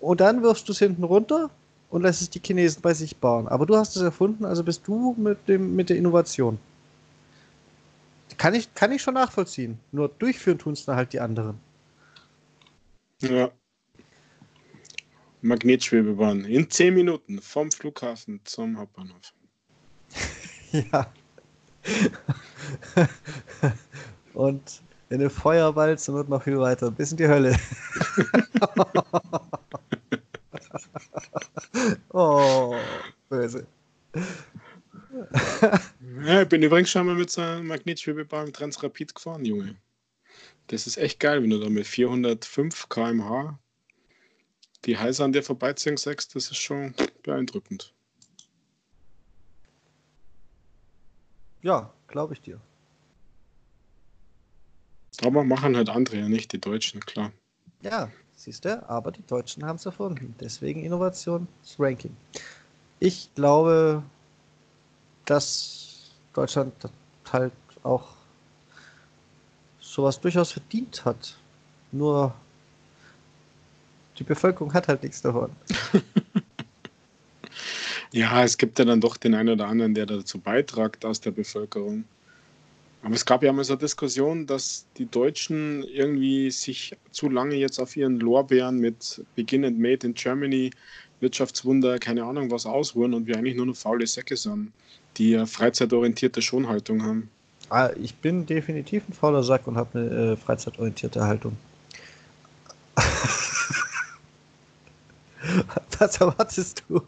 und 0.00 0.20
dann 0.20 0.42
wirfst 0.42 0.68
du 0.68 0.72
es 0.72 0.78
hinten 0.78 1.04
runter 1.04 1.50
und 1.90 2.02
lässt 2.02 2.22
es 2.22 2.30
die 2.30 2.40
Chinesen 2.44 2.82
bei 2.82 2.94
sich 2.94 3.16
bauen. 3.16 3.48
Aber 3.48 3.66
du 3.66 3.76
hast 3.76 3.96
es 3.96 4.02
erfunden, 4.02 4.44
also 4.44 4.62
bist 4.62 4.86
du 4.86 5.14
mit, 5.18 5.48
dem, 5.48 5.74
mit 5.74 5.90
der 5.90 5.96
Innovation. 5.96 6.58
Kann 8.36 8.54
ich, 8.54 8.72
kann 8.74 8.92
ich 8.92 9.02
schon 9.02 9.14
nachvollziehen. 9.14 9.78
Nur 9.90 10.08
durchführen 10.08 10.58
tun 10.58 10.74
es 10.74 10.84
dann 10.84 10.96
halt 10.96 11.12
die 11.12 11.20
anderen. 11.20 11.58
Ja. 13.20 13.50
Magnetschwebebahn. 15.42 16.44
In 16.44 16.68
10 16.70 16.94
Minuten 16.94 17.40
vom 17.40 17.70
Flughafen 17.70 18.40
zum 18.44 18.78
Hauptbahnhof. 18.78 19.32
ja. 20.72 21.12
Und 24.34 24.82
in 25.10 25.20
den 25.20 25.30
Feuerwalze 25.30 26.12
wird 26.12 26.28
noch 26.28 26.42
viel 26.42 26.58
weiter, 26.58 26.90
bis 26.90 27.12
in 27.12 27.16
die 27.16 27.28
Hölle. 27.28 27.58
oh, 32.12 32.74
böse. 33.28 33.66
Ja, 36.24 36.42
ich 36.42 36.48
bin 36.48 36.62
übrigens 36.62 36.90
schon 36.90 37.06
mal 37.06 37.14
mit 37.14 37.30
so 37.30 37.40
einem 37.40 37.66
Magnetschwebebahn 37.68 38.52
Transrapid 38.52 39.14
gefahren, 39.14 39.44
Junge. 39.44 39.76
Das 40.68 40.86
ist 40.86 40.98
echt 40.98 41.20
geil, 41.20 41.42
wenn 41.42 41.50
du 41.50 41.58
da 41.58 41.68
mit 41.68 41.86
405 41.86 42.88
km/h 42.88 43.58
die 44.84 44.96
Heiße 44.96 45.24
an 45.24 45.32
dir 45.32 45.42
vorbeiziehen 45.42 45.96
sagst, 45.96 46.34
das 46.34 46.50
ist 46.50 46.58
schon 46.58 46.94
beeindruckend. 47.22 47.94
Ja, 51.62 51.92
glaube 52.06 52.34
ich 52.34 52.40
dir. 52.40 52.60
Aber 55.22 55.42
machen 55.42 55.76
halt 55.76 55.88
andere 55.88 56.18
ja 56.18 56.28
nicht, 56.28 56.52
die 56.52 56.60
Deutschen, 56.60 57.00
klar. 57.00 57.32
Ja, 57.82 58.10
siehst 58.36 58.64
du, 58.64 58.88
aber 58.88 59.10
die 59.10 59.26
Deutschen 59.26 59.64
haben 59.64 59.76
es 59.76 59.86
erfunden. 59.86 60.34
Deswegen 60.40 60.84
Innovationsranking. 60.84 62.16
Ich 63.00 63.32
glaube, 63.34 64.02
dass 65.26 66.12
Deutschland 66.32 66.72
halt 67.32 67.52
auch 67.82 68.08
sowas 69.80 70.20
durchaus 70.20 70.52
verdient 70.52 71.04
hat. 71.04 71.36
Nur 71.90 72.34
die 74.18 74.24
Bevölkerung 74.24 74.72
hat 74.74 74.88
halt 74.88 75.02
nichts 75.02 75.22
davon. 75.22 75.50
ja, 78.12 78.42
es 78.44 78.56
gibt 78.56 78.78
ja 78.78 78.84
dann 78.84 79.00
doch 79.00 79.16
den 79.16 79.34
einen 79.34 79.50
oder 79.50 79.68
anderen, 79.68 79.94
der 79.94 80.06
dazu 80.06 80.38
beitragt 80.38 81.04
aus 81.04 81.20
der 81.20 81.30
Bevölkerung. 81.30 82.04
Aber 83.02 83.14
es 83.14 83.24
gab 83.24 83.42
ja 83.42 83.52
mal 83.52 83.64
so 83.64 83.74
eine 83.74 83.80
Diskussion, 83.80 84.46
dass 84.46 84.86
die 84.96 85.06
Deutschen 85.06 85.84
irgendwie 85.84 86.50
sich 86.50 86.96
zu 87.12 87.28
lange 87.28 87.54
jetzt 87.54 87.78
auf 87.78 87.96
ihren 87.96 88.18
Lorbeeren 88.18 88.78
mit 88.78 89.24
Begin 89.36 89.64
and 89.64 89.78
Made 89.78 90.06
in 90.06 90.14
Germany, 90.14 90.70
Wirtschaftswunder, 91.20 91.98
keine 91.98 92.24
Ahnung 92.24 92.50
was 92.50 92.66
ausruhen 92.66 93.14
und 93.14 93.26
wir 93.26 93.36
eigentlich 93.36 93.56
nur 93.56 93.66
noch 93.66 93.76
faule 93.76 94.06
Säcke 94.06 94.36
sind, 94.36 94.72
die 95.16 95.36
eine 95.36 95.46
freizeitorientierte 95.46 96.42
Schonhaltung 96.42 97.02
haben. 97.02 97.30
Ah, 97.70 97.90
ich 98.00 98.14
bin 98.14 98.46
definitiv 98.46 99.08
ein 99.08 99.12
fauler 99.12 99.42
Sack 99.42 99.66
und 99.66 99.76
habe 99.76 99.98
eine 99.98 100.32
äh, 100.32 100.36
freizeitorientierte 100.36 101.22
Haltung. 101.24 101.56
Was 105.98 106.16
erwartest 106.18 106.84
du? 106.88 107.02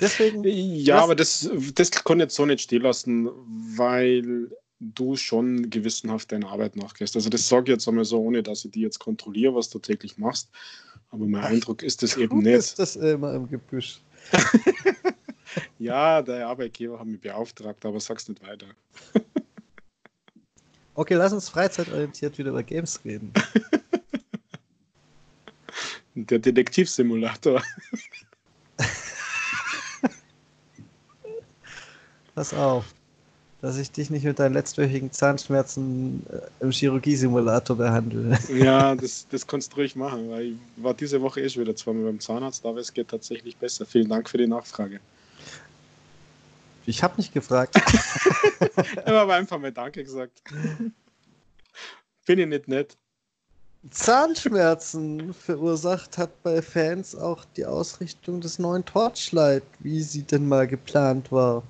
Deswegen. 0.00 0.42
Ja, 0.44 1.02
aber 1.02 1.14
das, 1.14 1.48
das 1.74 1.90
kann 1.90 2.20
jetzt 2.20 2.34
so 2.34 2.46
nicht 2.46 2.60
stehen 2.60 2.82
lassen, 2.82 3.28
weil 3.76 4.50
du 4.78 5.16
schon 5.16 5.70
gewissenhaft 5.70 6.32
deiner 6.32 6.50
Arbeit 6.50 6.76
nachgehst. 6.76 7.16
Also 7.16 7.30
das 7.30 7.48
sage 7.48 7.64
ich 7.64 7.76
jetzt 7.76 7.88
einmal 7.88 8.04
so, 8.04 8.20
ohne 8.20 8.42
dass 8.42 8.64
ich 8.64 8.72
die 8.72 8.82
jetzt 8.82 8.98
kontrolliere, 8.98 9.54
was 9.54 9.70
du 9.70 9.78
täglich 9.78 10.18
machst. 10.18 10.50
Aber 11.10 11.26
mein 11.26 11.42
Ach, 11.42 11.48
Eindruck 11.48 11.82
ist 11.82 12.02
das 12.02 12.16
eben 12.16 12.38
nicht. 12.38 12.54
Ist 12.54 12.78
das 12.78 12.96
immer 12.96 13.34
im 13.34 13.48
Gebüsch? 13.48 14.00
ja, 15.78 16.20
der 16.20 16.48
Arbeitgeber 16.48 16.98
hat 16.98 17.06
mich 17.06 17.20
beauftragt, 17.20 17.84
aber 17.86 18.00
sag's 18.00 18.28
nicht 18.28 18.42
weiter. 18.42 18.66
okay, 20.94 21.14
lass 21.14 21.32
uns 21.32 21.48
freizeitorientiert 21.48 22.36
wieder 22.36 22.50
über 22.50 22.62
Games 22.62 23.00
reden. 23.04 23.32
Der 26.16 26.38
Detektivsimulator. 26.38 27.62
Pass 32.34 32.52
auf 32.52 32.84
dass 33.66 33.78
ich 33.78 33.90
dich 33.90 34.10
nicht 34.10 34.24
mit 34.24 34.38
deinen 34.38 34.52
letztwöchigen 34.52 35.10
Zahnschmerzen 35.10 36.24
äh, 36.30 36.64
im 36.64 36.70
Chirurgiesimulator 36.70 37.76
behandle. 37.76 38.38
Ja, 38.48 38.94
das, 38.94 39.26
das 39.28 39.46
kannst 39.46 39.72
du 39.72 39.78
ruhig 39.78 39.96
machen, 39.96 40.30
weil 40.30 40.44
ich 40.46 40.56
war 40.76 40.94
diese 40.94 41.20
Woche 41.20 41.40
eh 41.40 41.48
schon 41.48 41.62
wieder 41.62 41.74
zweimal 41.74 42.04
beim 42.04 42.20
Zahnarzt, 42.20 42.64
aber 42.64 42.78
es 42.78 42.92
geht 42.92 43.08
tatsächlich 43.08 43.56
besser. 43.56 43.84
Vielen 43.84 44.08
Dank 44.08 44.28
für 44.28 44.38
die 44.38 44.46
Nachfrage. 44.46 45.00
Ich 46.86 47.02
habe 47.02 47.14
nicht 47.16 47.32
gefragt. 47.32 47.74
ich 48.60 49.06
habe 49.06 49.34
einfach 49.34 49.58
mal 49.58 49.72
Danke 49.72 50.04
gesagt. 50.04 50.42
Bin 52.26 52.38
ich 52.38 52.46
nicht 52.46 52.68
nett. 52.68 52.96
Zahnschmerzen 53.90 55.32
verursacht 55.34 56.18
hat 56.18 56.42
bei 56.42 56.60
Fans 56.62 57.14
auch 57.14 57.44
die 57.56 57.66
Ausrichtung 57.66 58.40
des 58.40 58.58
neuen 58.58 58.84
Torchlight, 58.84 59.62
wie 59.80 60.02
sie 60.02 60.22
denn 60.22 60.48
mal 60.48 60.66
geplant 60.66 61.30
war. 61.30 61.62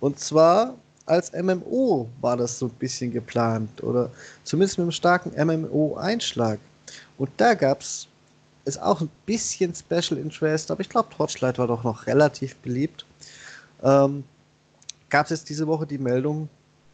Und 0.00 0.18
zwar 0.18 0.74
als 1.06 1.32
MMO 1.32 2.08
war 2.20 2.36
das 2.36 2.58
so 2.58 2.66
ein 2.66 2.72
bisschen 2.72 3.12
geplant 3.12 3.82
oder 3.82 4.10
zumindest 4.44 4.78
mit 4.78 4.84
einem 4.84 4.92
starken 4.92 5.32
MMO-Einschlag. 5.36 6.58
Und 7.16 7.30
da 7.38 7.54
gab 7.54 7.80
es 7.80 8.08
ist 8.64 8.80
auch 8.82 9.00
ein 9.00 9.10
bisschen 9.24 9.74
Special 9.74 10.20
Interest, 10.20 10.70
aber 10.70 10.82
ich 10.82 10.90
glaube, 10.90 11.08
Torchlight 11.08 11.58
war 11.58 11.66
doch 11.66 11.84
noch 11.84 12.06
relativ 12.06 12.54
beliebt. 12.56 13.06
Ähm, 13.82 14.24
gab 15.08 15.24
es 15.24 15.30
jetzt 15.30 15.48
diese 15.48 15.66
Woche 15.66 15.86
die 15.86 15.96
Meldung, 15.96 16.50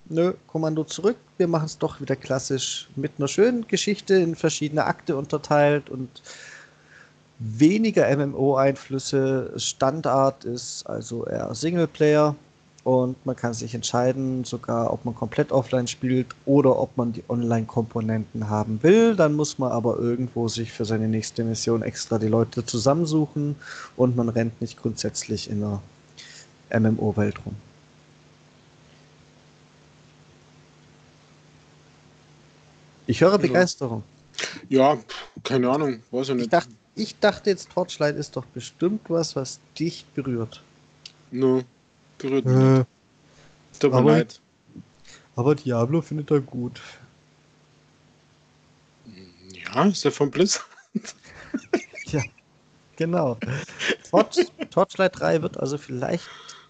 nö, 0.09 0.35
Kommando 0.47 0.85
zurück, 0.85 1.17
wir 1.39 1.49
machen 1.49 1.67
es 1.67 1.79
doch 1.79 2.01
wieder 2.01 2.17
klassisch 2.17 2.89
mit 2.97 3.13
einer 3.19 3.29
schönen 3.29 3.67
Geschichte 3.67 4.15
in 4.15 4.35
verschiedene 4.35 4.85
Akte 4.85 5.17
unterteilt 5.17 5.91
und 5.91 6.23
weniger 7.39 8.15
MMO-Einflüsse. 8.17 9.53
Standard 9.57 10.45
ist 10.45 10.87
also 10.87 11.27
eher 11.27 11.55
Singleplayer 11.55 12.35
und 12.85 13.25
man 13.25 13.35
kann 13.35 13.55
sich 13.55 13.75
entscheiden, 13.75 14.45
sogar 14.45 14.93
ob 14.93 15.05
man 15.05 15.15
komplett 15.15 15.51
offline 15.51 15.89
spielt 15.89 16.29
oder 16.45 16.79
ob 16.79 16.97
man 16.97 17.13
die 17.13 17.25
Online-Komponenten 17.29 18.49
haben 18.49 18.83
will. 18.83 19.17
Dann 19.17 19.35
muss 19.35 19.59
man 19.59 19.73
aber 19.73 19.99
irgendwo 19.99 20.49
sich 20.49 20.71
für 20.71 20.85
seine 20.85 21.09
nächste 21.09 21.45
Mission 21.45 21.83
extra 21.83 22.19
die 22.19 22.29
Leute 22.29 22.65
zusammensuchen 22.65 23.57
und 23.97 24.17
man 24.17 24.29
rennt 24.29 24.61
nicht 24.61 24.81
grundsätzlich 24.81 25.51
in 25.51 25.65
einer 25.65 25.81
MMO-Welt 26.79 27.37
rum. 27.45 27.57
Ich 33.07 33.21
höre 33.21 33.39
Begeisterung. 33.39 34.03
Ja, 34.69 34.99
keine 35.43 35.71
Ahnung, 35.71 36.03
weiß 36.11 36.31
ich 36.31 36.35
nicht. 36.35 36.45
Ich 36.45 36.51
dachte, 36.51 36.75
ich 36.97 37.19
dachte 37.19 37.51
jetzt, 37.51 37.71
Torchlight 37.71 38.17
ist 38.17 38.37
doch 38.37 38.45
bestimmt 38.47 39.03
was, 39.09 39.37
was 39.37 39.61
dich 39.79 40.05
berührt. 40.15 40.63
No 41.31 41.63
berührt 42.19 42.47
äh, 42.47 42.85
Tut 43.79 43.93
mir 43.93 43.99
aber, 43.99 44.13
leid. 44.13 44.41
Aber 45.37 45.55
Diablo 45.55 46.01
findet 46.01 46.31
er 46.31 46.41
gut. 46.41 46.81
Ja, 49.53 49.85
ist 49.85 50.05
ja 50.05 50.11
von 50.11 50.31
Blizzard. 50.31 50.65
ja, 52.07 52.23
genau. 52.97 53.37
Torch, 54.11 54.47
Torchlight 54.71 55.19
3 55.19 55.43
wird 55.43 55.59
also 55.59 55.77
vielleicht 55.77 56.29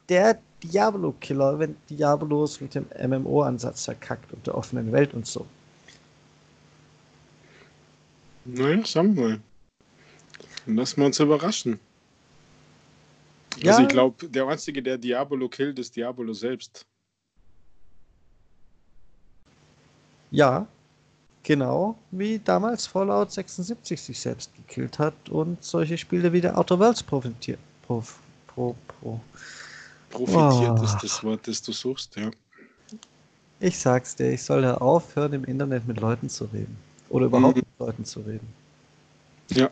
der 0.08 0.38
Diablo-Killer, 0.62 1.58
wenn 1.58 1.76
Diablos 1.90 2.60
mit 2.60 2.74
dem 2.74 2.86
MMO-Ansatz 2.98 3.84
verkackt 3.84 4.32
und 4.32 4.46
der 4.46 4.56
offenen 4.56 4.92
Welt 4.92 5.12
und 5.12 5.26
so. 5.26 5.46
Naja, 8.44 8.84
sagen 8.84 9.16
wir 9.16 9.28
mal. 9.28 9.40
Lassen 10.66 11.00
wir 11.00 11.06
uns 11.06 11.20
überraschen. 11.20 11.78
Ja. 13.58 13.72
Also 13.72 13.82
ich 13.82 13.88
glaube, 13.88 14.28
der 14.28 14.46
Einzige, 14.46 14.82
der 14.82 14.98
Diabolo 14.98 15.48
killt, 15.48 15.78
ist 15.78 15.94
Diabolo 15.94 16.32
selbst. 16.32 16.84
Ja, 20.30 20.66
genau 21.44 21.96
wie 22.10 22.40
damals 22.40 22.86
Fallout 22.86 23.30
76 23.30 24.00
sich 24.00 24.18
selbst 24.18 24.50
gekillt 24.56 24.98
hat 24.98 25.28
und 25.28 25.62
solche 25.62 25.96
Spiele 25.96 26.32
wie 26.32 26.40
der 26.40 26.58
Outer 26.58 26.78
Worlds 26.80 27.02
profitiert. 27.02 27.60
Prof, 27.86 28.18
pro, 28.48 28.74
pro. 28.88 29.20
Profitiert 30.10 30.78
oh. 30.80 30.84
ist 30.84 30.98
das 31.02 31.22
Wort, 31.22 31.46
das 31.46 31.62
du 31.62 31.72
suchst, 31.72 32.16
ja. 32.16 32.30
Ich 33.60 33.78
sag's 33.78 34.16
dir, 34.16 34.32
ich 34.32 34.42
soll 34.42 34.64
aufhören, 34.64 35.32
im 35.32 35.44
Internet 35.44 35.86
mit 35.86 36.00
Leuten 36.00 36.28
zu 36.28 36.44
reden. 36.46 36.76
Oder 37.14 37.26
überhaupt 37.26 37.54
mhm. 37.54 37.62
mit 37.62 37.78
Leuten 37.78 38.04
zu 38.04 38.22
reden. 38.22 38.52
Ja. 39.50 39.70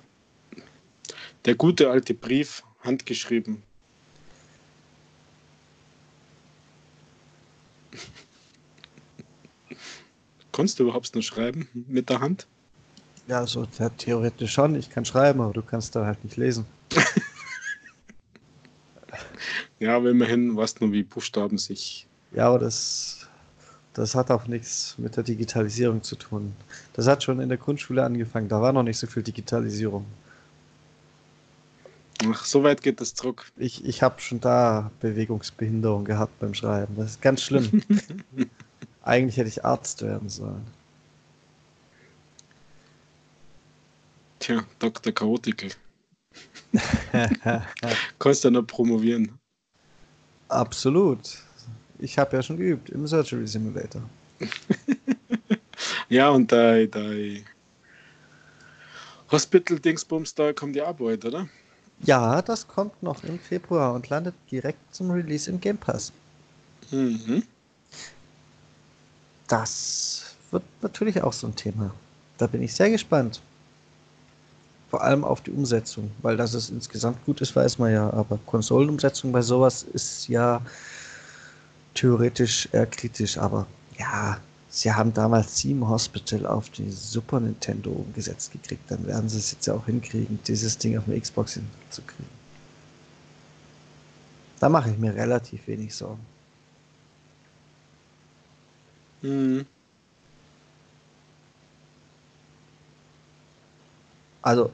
Der 1.45 1.57
gute 1.57 1.91
alte 1.91 2.15
Brief, 2.15 2.63
handgeschrieben. 2.83 3.65
Konntest 10.53 10.79
du 10.79 10.85
überhaupt 10.85 11.13
noch 11.17 11.23
schreiben 11.23 11.67
mit 11.89 12.11
der 12.11 12.21
Hand? 12.21 12.47
Ja, 13.27 13.45
so 13.45 13.67
ja, 13.77 13.89
theoretisch 13.89 14.53
schon. 14.53 14.77
Ich 14.77 14.89
kann 14.89 15.05
schreiben, 15.05 15.41
aber 15.41 15.53
du 15.53 15.63
kannst 15.63 15.97
da 15.97 16.07
halt 16.07 16.23
nicht 16.23 16.37
lesen. 16.37 16.65
ja, 19.81 19.97
aber 19.97 20.11
immerhin 20.11 20.57
weißt 20.57 20.79
du 20.79 20.85
nur, 20.85 20.93
wie 20.95 21.03
Buchstaben 21.03 21.59
sich. 21.59 22.07
Ja, 22.31 22.47
aber 22.51 22.61
das, 22.61 23.22
das 23.95 24.15
hat 24.15 24.31
auch 24.31 24.47
nichts 24.47 24.97
mit 24.99 25.17
der 25.17 25.23
Digitalisierung 25.23 26.03
zu 26.03 26.17
tun. 26.17 26.55
Das 26.95 27.07
hat 27.07 27.23
schon 27.23 27.41
in 27.41 27.49
der 27.49 27.59
Grundschule 27.59 28.03
angefangen. 28.03 28.49
Da 28.49 28.61
war 28.61 28.73
noch 28.73 28.83
nicht 28.83 28.99
so 28.99 29.07
viel 29.07 29.23
Digitalisierung. 29.23 30.07
Ach, 32.27 32.45
so 32.45 32.63
weit 32.63 32.83
geht 32.83 33.01
das 33.01 33.15
zurück. 33.15 33.51
Ich, 33.57 33.85
ich 33.85 34.03
habe 34.03 34.21
schon 34.21 34.41
da 34.41 34.91
Bewegungsbehinderung 35.01 36.05
gehabt 36.05 36.39
beim 36.39 36.55
Schreiben. 36.55 36.95
Das 36.97 37.13
ist 37.13 37.23
ganz 37.23 37.43
schlimm. 37.43 37.83
Eigentlich 39.03 39.37
hätte 39.37 39.49
ich 39.49 39.65
Arzt 39.65 40.03
werden 40.03 40.29
sollen. 40.29 40.65
Tja, 44.39 44.65
Dr. 44.79 45.13
Chaotikel. 45.13 45.71
Kannst 48.19 48.45
du 48.45 48.51
noch 48.51 48.67
promovieren? 48.67 49.39
Absolut. 50.49 51.43
Ich 52.03 52.19
habe 52.19 52.37
ja 52.37 52.43
schon 52.43 52.57
geübt 52.57 52.91
im 52.91 53.07
Surgery 53.07 53.47
Simulator. 53.47 54.03
ja, 56.09 56.31
und 56.31 56.51
dein, 56.51 56.91
dein 56.91 57.45
Hospital-Dingsbums, 59.31 60.35
da 60.35 60.53
kommt 60.53 60.75
die 60.75 60.83
Arbeit, 60.83 61.25
oder? 61.25 61.49
Ja, 62.05 62.43
das 62.43 62.67
kommt 62.67 63.01
noch 63.05 63.23
im 63.23 63.39
Februar 63.39 63.95
und 63.95 64.09
landet 64.09 64.35
direkt 64.51 64.81
zum 64.93 65.13
Release 65.13 65.49
im 65.49 65.61
Game 65.61 65.79
Pass. 65.79 66.13
Mhm. 66.91 67.45
Das 69.47 70.35
wird 70.51 70.65
natürlich 70.81 71.23
auch 71.23 71.33
so 71.33 71.47
ein 71.47 71.55
Thema. 71.55 71.95
Da 72.37 72.49
bin 72.49 72.63
ich 72.63 72.75
sehr 72.75 72.91
gespannt. 72.91 73.41
Vor 74.91 75.03
allem 75.03 75.23
auf 75.23 75.41
die 75.41 75.53
Umsetzung, 75.53 76.11
weil 76.21 76.37
dass 76.37 76.53
es 76.53 76.69
insgesamt 76.69 77.25
gut 77.25 77.41
ist, 77.41 77.55
weiß 77.55 77.79
man 77.79 77.93
ja. 77.93 78.13
Aber 78.13 78.41
Konsolenumsetzung 78.45 79.31
bei 79.31 79.41
sowas 79.41 79.85
ist 79.85 80.27
ja 80.27 80.61
theoretisch 81.95 82.69
eher 82.73 82.87
kritisch. 82.87 83.39
Aber 83.39 83.67
ja, 83.99 84.39
sie 84.69 84.93
haben 84.93 85.13
damals 85.13 85.55
Team 85.55 85.89
Hospital 85.89 86.47
auf 86.47 86.71
die 86.71 86.91
Super 86.91 87.41
Nintendo 87.41 87.91
umgesetzt 87.91 88.53
gekriegt. 88.53 88.91
Dann 88.91 89.07
werden 89.07 89.29
sie 89.29 89.39
es 89.39 89.53
jetzt 89.53 89.67
ja 89.67 89.75
auch 89.75 89.87
hinkriegen, 89.87 90.39
dieses 90.47 90.79
Ding 90.79 90.99
auf 90.99 91.05
der 91.07 91.21
Xbox 91.21 91.55
hinzukriegen. 91.55 92.43
Da 94.61 94.69
mache 94.69 94.91
ich 94.91 94.99
mir 94.99 95.15
relativ 95.15 95.67
wenig 95.67 95.95
Sorgen. 95.95 96.25
Mhm. 99.23 99.67
Also, 104.43 104.73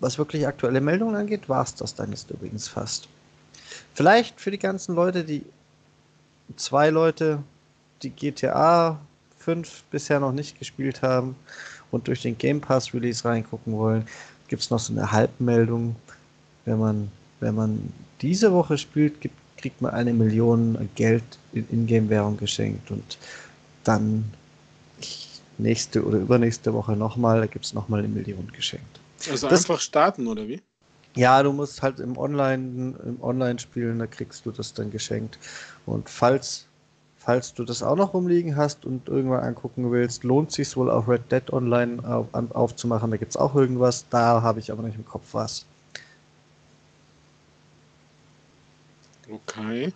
was 0.00 0.18
wirklich 0.18 0.46
aktuelle 0.46 0.80
Meldungen 0.80 1.16
angeht, 1.16 1.48
war 1.48 1.62
es 1.62 1.74
das 1.74 1.94
dann 1.94 2.10
jetzt 2.10 2.30
übrigens 2.30 2.68
fast. 2.68 3.08
Vielleicht 3.94 4.40
für 4.40 4.50
die 4.50 4.58
ganzen 4.58 4.94
Leute, 4.94 5.24
die 5.24 5.44
zwei 6.56 6.90
Leute, 6.90 7.42
die 8.02 8.10
GTA 8.10 9.00
5 9.38 9.84
bisher 9.90 10.20
noch 10.20 10.32
nicht 10.32 10.58
gespielt 10.58 11.02
haben 11.02 11.36
und 11.90 12.08
durch 12.08 12.22
den 12.22 12.36
Game 12.38 12.60
Pass 12.60 12.94
Release 12.94 13.24
reingucken 13.24 13.72
wollen, 13.72 14.06
gibt 14.48 14.62
es 14.62 14.70
noch 14.70 14.78
so 14.78 14.92
eine 14.92 15.10
Halbmeldung. 15.10 15.96
Wenn 16.64 16.78
man, 16.78 17.10
wenn 17.40 17.54
man 17.54 17.92
diese 18.20 18.52
Woche 18.52 18.78
spielt, 18.78 19.20
gibt, 19.20 19.34
kriegt 19.56 19.80
man 19.80 19.92
eine 19.92 20.12
Million 20.12 20.88
Geld 20.94 21.24
in 21.52 21.66
Ingame-Währung 21.70 22.36
geschenkt 22.36 22.90
und 22.90 23.18
dann 23.84 24.24
nächste 25.58 26.04
oder 26.04 26.18
übernächste 26.18 26.72
Woche 26.72 26.92
nochmal, 26.92 27.40
da 27.40 27.46
gibt 27.46 27.64
es 27.64 27.74
nochmal 27.74 28.00
eine 28.00 28.08
Million 28.08 28.50
geschenkt. 28.52 29.00
Also 29.30 29.48
das, 29.48 29.60
einfach 29.60 29.80
starten, 29.80 30.26
oder 30.26 30.48
wie? 30.48 30.60
Ja, 31.16 31.42
du 31.42 31.52
musst 31.52 31.82
halt 31.82 31.98
im 31.98 32.16
Online, 32.16 32.94
im 33.04 33.22
Online 33.22 33.58
spielen, 33.58 33.98
da 33.98 34.06
kriegst 34.06 34.46
du 34.46 34.52
das 34.52 34.74
dann 34.74 34.90
geschenkt. 34.90 35.38
Und 35.84 36.08
falls, 36.08 36.66
falls 37.18 37.52
du 37.52 37.64
das 37.64 37.82
auch 37.82 37.96
noch 37.96 38.14
rumliegen 38.14 38.56
hast 38.56 38.84
und 38.84 39.08
irgendwann 39.08 39.42
angucken 39.42 39.90
willst, 39.90 40.22
lohnt 40.22 40.52
sich 40.52 40.76
wohl 40.76 40.88
auf 40.88 41.08
Red 41.08 41.32
Dead 41.32 41.52
Online 41.52 42.02
auf, 42.06 42.26
aufzumachen. 42.32 43.10
Da 43.10 43.16
gibt 43.16 43.32
es 43.32 43.36
auch 43.36 43.54
irgendwas. 43.56 44.06
Da 44.08 44.42
habe 44.42 44.60
ich 44.60 44.70
aber 44.70 44.84
nicht 44.84 44.96
im 44.96 45.04
Kopf 45.04 45.28
was. 45.32 45.66
Okay. 49.28 49.92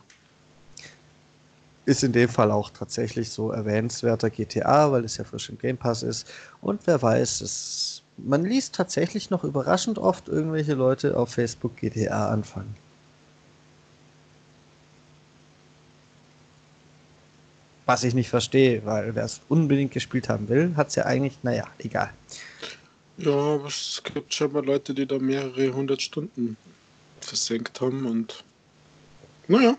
Ist 1.86 2.02
in 2.02 2.12
dem 2.12 2.28
Fall 2.28 2.50
auch 2.50 2.70
tatsächlich 2.70 3.30
so 3.30 3.50
erwähnenswerter 3.50 4.30
GTA, 4.30 4.90
weil 4.90 5.04
es 5.04 5.16
ja 5.16 5.24
frisch 5.24 5.50
im 5.50 5.58
Game 5.58 5.76
Pass 5.76 6.02
ist. 6.02 6.26
Und 6.60 6.86
wer 6.86 7.00
weiß, 7.00 7.42
es, 7.42 7.93
man 8.16 8.44
liest 8.44 8.74
tatsächlich 8.74 9.30
noch 9.30 9.44
überraschend 9.44 9.98
oft 9.98 10.28
irgendwelche 10.28 10.74
Leute 10.74 11.16
auf 11.16 11.30
Facebook 11.30 11.76
GTA 11.76 12.28
anfangen. 12.28 12.74
Was 17.86 18.02
ich 18.02 18.14
nicht 18.14 18.30
verstehe, 18.30 18.84
weil 18.86 19.14
wer 19.14 19.24
es 19.24 19.42
unbedingt 19.48 19.92
gespielt 19.92 20.28
haben 20.28 20.48
will, 20.48 20.74
hat 20.76 20.88
es 20.88 20.94
ja 20.94 21.04
eigentlich, 21.04 21.38
naja, 21.42 21.66
egal. 21.78 22.12
Ja, 23.18 23.32
aber 23.32 23.66
es 23.66 24.00
gibt 24.02 24.32
schon 24.32 24.52
mal 24.52 24.64
Leute, 24.64 24.94
die 24.94 25.06
da 25.06 25.18
mehrere 25.18 25.72
hundert 25.72 26.00
Stunden 26.00 26.56
versenkt 27.20 27.80
haben 27.80 28.06
und 28.06 28.42
naja. 29.48 29.76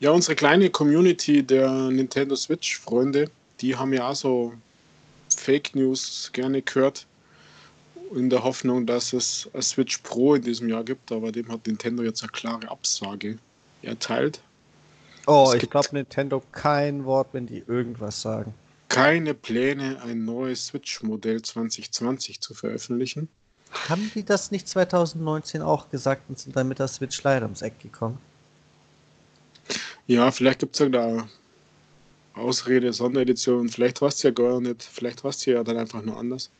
Ja, 0.00 0.10
unsere 0.10 0.34
kleine 0.34 0.70
Community 0.70 1.42
der 1.42 1.70
Nintendo 1.70 2.34
Switch-Freunde, 2.34 3.30
die 3.64 3.74
haben 3.74 3.94
ja 3.94 4.10
auch 4.10 4.14
so 4.14 4.52
Fake 5.34 5.74
News 5.74 6.30
gerne 6.34 6.60
gehört, 6.60 7.06
in 8.14 8.28
der 8.28 8.44
Hoffnung, 8.44 8.86
dass 8.86 9.14
es 9.14 9.48
ein 9.54 9.62
Switch 9.62 9.98
Pro 9.98 10.34
in 10.34 10.42
diesem 10.42 10.68
Jahr 10.68 10.84
gibt, 10.84 11.10
aber 11.10 11.32
dem 11.32 11.50
hat 11.50 11.66
Nintendo 11.66 12.02
jetzt 12.02 12.22
eine 12.22 12.30
klare 12.30 12.68
Absage 12.70 13.38
erteilt. 13.80 14.40
Oh, 15.26 15.46
es 15.48 15.62
ich 15.62 15.70
glaube 15.70 15.88
Nintendo 15.92 16.42
kein 16.52 17.06
Wort, 17.06 17.28
wenn 17.32 17.46
die 17.46 17.64
irgendwas 17.66 18.20
sagen. 18.20 18.52
Keine 18.88 19.32
Pläne, 19.32 20.00
ein 20.02 20.26
neues 20.26 20.66
Switch-Modell 20.66 21.40
2020 21.40 22.42
zu 22.42 22.52
veröffentlichen. 22.52 23.28
Haben 23.88 24.12
die 24.14 24.24
das 24.24 24.50
nicht 24.50 24.68
2019 24.68 25.62
auch 25.62 25.88
gesagt 25.88 26.28
und 26.28 26.38
sind 26.38 26.54
dann 26.54 26.68
mit 26.68 26.78
der 26.78 26.88
Switch 26.88 27.20
leider 27.22 27.46
ums 27.46 27.62
Eck 27.62 27.80
gekommen? 27.80 28.18
Ja, 30.06 30.30
vielleicht 30.30 30.58
gibt 30.58 30.74
es 30.74 30.80
ja 30.80 30.88
da 30.90 31.26
Ausrede, 32.34 32.92
Sonderedition. 32.92 33.68
Vielleicht 33.68 34.00
war 34.00 34.08
es 34.08 34.22
ja 34.22 34.30
gar 34.30 34.60
nicht. 34.60 34.82
Vielleicht 34.82 35.24
war 35.24 35.30
es 35.30 35.44
ja 35.44 35.62
dann 35.64 35.78
einfach 35.78 36.02
nur 36.02 36.18
anders. 36.18 36.50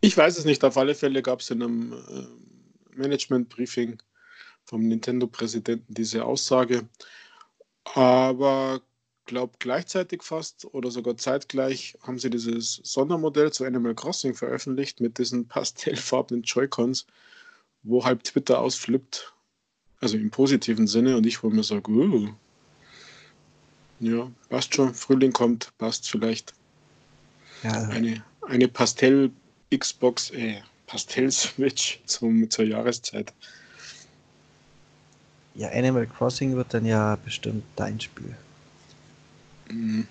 Ich 0.00 0.16
weiß 0.16 0.38
es 0.38 0.44
nicht. 0.44 0.64
Auf 0.64 0.76
alle 0.76 0.94
Fälle 0.94 1.22
gab 1.22 1.40
es 1.40 1.50
in 1.50 1.62
einem 1.62 1.92
äh, 1.92 2.96
Management-Briefing 2.96 3.98
vom 4.64 4.86
Nintendo-Präsidenten 4.86 5.94
diese 5.94 6.24
Aussage. 6.24 6.88
Aber 7.84 8.80
glaube 9.28 9.54
gleichzeitig 9.60 10.22
fast 10.22 10.66
oder 10.72 10.90
sogar 10.90 11.16
zeitgleich 11.16 11.96
haben 12.02 12.18
sie 12.18 12.30
dieses 12.30 12.80
Sondermodell 12.82 13.52
zu 13.52 13.64
Animal 13.64 13.94
Crossing 13.94 14.34
veröffentlicht 14.34 15.00
mit 15.00 15.18
diesen 15.18 15.46
pastellfarbenen 15.46 16.42
Joy-Cons, 16.42 17.06
wo 17.84 18.04
halb 18.04 18.24
Twitter 18.24 18.58
ausflippt. 18.58 19.32
Also 20.00 20.16
im 20.16 20.30
positiven 20.30 20.86
Sinne 20.86 21.16
und 21.16 21.26
ich 21.26 21.42
wo 21.42 21.50
mir 21.50 21.62
sage, 21.62 21.90
uh, 21.90 22.28
ja, 24.00 24.30
passt 24.48 24.74
schon, 24.74 24.94
Frühling 24.94 25.32
kommt, 25.32 25.72
passt 25.78 26.08
vielleicht. 26.08 26.54
Ja. 27.62 27.72
Eine, 27.88 28.22
eine 28.46 28.68
Pastell-Xbox, 28.68 30.30
äh, 30.30 30.60
Pastell-Switch 30.86 32.00
zur 32.06 32.64
Jahreszeit. 32.64 33.32
Ja, 35.54 35.70
Animal 35.70 36.06
Crossing 36.06 36.54
wird 36.54 36.72
dann 36.72 36.86
ja 36.86 37.16
bestimmt 37.16 37.64
dein 37.74 38.00
Spiel. 38.00 38.36
Mhm. 39.68 40.06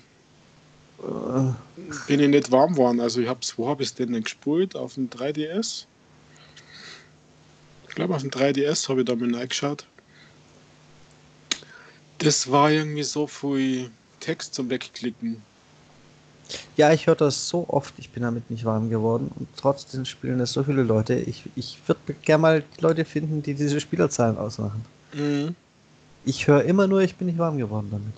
Äh, 0.99 1.53
bin 2.07 2.19
ich 2.19 2.27
nicht 2.27 2.51
warm 2.51 2.73
geworden. 2.73 2.99
Also 2.99 3.21
ich 3.21 3.29
hab's, 3.29 3.57
wo 3.57 3.69
habe 3.69 3.83
ich 3.83 3.89
es 3.89 3.95
denn, 3.95 4.11
denn 4.11 4.23
gespielt? 4.23 4.75
Auf 4.75 4.95
dem 4.95 5.09
3DS? 5.09 5.85
Ich 7.87 7.95
glaube 7.95 8.13
auf 8.13 8.21
dem 8.21 8.31
3DS 8.31 8.89
habe 8.89 9.01
ich 9.01 9.05
da 9.05 9.15
mal 9.15 9.33
reingeschaut. 9.33 9.87
Das 12.27 12.51
war 12.51 12.69
irgendwie 12.69 13.03
so 13.03 13.25
viel 13.25 13.89
Text 14.19 14.53
zum 14.53 14.69
Wegklicken. 14.69 15.41
Ja, 16.75 16.91
ich 16.91 17.07
höre 17.07 17.15
das 17.15 17.47
so 17.47 17.63
oft, 17.69 17.93
ich 17.99 18.09
bin 18.09 18.23
damit 18.23 18.51
nicht 18.51 18.65
warm 18.65 18.89
geworden 18.89 19.31
und 19.39 19.47
trotzdem 19.55 20.03
spielen 20.03 20.41
es 20.41 20.51
so 20.51 20.61
viele 20.61 20.83
Leute. 20.83 21.15
Ich, 21.15 21.43
ich 21.55 21.77
würde 21.87 22.13
gerne 22.23 22.41
mal 22.41 22.63
die 22.77 22.81
Leute 22.81 23.05
finden, 23.05 23.41
die 23.43 23.53
diese 23.53 23.79
Spielerzahlen 23.79 24.37
ausmachen. 24.37 24.83
Mhm. 25.13 25.55
Ich 26.25 26.47
höre 26.47 26.65
immer 26.65 26.85
nur, 26.85 26.99
ich 26.99 27.15
bin 27.15 27.27
nicht 27.27 27.39
warm 27.39 27.57
geworden 27.57 27.87
damit. 27.91 28.15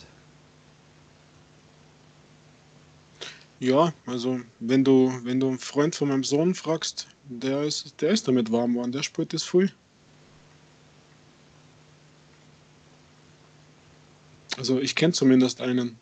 Ja, 3.59 3.93
also 4.07 4.39
wenn 4.59 4.83
du, 4.83 5.13
wenn 5.21 5.39
du 5.39 5.49
einen 5.49 5.59
Freund 5.59 5.93
von 5.93 6.07
meinem 6.07 6.23
Sohn 6.23 6.55
fragst, 6.55 7.05
der 7.25 7.61
ist, 7.61 7.93
der 8.01 8.09
ist 8.09 8.27
damit 8.27 8.51
warm 8.51 8.73
geworden, 8.73 8.91
der 8.91 9.03
spielt 9.03 9.33
das 9.33 9.43
voll. 9.43 9.71
Also 14.59 14.79
ich 14.81 14.93
kenne 14.93 15.13
zumindest 15.13 15.61
einen. 15.61 15.97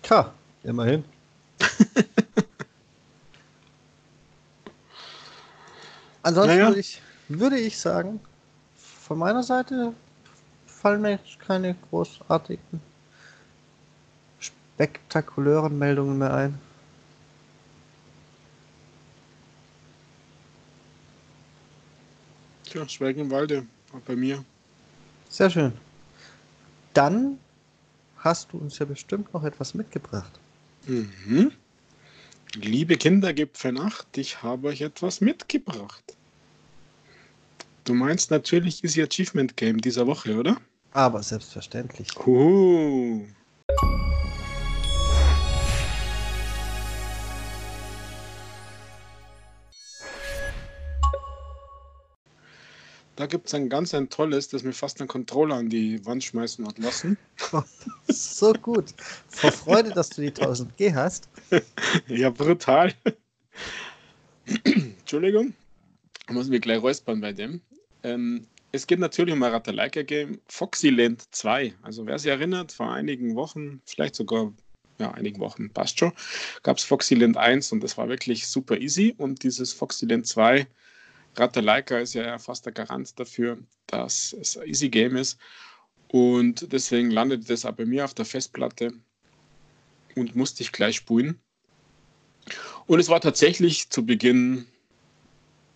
Tja, 0.00 0.32
immerhin. 0.62 1.04
Ansonsten 6.22 6.56
naja. 6.56 6.68
würde, 6.68 6.80
ich, 6.80 7.02
würde 7.28 7.58
ich 7.58 7.78
sagen, 7.78 8.20
von 8.74 9.18
meiner 9.18 9.42
Seite 9.42 9.92
fallen 10.66 11.02
mir 11.02 11.18
keine 11.46 11.76
großartigen, 11.90 12.80
spektakulären 14.40 15.78
Meldungen 15.78 16.16
mehr 16.16 16.32
ein. 16.32 16.58
Tja, 22.64 22.88
Schweigen 22.88 23.20
im 23.20 23.30
Walde, 23.30 23.66
auch 23.92 24.00
bei 24.00 24.16
mir. 24.16 24.42
Sehr 25.28 25.50
schön. 25.50 25.74
Dann 26.94 27.38
hast 28.18 28.52
du 28.52 28.58
uns 28.58 28.78
ja 28.78 28.86
bestimmt 28.86 29.32
noch 29.34 29.44
etwas 29.44 29.74
mitgebracht. 29.74 30.32
Mhm. 30.86 31.52
Liebe 32.54 32.96
Kinder, 32.96 33.32
gebt 33.32 33.56
ich 34.16 34.42
habe 34.42 34.68
euch 34.68 34.82
etwas 34.82 35.20
mitgebracht. 35.20 36.16
Du 37.84 37.94
meinst 37.94 38.30
natürlich 38.30 38.84
Easy 38.84 39.02
Achievement 39.02 39.56
Game 39.56 39.80
dieser 39.80 40.06
Woche, 40.06 40.38
oder? 40.38 40.58
Aber 40.92 41.22
selbstverständlich. 41.22 42.08
Cool. 42.26 43.26
Da 53.22 53.26
gibt 53.26 53.46
es 53.46 53.54
ein 53.54 53.68
ganz 53.68 53.94
ein 53.94 54.08
tolles, 54.08 54.48
das 54.48 54.64
mir 54.64 54.72
fast 54.72 55.00
einen 55.00 55.06
Controller 55.06 55.54
an 55.54 55.68
die 55.68 56.04
Wand 56.04 56.24
schmeißen 56.24 56.66
hat 56.66 56.76
lassen. 56.80 57.16
so 58.08 58.52
gut. 58.52 58.86
Vor 59.28 59.52
Freude, 59.52 59.90
dass 59.90 60.08
du 60.08 60.22
die 60.22 60.32
1000G 60.32 60.92
hast. 60.92 61.28
ja, 62.08 62.30
brutal. 62.30 62.92
Entschuldigung. 64.64 65.54
Ich 66.26 66.34
muss 66.34 66.50
gleich 66.50 66.82
räuspern 66.82 67.20
bei 67.20 67.32
dem. 67.32 67.60
Ähm, 68.02 68.48
es 68.72 68.88
geht 68.88 68.98
natürlich 68.98 69.34
um 69.34 69.42
ein 69.44 69.52
Ratalaika-Game, 69.52 70.40
Foxyland 70.48 71.22
2. 71.32 71.74
Also 71.82 72.04
wer 72.04 72.18
sich 72.18 72.28
erinnert, 72.28 72.72
vor 72.72 72.90
einigen 72.90 73.36
Wochen, 73.36 73.82
vielleicht 73.86 74.16
sogar 74.16 74.52
ja, 74.98 75.12
einigen 75.12 75.38
Wochen, 75.38 75.70
passt 75.70 76.00
schon, 76.00 76.10
gab 76.64 76.78
es 76.78 76.82
Foxyland 76.82 77.36
1 77.36 77.70
und 77.70 77.84
das 77.84 77.96
war 77.96 78.08
wirklich 78.08 78.48
super 78.48 78.80
easy. 78.80 79.14
Und 79.16 79.44
dieses 79.44 79.72
Foxyland 79.72 80.26
2 80.26 80.66
Ratalaika 81.36 81.98
ist 81.98 82.14
ja 82.14 82.38
fast 82.38 82.66
der 82.66 82.72
Garant 82.72 83.18
dafür, 83.18 83.58
dass 83.86 84.34
es 84.38 84.56
ein 84.56 84.68
easy 84.68 84.88
Game 84.88 85.16
ist. 85.16 85.38
Und 86.08 86.70
deswegen 86.72 87.10
landete 87.10 87.46
das 87.46 87.64
auch 87.64 87.72
bei 87.72 87.86
mir 87.86 88.04
auf 88.04 88.14
der 88.14 88.26
Festplatte 88.26 88.92
und 90.14 90.36
musste 90.36 90.62
ich 90.62 90.72
gleich 90.72 90.96
spulen. 90.96 91.40
Und 92.86 93.00
es 93.00 93.08
war 93.08 93.20
tatsächlich 93.20 93.88
zu 93.88 94.04
Beginn 94.04 94.66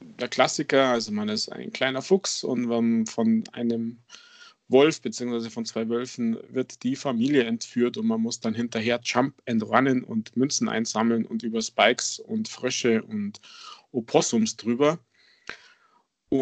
der 0.00 0.28
Klassiker, 0.28 0.88
also 0.88 1.12
man 1.12 1.28
ist 1.28 1.50
ein 1.50 1.72
kleiner 1.72 2.02
Fuchs 2.02 2.44
und 2.44 3.06
von 3.06 3.44
einem 3.52 3.98
Wolf 4.68 5.00
bzw. 5.00 5.48
von 5.48 5.64
zwei 5.64 5.88
Wölfen 5.88 6.38
wird 6.48 6.82
die 6.82 6.96
Familie 6.96 7.44
entführt 7.44 7.96
und 7.96 8.06
man 8.06 8.20
muss 8.20 8.40
dann 8.40 8.54
hinterher 8.54 9.00
Jump 9.02 9.40
and 9.46 9.62
Runnen 9.62 10.02
und 10.02 10.36
Münzen 10.36 10.68
einsammeln 10.68 11.24
und 11.24 11.44
über 11.44 11.62
Spikes 11.62 12.18
und 12.18 12.48
Frösche 12.48 13.02
und 13.04 13.40
Opossums 13.92 14.56
drüber 14.56 14.98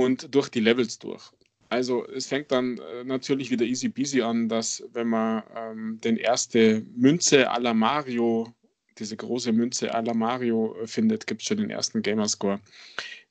und 0.02 0.34
durch 0.34 0.48
die 0.48 0.60
Levels 0.60 0.98
durch. 0.98 1.32
Also 1.68 2.06
es 2.06 2.26
fängt 2.26 2.52
dann 2.52 2.78
äh, 2.78 3.04
natürlich 3.04 3.50
wieder 3.50 3.64
easy 3.64 3.88
peasy 3.88 4.22
an, 4.22 4.48
dass 4.48 4.84
wenn 4.92 5.08
man 5.08 5.42
ähm, 5.56 5.98
den 6.02 6.16
erste 6.16 6.84
Münze 6.94 7.50
à 7.50 7.58
la 7.58 7.74
Mario, 7.74 8.54
diese 8.98 9.16
große 9.16 9.52
Münze 9.52 9.92
à 9.92 10.00
la 10.04 10.14
Mario 10.14 10.76
äh, 10.76 10.86
findet, 10.86 11.26
gibt 11.26 11.42
es 11.42 11.48
schon 11.48 11.56
den 11.56 11.70
ersten 11.70 12.02
Gamerscore. 12.02 12.60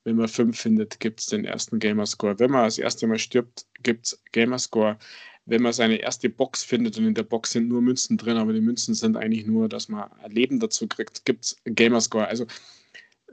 Wenn 0.03 0.17
man 0.17 0.27
fünf 0.27 0.59
findet, 0.59 0.99
gibt 0.99 1.21
es 1.21 1.27
den 1.27 1.45
ersten 1.45 1.79
Gamerscore. 1.79 2.37
Wenn 2.37 2.51
man 2.51 2.65
das 2.65 2.77
erste 2.77 3.07
Mal 3.07 3.19
stirbt, 3.19 3.65
gibt 3.81 4.07
es 4.07 4.21
Gamerscore. 4.33 4.97
Wenn 5.45 5.61
man 5.61 5.71
seine 5.71 5.97
erste 5.97 6.29
Box 6.29 6.63
findet 6.63 6.97
und 6.97 7.05
in 7.05 7.13
der 7.13 7.23
Box 7.23 7.51
sind 7.51 7.69
nur 7.69 7.81
Münzen 7.81 8.17
drin, 8.17 8.37
aber 8.37 8.51
die 8.51 8.61
Münzen 8.61 8.93
sind 8.93 9.15
eigentlich 9.15 9.45
nur, 9.45 9.69
dass 9.69 9.87
man 9.87 10.11
ein 10.21 10.31
Leben 10.31 10.59
dazu 10.59 10.87
kriegt, 10.87 11.23
gibt 11.25 11.45
es 11.45 11.57
Gamerscore. 11.65 12.27
Also 12.27 12.45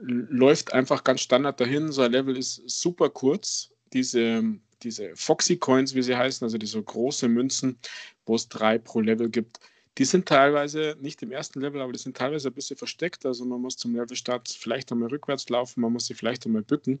läuft 0.01 0.73
einfach 0.73 1.03
ganz 1.03 1.21
standard 1.21 1.59
dahin. 1.59 1.91
So 1.91 2.01
ein 2.01 2.11
Level 2.11 2.37
ist 2.37 2.61
super 2.67 3.09
kurz. 3.09 3.71
Diese, 3.93 4.43
diese 4.83 5.15
Foxy 5.15 5.57
Coins, 5.57 5.95
wie 5.95 6.01
sie 6.01 6.15
heißen, 6.15 6.45
also 6.45 6.57
diese 6.57 6.81
große 6.81 7.27
Münzen, 7.27 7.77
wo 8.25 8.35
es 8.35 8.47
drei 8.47 8.77
pro 8.77 9.01
Level 9.01 9.29
gibt, 9.29 9.59
die 9.97 10.05
sind 10.05 10.27
teilweise 10.27 10.95
nicht 11.01 11.21
im 11.21 11.31
ersten 11.31 11.59
Level, 11.59 11.81
aber 11.81 11.91
die 11.91 11.99
sind 11.99 12.15
teilweise 12.15 12.47
ein 12.47 12.53
bisschen 12.53 12.77
versteckt. 12.77 13.25
Also 13.25 13.45
man 13.45 13.61
muss 13.61 13.75
zum 13.77 13.93
Levelstart 13.93 14.47
vielleicht 14.49 14.91
einmal 14.91 15.09
rückwärts 15.09 15.49
laufen, 15.49 15.81
man 15.81 15.93
muss 15.93 16.07
sie 16.07 16.13
vielleicht 16.13 16.45
einmal 16.45 16.63
bücken. 16.63 16.99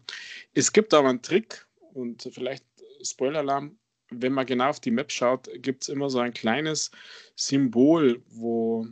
Es 0.53 0.73
gibt 0.73 0.93
aber 0.93 1.09
einen 1.09 1.21
Trick 1.21 1.65
und 1.93 2.29
vielleicht 2.33 2.65
Spoiler-Alarm, 3.01 3.77
wenn 4.09 4.33
man 4.33 4.45
genau 4.45 4.69
auf 4.69 4.81
die 4.81 4.91
Map 4.91 5.11
schaut, 5.11 5.49
gibt 5.61 5.83
es 5.83 5.89
immer 5.89 6.09
so 6.09 6.19
ein 6.19 6.33
kleines 6.33 6.91
Symbol, 7.35 8.21
wo 8.27 8.85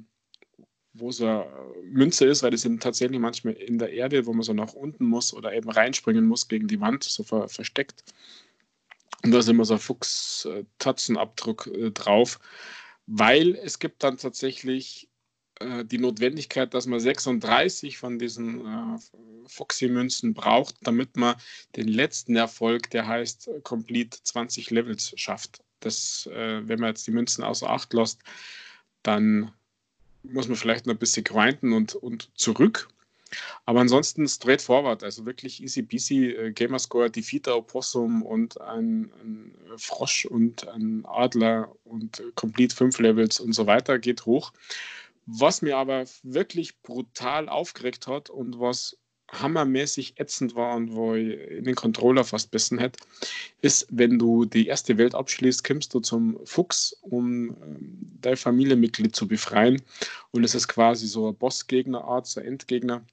wo 0.94 1.12
so 1.12 1.26
eine 1.26 1.46
Münze 1.84 2.26
ist, 2.26 2.44
weil 2.44 2.52
das 2.52 2.62
sind 2.62 2.82
tatsächlich 2.82 3.20
manchmal 3.20 3.54
in 3.54 3.78
der 3.78 3.92
Erde, 3.94 4.26
wo 4.26 4.34
man 4.34 4.44
so 4.44 4.54
nach 4.54 4.74
unten 4.74 5.06
muss 5.06 5.34
oder 5.34 5.54
eben 5.54 5.70
reinspringen 5.70 6.26
muss 6.26 6.48
gegen 6.48 6.68
die 6.68 6.82
Wand, 6.82 7.04
so 7.04 7.24
ver 7.24 7.48
versteckt. 7.48 8.04
Und 9.24 9.32
da 9.32 9.40
ist 9.40 9.50
immer 9.50 9.66
so 9.66 9.74
ein 9.74 9.80
Fuchs-Tatzenabdruck 9.80 11.68
äh, 11.68 11.92
drauf, 11.92 12.40
weil 13.06 13.56
es 13.56 13.80
gibt 13.80 14.04
dann 14.04 14.18
tatsächlich 14.18 15.10
äh, 15.60 15.84
die 15.86 15.98
Notwendigkeit, 15.98 16.74
dass 16.74 16.86
man 16.86 17.00
36 17.00 17.98
von 17.98 18.18
diesen 18.18 18.66
äh, 18.66 19.00
Foxy-Münzen 19.48 20.34
braucht, 20.34 20.76
damit 20.82 21.18
man 21.18 21.36
den 21.76 21.88
letzten 21.88 22.36
Erfolg, 22.36 22.90
der 22.92 23.08
heißt 23.08 23.50
Complete 23.64 24.18
20 24.24 24.70
Levels, 24.72 25.14
schafft. 25.16 25.62
Das, 25.82 26.28
äh, 26.32 26.68
wenn 26.68 26.80
man 26.80 26.90
jetzt 26.90 27.08
die 27.08 27.12
Münzen 27.12 27.44
außer 27.44 27.70
Acht 27.70 27.94
lässt, 27.94 28.22
dann 29.04 29.52
muss 30.24 30.48
man 30.48 30.58
vielleicht 30.58 30.86
noch 30.86 30.96
ein 30.96 31.00
bisschen 31.00 31.24
grinden 31.24 31.74
und, 31.74 31.96
und 31.96 32.30
zurück. 32.36 32.90
Aber 33.66 33.82
ansonsten 33.82 34.28
straightforward, 34.28 35.04
also 35.04 35.26
wirklich 35.26 35.62
easy 35.62 35.84
peasy 35.84 36.32
äh, 36.32 36.52
Gamerscore, 36.52 37.12
Fita 37.14 37.54
Opossum 37.54 38.24
und 38.24 38.60
ein, 38.60 39.12
ein, 39.22 39.56
Frosch 39.78 40.26
und 40.26 40.68
ein 40.68 41.06
Adler 41.06 41.72
und 41.84 42.24
Complete 42.36 42.76
5 42.76 43.00
Levels 43.00 43.40
und 43.40 43.54
so 43.54 43.68
weiter 43.68 44.00
geht 44.00 44.26
hoch. 44.26 44.52
Was 45.28 45.62
mir 45.62 45.78
aber 45.78 46.06
wirklich 46.24 46.82
brutal 46.82 47.50
aufgeregt 47.50 48.08
hat 48.08 48.32
und 48.32 48.60
was 48.60 48.98
hammermäßig 49.32 50.20
ätzend 50.20 50.56
war 50.56 50.76
und 50.76 50.94
wo 50.96 51.16
ich 51.16 51.40
in 51.50 51.64
den 51.64 51.76
Controller 51.76 52.24
fast 52.24 52.52
bissen 52.52 52.80
hätte, 52.80 53.00
ist, 53.62 53.88
wenn 53.92 54.18
du 54.18 54.46
die 54.46 54.68
erste 54.68 54.98
Welt 54.98 55.16
abschließt, 55.16 55.64
kommst 55.64 55.94
du 55.94 56.00
zum 56.00 56.40
Fuchs, 56.46 56.98
um 57.02 57.50
ähm, 57.50 57.98
dein 58.22 58.38
Familienmitglied 58.38 59.16
zu 59.16 59.28
befreien. 59.28 59.82
Und 60.32 60.44
es 60.44 60.56
ist 60.56 60.68
quasi 60.68 61.08
so 61.08 61.26
eine 61.26 61.34
Bossgegnerart, 61.34 62.28
so 62.28 62.40
ein 62.40 62.48
Endgegner. 62.48 63.06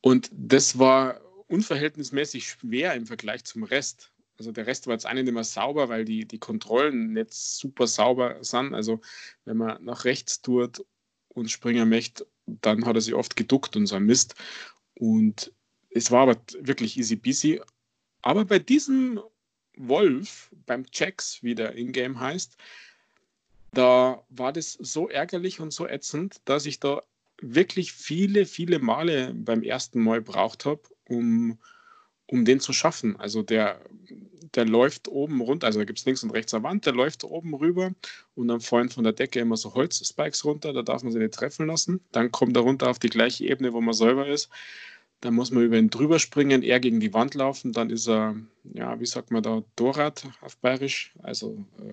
Und 0.00 0.30
das 0.32 0.78
war 0.78 1.20
unverhältnismäßig 1.48 2.48
schwer 2.48 2.94
im 2.94 3.06
Vergleich 3.06 3.44
zum 3.44 3.62
Rest. 3.62 4.10
Also 4.38 4.50
der 4.50 4.66
Rest 4.66 4.86
war 4.86 4.94
jetzt 4.94 5.06
auch 5.06 5.12
nicht 5.12 5.28
immer 5.28 5.44
sauber, 5.44 5.88
weil 5.88 6.04
die, 6.04 6.26
die 6.26 6.38
Kontrollen 6.38 7.12
nicht 7.12 7.32
super 7.32 7.86
sauber 7.86 8.36
sind. 8.42 8.74
Also 8.74 9.00
wenn 9.44 9.56
man 9.56 9.82
nach 9.84 10.04
rechts 10.04 10.42
tut 10.42 10.84
und 11.28 11.50
springen 11.50 11.88
möchte, 11.88 12.26
dann 12.46 12.84
hat 12.84 12.96
er 12.96 13.00
sich 13.00 13.14
oft 13.14 13.36
geduckt 13.36 13.76
und 13.76 13.86
so 13.86 13.96
ein 13.96 14.04
Mist. 14.04 14.34
Und 14.94 15.52
es 15.90 16.10
war 16.10 16.22
aber 16.22 16.36
wirklich 16.60 16.98
easy 16.98 17.16
peasy. 17.16 17.60
Aber 18.22 18.44
bei 18.44 18.58
diesem 18.58 19.20
Wolf, 19.76 20.50
beim 20.66 20.86
Checks, 20.90 21.42
wie 21.42 21.54
der 21.54 21.76
Ingame 21.76 22.18
heißt, 22.18 22.56
da 23.72 24.24
war 24.28 24.52
das 24.52 24.72
so 24.72 25.08
ärgerlich 25.08 25.60
und 25.60 25.72
so 25.72 25.86
ätzend, 25.86 26.40
dass 26.44 26.66
ich 26.66 26.80
da 26.80 27.02
wirklich 27.40 27.92
viele, 27.92 28.46
viele 28.46 28.78
Male 28.78 29.34
beim 29.34 29.62
ersten 29.62 30.02
Mal 30.02 30.20
braucht 30.20 30.64
habe, 30.64 30.82
um, 31.08 31.58
um 32.26 32.44
den 32.44 32.60
zu 32.60 32.72
schaffen. 32.72 33.16
Also 33.18 33.42
der, 33.42 33.80
der 34.54 34.64
läuft 34.64 35.08
oben 35.08 35.40
runter, 35.40 35.66
also 35.66 35.78
da 35.78 35.84
gibt 35.84 35.98
es 35.98 36.04
links 36.04 36.22
und 36.22 36.30
rechts 36.30 36.54
eine 36.54 36.62
Wand, 36.62 36.86
der 36.86 36.94
läuft 36.94 37.24
oben 37.24 37.54
rüber 37.54 37.92
und 38.34 38.48
dann 38.48 38.60
fallen 38.60 38.88
von 38.88 39.04
der 39.04 39.12
Decke 39.12 39.40
immer 39.40 39.56
so 39.56 39.74
Holzspikes 39.74 40.44
runter, 40.44 40.72
da 40.72 40.82
darf 40.82 41.02
man 41.02 41.12
sie 41.12 41.18
nicht 41.18 41.34
treffen 41.34 41.66
lassen. 41.66 42.00
Dann 42.12 42.30
kommt 42.30 42.56
er 42.56 42.62
runter 42.62 42.88
auf 42.88 42.98
die 42.98 43.10
gleiche 43.10 43.46
Ebene, 43.46 43.72
wo 43.72 43.80
man 43.80 43.94
selber 43.94 44.26
ist. 44.26 44.48
Dann 45.20 45.34
muss 45.34 45.50
man 45.50 45.64
über 45.64 45.78
ihn 45.78 45.90
drüber 45.90 46.18
springen, 46.18 46.62
er 46.62 46.80
gegen 46.80 47.00
die 47.00 47.14
Wand 47.14 47.34
laufen, 47.34 47.72
dann 47.72 47.88
ist 47.88 48.08
er, 48.08 48.36
ja, 48.74 49.00
wie 49.00 49.06
sagt 49.06 49.30
man 49.30 49.42
da, 49.42 49.62
Dorat 49.76 50.26
auf 50.42 50.56
Bayerisch, 50.58 51.14
also 51.22 51.64
äh, 51.78 51.92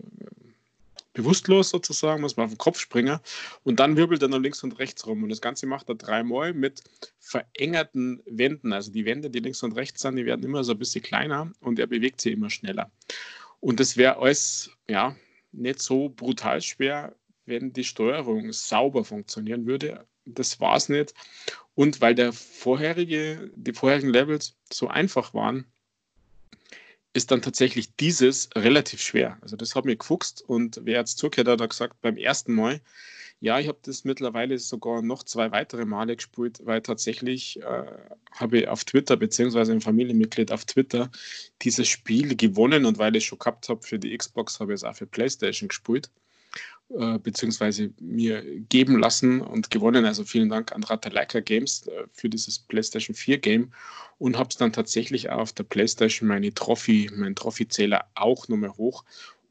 bewusstlos 1.14 1.70
sozusagen, 1.70 2.22
muss 2.22 2.38
man 2.38 2.46
auf 2.46 2.52
den 2.52 2.58
Kopf 2.58 2.80
springen 2.80 3.20
und 3.64 3.80
dann 3.80 3.98
wirbelt 3.98 4.22
er 4.22 4.28
noch 4.28 4.40
links 4.40 4.64
und 4.64 4.80
rechts 4.80 5.06
rum. 5.06 5.24
Und 5.24 5.30
das 5.30 5.42
Ganze 5.42 5.66
macht 5.68 5.90
er 5.90 5.96
dreimal 5.96 6.54
mit 6.54 6.84
verengerten 7.20 8.22
Wänden. 8.26 8.74
Also 8.74 8.92
die 8.92 9.06
Wände, 9.06 9.30
die 9.30 9.40
links 9.40 9.64
und 9.64 9.74
rechts 9.74 10.02
sind, 10.02 10.16
die 10.16 10.26
werden 10.26 10.44
immer 10.44 10.64
so 10.64 10.72
ein 10.72 10.80
bisschen 10.80 11.04
kleiner 11.04 11.52
und 11.60 11.80
er 11.80 11.88
bewegt 11.88 12.22
sie 12.22 12.32
immer 12.32 12.50
schneller. 12.50 12.92
Und 13.60 13.80
das 13.80 13.98
wäre 13.98 14.18
alles, 14.18 14.72
ja, 14.90 15.16
nicht 15.52 15.82
so 15.82 16.10
brutal 16.10 16.62
schwer, 16.62 17.16
wenn 17.46 17.74
die 17.74 17.84
Steuerung 17.84 18.52
sauber 18.54 19.04
funktionieren 19.04 19.66
würde. 19.66 20.08
Das 20.26 20.60
war 20.60 20.78
es 20.78 20.90
nicht. 20.90 21.14
Und 21.76 22.02
weil 22.02 22.16
der 22.16 22.34
vorherige, 22.34 23.52
die 23.56 23.74
vorherigen 23.74 24.10
Levels 24.10 24.58
so 24.72 24.88
einfach 24.88 25.34
waren, 25.34 25.66
ist 27.14 27.32
dann 27.32 27.42
tatsächlich 27.42 27.96
dieses 27.96 28.50
relativ 28.56 29.02
schwer. 29.02 29.38
Also 29.42 29.56
das 29.56 29.76
hat 29.76 29.86
mir 29.86 29.98
gefuchst 29.98 30.42
und 30.48 30.80
wer 30.84 31.00
jetzt 31.00 31.22
hat, 31.22 31.48
hat 31.48 31.70
gesagt, 31.70 32.02
beim 32.02 32.18
ersten 32.18 32.54
Mal, 32.54 32.82
ja, 33.42 33.60
ich 33.60 33.68
habe 33.68 33.80
das 33.82 34.04
mittlerweile 34.04 34.58
sogar 34.60 35.02
noch 35.02 35.24
zwei 35.24 35.52
weitere 35.52 35.84
Male 35.86 36.16
gespielt, 36.16 36.62
weil 36.64 36.82
tatsächlich 36.82 37.60
äh, 37.60 37.86
habe 38.32 38.60
ich 38.60 38.68
auf 38.68 38.86
Twitter, 38.86 39.18
beziehungsweise 39.18 39.72
ein 39.72 39.82
Familienmitglied 39.82 40.52
auf 40.52 40.66
Twitter, 40.66 41.10
dieses 41.64 41.88
Spiel 41.88 42.36
gewonnen 42.36 42.86
und 42.86 43.00
weil 43.00 43.16
ich 43.16 43.24
es 43.24 43.28
schon 43.28 43.40
gehabt 43.40 43.68
habe 43.68 43.82
für 43.82 43.98
die 43.98 44.16
Xbox, 44.16 44.60
habe 44.60 44.74
ich 44.74 44.82
es 44.82 44.84
auch 44.84 44.96
für 44.96 45.08
PlayStation 45.08 45.70
gespielt. 45.70 46.12
Äh, 46.98 47.20
beziehungsweise 47.20 47.94
mir 48.02 48.44
geben 48.68 49.00
lassen 49.00 49.40
und 49.40 49.70
gewonnen. 49.70 50.04
Also 50.04 50.26
vielen 50.26 50.50
Dank 50.50 50.74
an 50.74 50.84
Ratalaika 50.84 51.40
Games 51.40 51.88
äh, 51.88 52.04
für 52.12 52.28
dieses 52.28 52.60
PlayStation 52.60 53.16
4 53.16 53.38
Game 53.38 53.72
und 54.18 54.38
habe 54.38 54.50
es 54.50 54.58
dann 54.58 54.74
tatsächlich 54.74 55.30
auf 55.30 55.54
der 55.54 55.64
PlayStation 55.64 56.28
meine 56.28 56.54
Trophy, 56.54 57.10
meinen 57.16 57.36
Trophy-Zähler 57.36 58.08
auch 58.16 58.50
nochmal 58.50 58.72
hoch. 58.72 59.06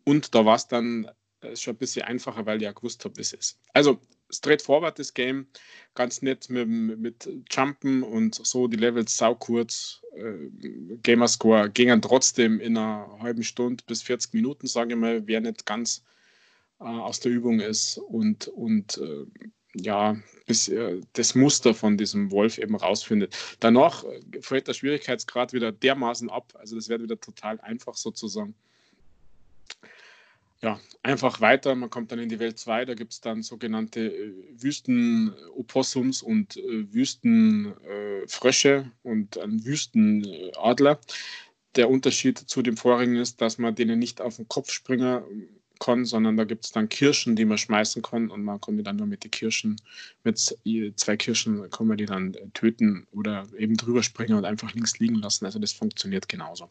Und 0.05 0.35
da 0.35 0.45
war 0.45 0.57
es 0.57 0.69
dann 0.69 1.11
äh, 1.41 1.57
schon 1.57 1.75
ein 1.75 1.79
bisschen 1.79 2.03
einfacher, 2.03 2.45
weil 2.45 2.59
ich 2.59 2.65
ja 2.65 2.73
gewusst 2.73 3.07
habe, 3.07 3.19
es 3.19 3.33
ist. 3.33 3.59
Also 3.73 3.99
straightforward 4.29 4.99
das 4.99 5.15
Game, 5.15 5.47
ganz 5.95 6.21
nett 6.21 6.51
mit, 6.51 6.69
mit 6.69 7.29
Jumpen 7.51 8.03
und 8.03 8.35
so 8.35 8.69
die 8.69 8.77
Levels 8.77 9.17
sau 9.17 9.35
kurz. 9.35 10.03
Äh, 10.15 10.51
Gamerscore 11.03 11.71
gingen 11.71 12.03
trotzdem 12.03 12.61
in 12.61 12.77
einer 12.77 13.17
halben 13.21 13.45
Stunde 13.45 13.83
bis 13.87 14.03
40 14.03 14.35
Minuten, 14.35 14.67
sage 14.67 14.93
ich 14.93 15.01
mal, 15.01 15.27
wäre 15.27 15.41
nicht 15.41 15.65
ganz 15.65 16.05
äh, 16.81 16.85
aus 16.85 17.21
der 17.21 17.33
Übung 17.33 17.61
ist 17.61 17.99
und, 17.99 18.49
und 18.49 18.99
äh, 18.99 19.27
ja, 19.75 20.17
bis 20.47 20.69
äh, 20.69 21.01
das 21.13 21.35
Muster 21.35 21.75
von 21.75 21.97
diesem 21.97 22.31
Wolf 22.31 22.59
eben 22.59 22.75
rausfindet. 22.75 23.37
Danach 23.61 24.05
äh, 24.05 24.21
fällt 24.41 24.69
der 24.69 24.75
Schwierigkeitsgrad 24.75 25.53
wieder 25.53 25.73
dermaßen 25.73 26.31
ab, 26.31 26.53
also 26.59 26.77
das 26.77 26.89
wird 26.89 27.03
wieder 27.03 27.21
total 27.21 27.61
einfach 27.61 27.95
sozusagen. 27.95 28.55
Ja, 30.63 30.79
einfach 31.03 31.41
weiter, 31.41 31.75
man 31.75 31.89
kommt 31.89 32.13
dann 32.13 32.19
in 32.19 32.29
die 32.29 32.39
Welt 32.39 32.59
2, 32.59 32.85
da 32.85 32.95
gibt 32.95 33.13
es 33.13 33.21
dann 33.23 33.43
sogenannte 33.43 34.15
äh, 34.15 34.33
Wüsten-Opossums 34.57 36.23
und 36.23 36.57
äh, 36.57 36.93
Wüstenfrösche 36.93 38.91
und 39.03 39.39
einen 39.39 39.65
Wüstenadler. 39.65 41.01
Der 41.77 41.89
Unterschied 41.89 42.39
zu 42.39 42.63
dem 42.63 42.77
vorigen 42.77 43.17
ist, 43.17 43.41
dass 43.41 43.57
man 43.57 43.75
denen 43.75 43.99
nicht 43.99 44.21
auf 44.21 44.37
den 44.37 44.49
Kopf 44.49 44.71
springen 44.73 45.23
kann, 45.81 46.05
sondern 46.05 46.37
da 46.37 46.45
gibt 46.45 46.65
es 46.65 46.71
dann 46.71 46.89
Kirschen, 46.89 47.35
die 47.35 47.45
man 47.45 47.59
schmeißen 47.59 48.03
kann 48.03 48.31
und 48.31 48.45
man 48.45 48.61
kann 48.61 48.77
die 48.77 48.85
dann 48.85 48.97
nur 48.97 49.09
mit 49.09 49.25
den 49.25 49.33
Kirschen, 49.33 49.77
mit 50.23 50.39
zwei 50.39 51.17
Kirschen 51.17 51.69
kann 51.71 51.89
man 51.89 51.97
die 51.97 52.07
dann 52.07 52.35
äh, 52.35 52.47
töten 52.55 53.07
oder 53.11 53.47
eben 53.59 53.77
drüber 53.77 54.05
springen 54.05 54.35
und 54.35 54.45
einfach 54.45 54.73
links 54.73 54.99
liegen 55.01 55.17
lassen. 55.17 55.47
Also 55.47 55.59
das 55.59 55.73
funktioniert 55.73 56.29
genauso. 56.29 56.71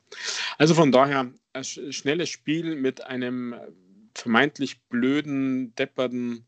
Also 0.58 0.74
von 0.74 0.92
daher 0.94 1.30
ein 1.54 1.64
schnelles 1.64 2.30
Spiel 2.30 2.76
mit 2.76 3.02
einem 3.02 3.56
vermeintlich 4.14 4.80
blöden, 4.90 5.76
depperten 5.76 6.46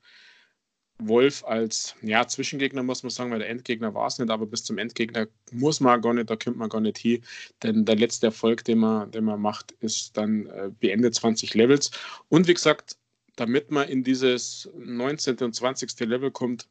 Wolf 1.08 1.44
als 1.46 1.96
ja, 2.02 2.28
Zwischengegner, 2.28 2.84
muss 2.84 3.04
man 3.04 3.10
sagen, 3.10 3.32
weil 3.32 3.40
der 3.40 3.50
Endgegner 3.50 3.94
war 3.94 4.08
es 4.08 4.20
nicht, 4.20 4.30
aber 4.30 4.46
bis 4.46 4.64
zum 4.64 4.78
Endgegner 4.78 5.28
muss 5.52 5.80
man 5.80 6.02
gar 6.02 6.14
nicht, 6.14 6.30
da 6.30 6.36
kommt 6.36 6.58
man 6.58 6.70
gar 6.70 6.82
nicht 6.82 6.98
hin, 6.98 7.24
denn 7.64 7.86
der 7.86 7.96
letzte 7.96 8.28
Erfolg, 8.28 8.64
den 8.66 8.80
man, 8.80 9.12
den 9.12 9.26
man 9.26 9.42
macht, 9.42 9.72
ist 9.80 10.18
dann 10.18 10.48
äh, 10.48 10.70
beendet 10.80 11.16
20 11.16 11.54
Levels. 11.54 11.92
Und 12.30 12.48
wie 12.48 12.54
gesagt, 12.54 12.98
damit 13.36 13.72
man 13.72 13.88
in 13.88 14.04
dieses 14.04 14.70
19. 14.78 15.38
und 15.38 15.56
20. 15.56 16.00
Level 16.02 16.32
kommt, 16.32 16.68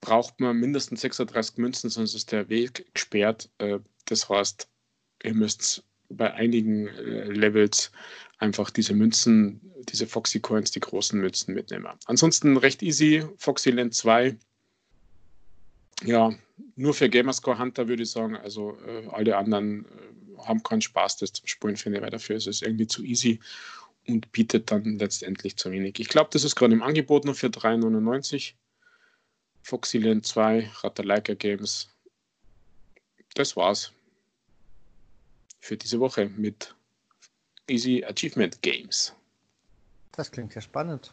braucht 0.00 0.38
man 0.40 0.56
mindestens 0.58 1.00
36 1.00 1.58
Münzen, 1.58 1.90
sonst 1.90 2.14
ist 2.14 2.32
der 2.32 2.48
Weg 2.48 2.86
gesperrt. 2.94 3.50
Äh, 3.58 3.78
das 4.06 4.28
heißt, 4.28 4.68
ihr 5.22 5.34
müsst 5.34 5.84
bei 6.08 6.32
einigen 6.34 6.88
äh, 6.88 7.24
Levels 7.24 7.90
einfach 8.38 8.70
diese 8.70 8.94
Münzen, 8.94 9.60
diese 9.88 10.06
Foxy 10.06 10.40
Coins, 10.40 10.70
die 10.70 10.80
großen 10.80 11.18
Münzen 11.18 11.54
mitnehmen. 11.54 11.86
Ansonsten 12.06 12.56
recht 12.56 12.82
easy, 12.82 13.24
Foxy 13.38 13.70
Land 13.70 13.94
2. 13.94 14.36
Ja, 16.04 16.34
nur 16.74 16.94
für 16.94 17.08
Gamerscore 17.08 17.58
Hunter 17.58 17.88
würde 17.88 18.02
ich 18.02 18.10
sagen. 18.10 18.36
Also 18.36 18.78
äh, 18.86 19.06
alle 19.08 19.36
anderen 19.36 19.86
äh, 19.86 20.42
haben 20.44 20.62
keinen 20.62 20.82
Spaß, 20.82 21.18
das 21.18 21.32
zu 21.32 21.46
spielen, 21.46 21.76
finde 21.76 21.98
ich, 21.98 22.04
weil 22.04 22.10
dafür 22.10 22.36
ist 22.36 22.46
es 22.46 22.62
irgendwie 22.62 22.86
zu 22.86 23.02
easy 23.02 23.40
und 24.06 24.30
bietet 24.32 24.70
dann 24.70 24.98
letztendlich 24.98 25.56
zu 25.56 25.70
wenig. 25.70 25.98
Ich 25.98 26.08
glaube, 26.08 26.30
das 26.32 26.44
ist 26.44 26.54
gerade 26.54 26.74
im 26.74 26.82
Angebot 26.82 27.24
nur 27.24 27.34
für 27.34 27.48
3,99. 27.48 28.54
Foxyland 29.62 30.24
2, 30.24 30.70
Ratalaika 30.82 31.34
Games. 31.34 31.90
Das 33.34 33.56
war's 33.56 33.92
für 35.58 35.76
diese 35.76 35.98
Woche 35.98 36.30
mit 36.36 36.75
Easy 37.68 38.04
Achievement 38.04 38.62
Games. 38.62 39.12
Das 40.12 40.30
klingt 40.30 40.54
ja 40.54 40.60
spannend. 40.60 41.12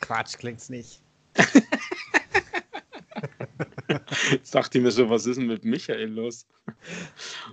Quatsch, 0.00 0.36
klingt's 0.36 0.68
nicht. 0.68 1.00
Jetzt 4.30 4.54
dachte 4.54 4.78
ich 4.78 4.84
mir 4.84 4.90
so, 4.90 5.08
was 5.08 5.26
ist 5.26 5.36
denn 5.36 5.46
mit 5.46 5.64
Michael 5.64 6.10
los? 6.10 6.44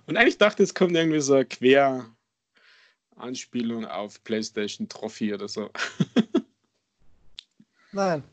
Und 0.07 0.17
eigentlich 0.17 0.37
dachte 0.37 0.63
ich, 0.63 0.69
es 0.69 0.75
kommt 0.75 0.95
irgendwie 0.95 1.21
so 1.21 1.35
eine 1.35 1.45
Quer-Anspielung 1.45 3.85
auf 3.85 4.21
PlayStation 4.23 4.89
Trophy 4.89 5.33
oder 5.33 5.47
so. 5.47 5.69
Nein. 7.91 8.23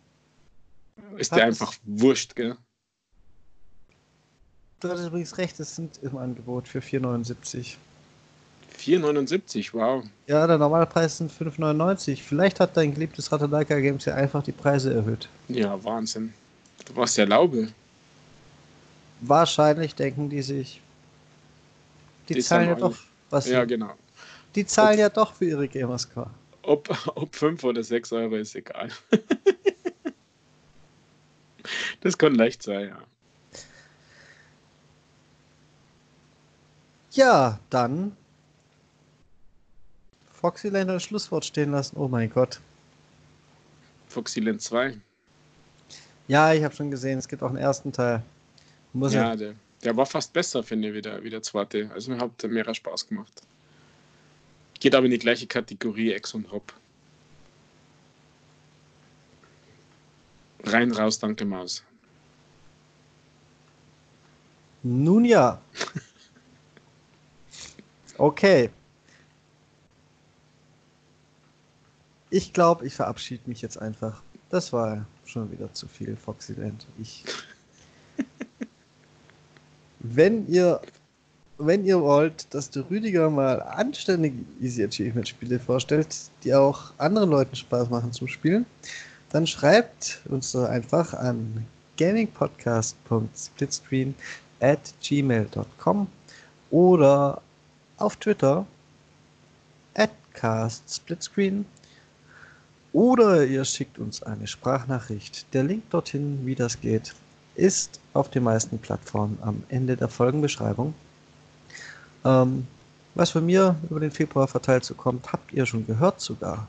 Ist 1.17 1.33
dir 1.33 1.45
einfach 1.45 1.75
wurscht, 1.85 2.35
gell? 2.35 2.57
Du 4.87 4.93
hattest 4.93 5.09
übrigens 5.09 5.37
recht, 5.37 5.59
es 5.59 5.75
sind 5.75 5.99
im 6.03 6.17
Angebot 6.17 6.69
für 6.69 6.79
4,79. 6.79 7.75
4,79, 8.79 9.71
wow. 9.73 10.05
Ja, 10.29 10.47
der 10.47 10.59
normale 10.59 10.87
Preis 10.87 11.19
sind 11.19 11.33
5,99. 11.33 12.23
Vielleicht 12.23 12.61
hat 12.61 12.77
dein 12.77 12.95
geliebtes 12.95 13.33
Ratalaika 13.33 13.81
Games 13.81 14.05
ja 14.05 14.15
einfach 14.15 14.45
die 14.45 14.53
Preise 14.53 14.95
erhöht. 14.95 15.29
Ja, 15.49 15.83
Wahnsinn. 15.83 16.33
Du 16.85 16.95
warst 16.95 17.17
ja 17.17 17.25
Laube. 17.25 17.69
Wahrscheinlich 19.23 19.97
denken 19.97 20.31
die 20.31 20.43
sich, 20.43 20.81
die, 22.29 22.35
die 22.35 22.43
zahlen 22.43 22.69
ja 22.69 22.75
doch 22.77 22.97
was. 23.31 23.49
Ja, 23.49 23.65
genau. 23.65 23.95
Die 24.55 24.67
zahlen 24.67 24.95
ob, 24.95 25.01
ja 25.01 25.09
doch 25.09 25.35
für 25.35 25.47
ihre 25.47 25.67
Gamerscore. 25.67 26.31
Ob, 26.63 26.89
ob 27.17 27.35
5 27.35 27.65
oder 27.65 27.83
6 27.83 28.13
Euro 28.13 28.37
ist 28.37 28.55
egal. 28.55 28.91
das 32.03 32.17
kann 32.17 32.37
leicht 32.37 32.63
sein, 32.63 32.91
ja. 32.91 32.99
Ja, 37.17 37.59
dann 37.71 38.15
Foxyland 40.35 40.91
als 40.91 41.05
Schlusswort 41.05 41.47
stehen 41.47 41.73
lassen. 41.73 41.97
Oh 41.97 42.09
mein 42.09 42.29
Gott. 42.29 42.61
Foxyland 44.09 44.61
2. 44.61 44.99
Ja, 46.29 46.53
ich 46.53 46.63
habe 46.63 46.75
schon 46.75 46.91
gesehen, 46.91 47.19
es 47.19 47.27
gibt 47.27 47.43
auch 47.43 47.49
einen 47.49 47.57
ersten 47.57 47.91
Teil. 47.91 48.23
Muss 48.93 49.15
ja, 49.15 49.35
der, 49.35 49.55
der, 49.83 49.97
war 49.97 50.05
fast 50.05 50.33
besser, 50.35 50.63
finde 50.63 50.89
ich, 50.89 50.95
wie 50.95 51.01
der, 51.01 51.25
wie 51.25 51.31
der 51.31 51.41
zweite. 51.41 51.91
Also 51.95 52.11
mir 52.11 52.19
hat 52.19 52.43
mehr 52.45 52.75
Spaß 52.75 53.09
gemacht. 53.09 53.43
Geht 54.79 54.95
aber 54.95 55.07
in 55.07 55.13
die 55.13 55.19
gleiche 55.19 55.47
Kategorie 55.47 56.13
Ex 56.13 56.35
und 56.35 56.53
Hop. 56.53 56.75
Rein, 60.65 60.93
raus, 60.93 61.19
danke 61.19 61.47
Maus. 61.47 61.83
Nun 64.83 65.25
ja. 65.25 65.63
Okay. 68.19 68.71
Ich 72.31 72.53
glaube, 72.53 72.87
ich 72.87 72.95
verabschiede 72.95 73.43
mich 73.47 73.63
jetzt 73.63 73.81
einfach. 73.81 74.23
Das 74.51 74.73
war 74.73 75.07
schon 75.25 75.51
wieder 75.51 75.73
zu 75.73 75.89
viel, 75.89 76.17
Foxyland. 76.17 76.87
Ich. 76.99 77.25
wenn 80.01 80.47
ihr, 80.49 80.81
wenn 81.59 81.85
ihr 81.85 82.01
wollt, 82.01 82.53
dass 82.55 82.71
der 82.71 82.89
Rüdiger 82.91 83.29
mal 83.31 83.63
anständige 83.63 84.45
Easy 84.61 84.85
Achievement 84.85 85.29
Spiele 85.29 85.59
vorstellt, 85.59 86.15
die 86.43 86.55
auch 86.55 86.93
anderen 86.99 87.31
Leuten 87.31 87.57
Spaß 87.57 87.89
machen 87.91 88.13
zum 88.13 88.29
Spielen, 88.29 88.67
dann 89.31 89.47
schreibt 89.47 90.21
uns 90.29 90.53
doch 90.53 90.65
einfach 90.65 91.15
an 91.15 91.67
gamingpodcast.splitscreen 91.97 94.15
at 94.61 94.95
gmail.com 95.03 96.07
oder 96.71 97.43
auf 97.99 98.17
Twitter 98.17 98.67
castsplitscreen 100.37 101.67
oder 102.93 103.45
ihr 103.45 103.65
schickt 103.65 103.99
uns 103.99 104.23
eine 104.23 104.47
Sprachnachricht. 104.47 105.53
Der 105.53 105.65
Link 105.65 105.91
dorthin, 105.91 106.47
wie 106.47 106.55
das 106.55 106.81
geht, 106.81 107.15
ist 107.57 108.01
auf 108.15 108.31
den 108.31 108.45
meisten 108.45 108.79
Plattformen 108.79 109.39
am 109.43 109.63
Ende 109.69 109.97
der 109.97 110.09
Folgenbeschreibung. 110.09 110.95
Ähm, 112.25 112.67
was 113.15 113.31
von 113.31 113.45
mir 113.45 113.77
über 113.91 114.01
den 114.01 114.11
Februar 114.11 114.47
verteilt 114.47 114.85
so 114.85 114.95
kommt, 114.95 115.33
habt 115.33 115.53
ihr 115.53 115.67
schon 115.67 115.87
gehört 115.87 116.21
sogar. 116.21 116.69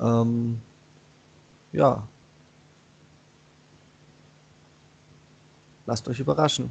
Ähm, 0.00 0.60
ja. 1.72 2.06
Lasst 5.86 6.08
euch 6.08 6.18
überraschen, 6.18 6.70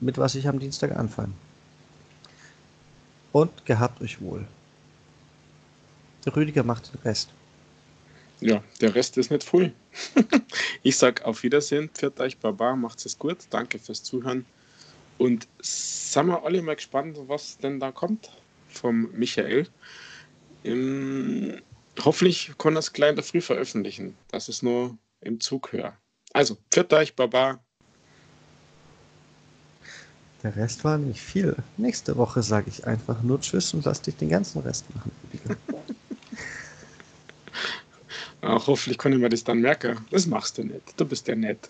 mit 0.00 0.18
was 0.18 0.36
ich 0.36 0.46
am 0.46 0.60
Dienstag 0.60 0.96
anfange. 0.96 1.32
Und 3.32 3.64
gehabt 3.64 4.00
euch 4.00 4.20
wohl. 4.20 4.46
Der 6.24 6.36
Rüdiger 6.36 6.62
macht 6.62 6.92
den 6.92 7.00
Rest. 7.02 7.30
Ja, 8.40 8.62
der 8.80 8.94
Rest 8.94 9.18
ist 9.18 9.30
nicht 9.30 9.44
voll. 9.44 9.72
ich 10.82 10.96
sag 10.96 11.24
auf 11.24 11.42
Wiedersehen, 11.42 11.90
pfiat 11.90 12.18
euch 12.20 12.38
Baba, 12.38 12.74
macht 12.74 13.04
es 13.04 13.18
gut, 13.18 13.38
danke 13.50 13.78
fürs 13.78 14.02
Zuhören. 14.02 14.46
Und 15.18 15.46
sind 15.60 16.26
wir 16.28 16.44
alle 16.44 16.62
mal 16.62 16.76
gespannt, 16.76 17.18
was 17.26 17.58
denn 17.58 17.78
da 17.78 17.92
kommt 17.92 18.30
vom 18.68 19.10
Michael. 19.12 19.68
Im, 20.62 21.60
hoffentlich 22.02 22.52
kann 22.56 22.76
es 22.76 22.92
gleich 22.92 23.10
in 23.10 23.16
der 23.16 23.24
Früh 23.24 23.42
veröffentlichen, 23.42 24.16
dass 24.28 24.48
es 24.48 24.62
nur 24.62 24.96
im 25.20 25.40
Zug 25.40 25.72
höre. 25.72 25.96
Also, 26.32 26.56
pfiat 26.70 26.92
euch 26.94 27.16
Baba. 27.16 27.62
Der 30.42 30.56
Rest 30.56 30.84
war 30.84 30.96
nicht 30.96 31.20
viel. 31.20 31.54
Nächste 31.76 32.16
Woche 32.16 32.42
sage 32.42 32.70
ich 32.70 32.86
einfach 32.86 33.22
nur 33.22 33.40
Tschüss 33.40 33.74
und 33.74 33.84
lass 33.84 34.00
dich 34.00 34.16
den 34.16 34.30
ganzen 34.30 34.60
Rest 34.60 34.86
machen. 34.94 35.12
Ach, 38.42 38.66
hoffentlich 38.66 38.96
kann 38.96 39.12
ich 39.12 39.18
mir 39.18 39.28
das 39.28 39.44
dann 39.44 39.60
merken. 39.60 39.98
Das 40.10 40.26
machst 40.26 40.56
du 40.56 40.64
nicht. 40.64 40.98
Du 40.98 41.04
bist 41.04 41.28
ja 41.28 41.34
nett. 41.34 41.68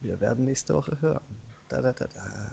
Wir 0.00 0.20
werden 0.20 0.44
nächste 0.44 0.74
Woche 0.74 1.00
hören. 1.00 1.24
Da, 1.70 1.80
da, 1.80 1.92
da, 1.94 2.06
da. 2.06 2.50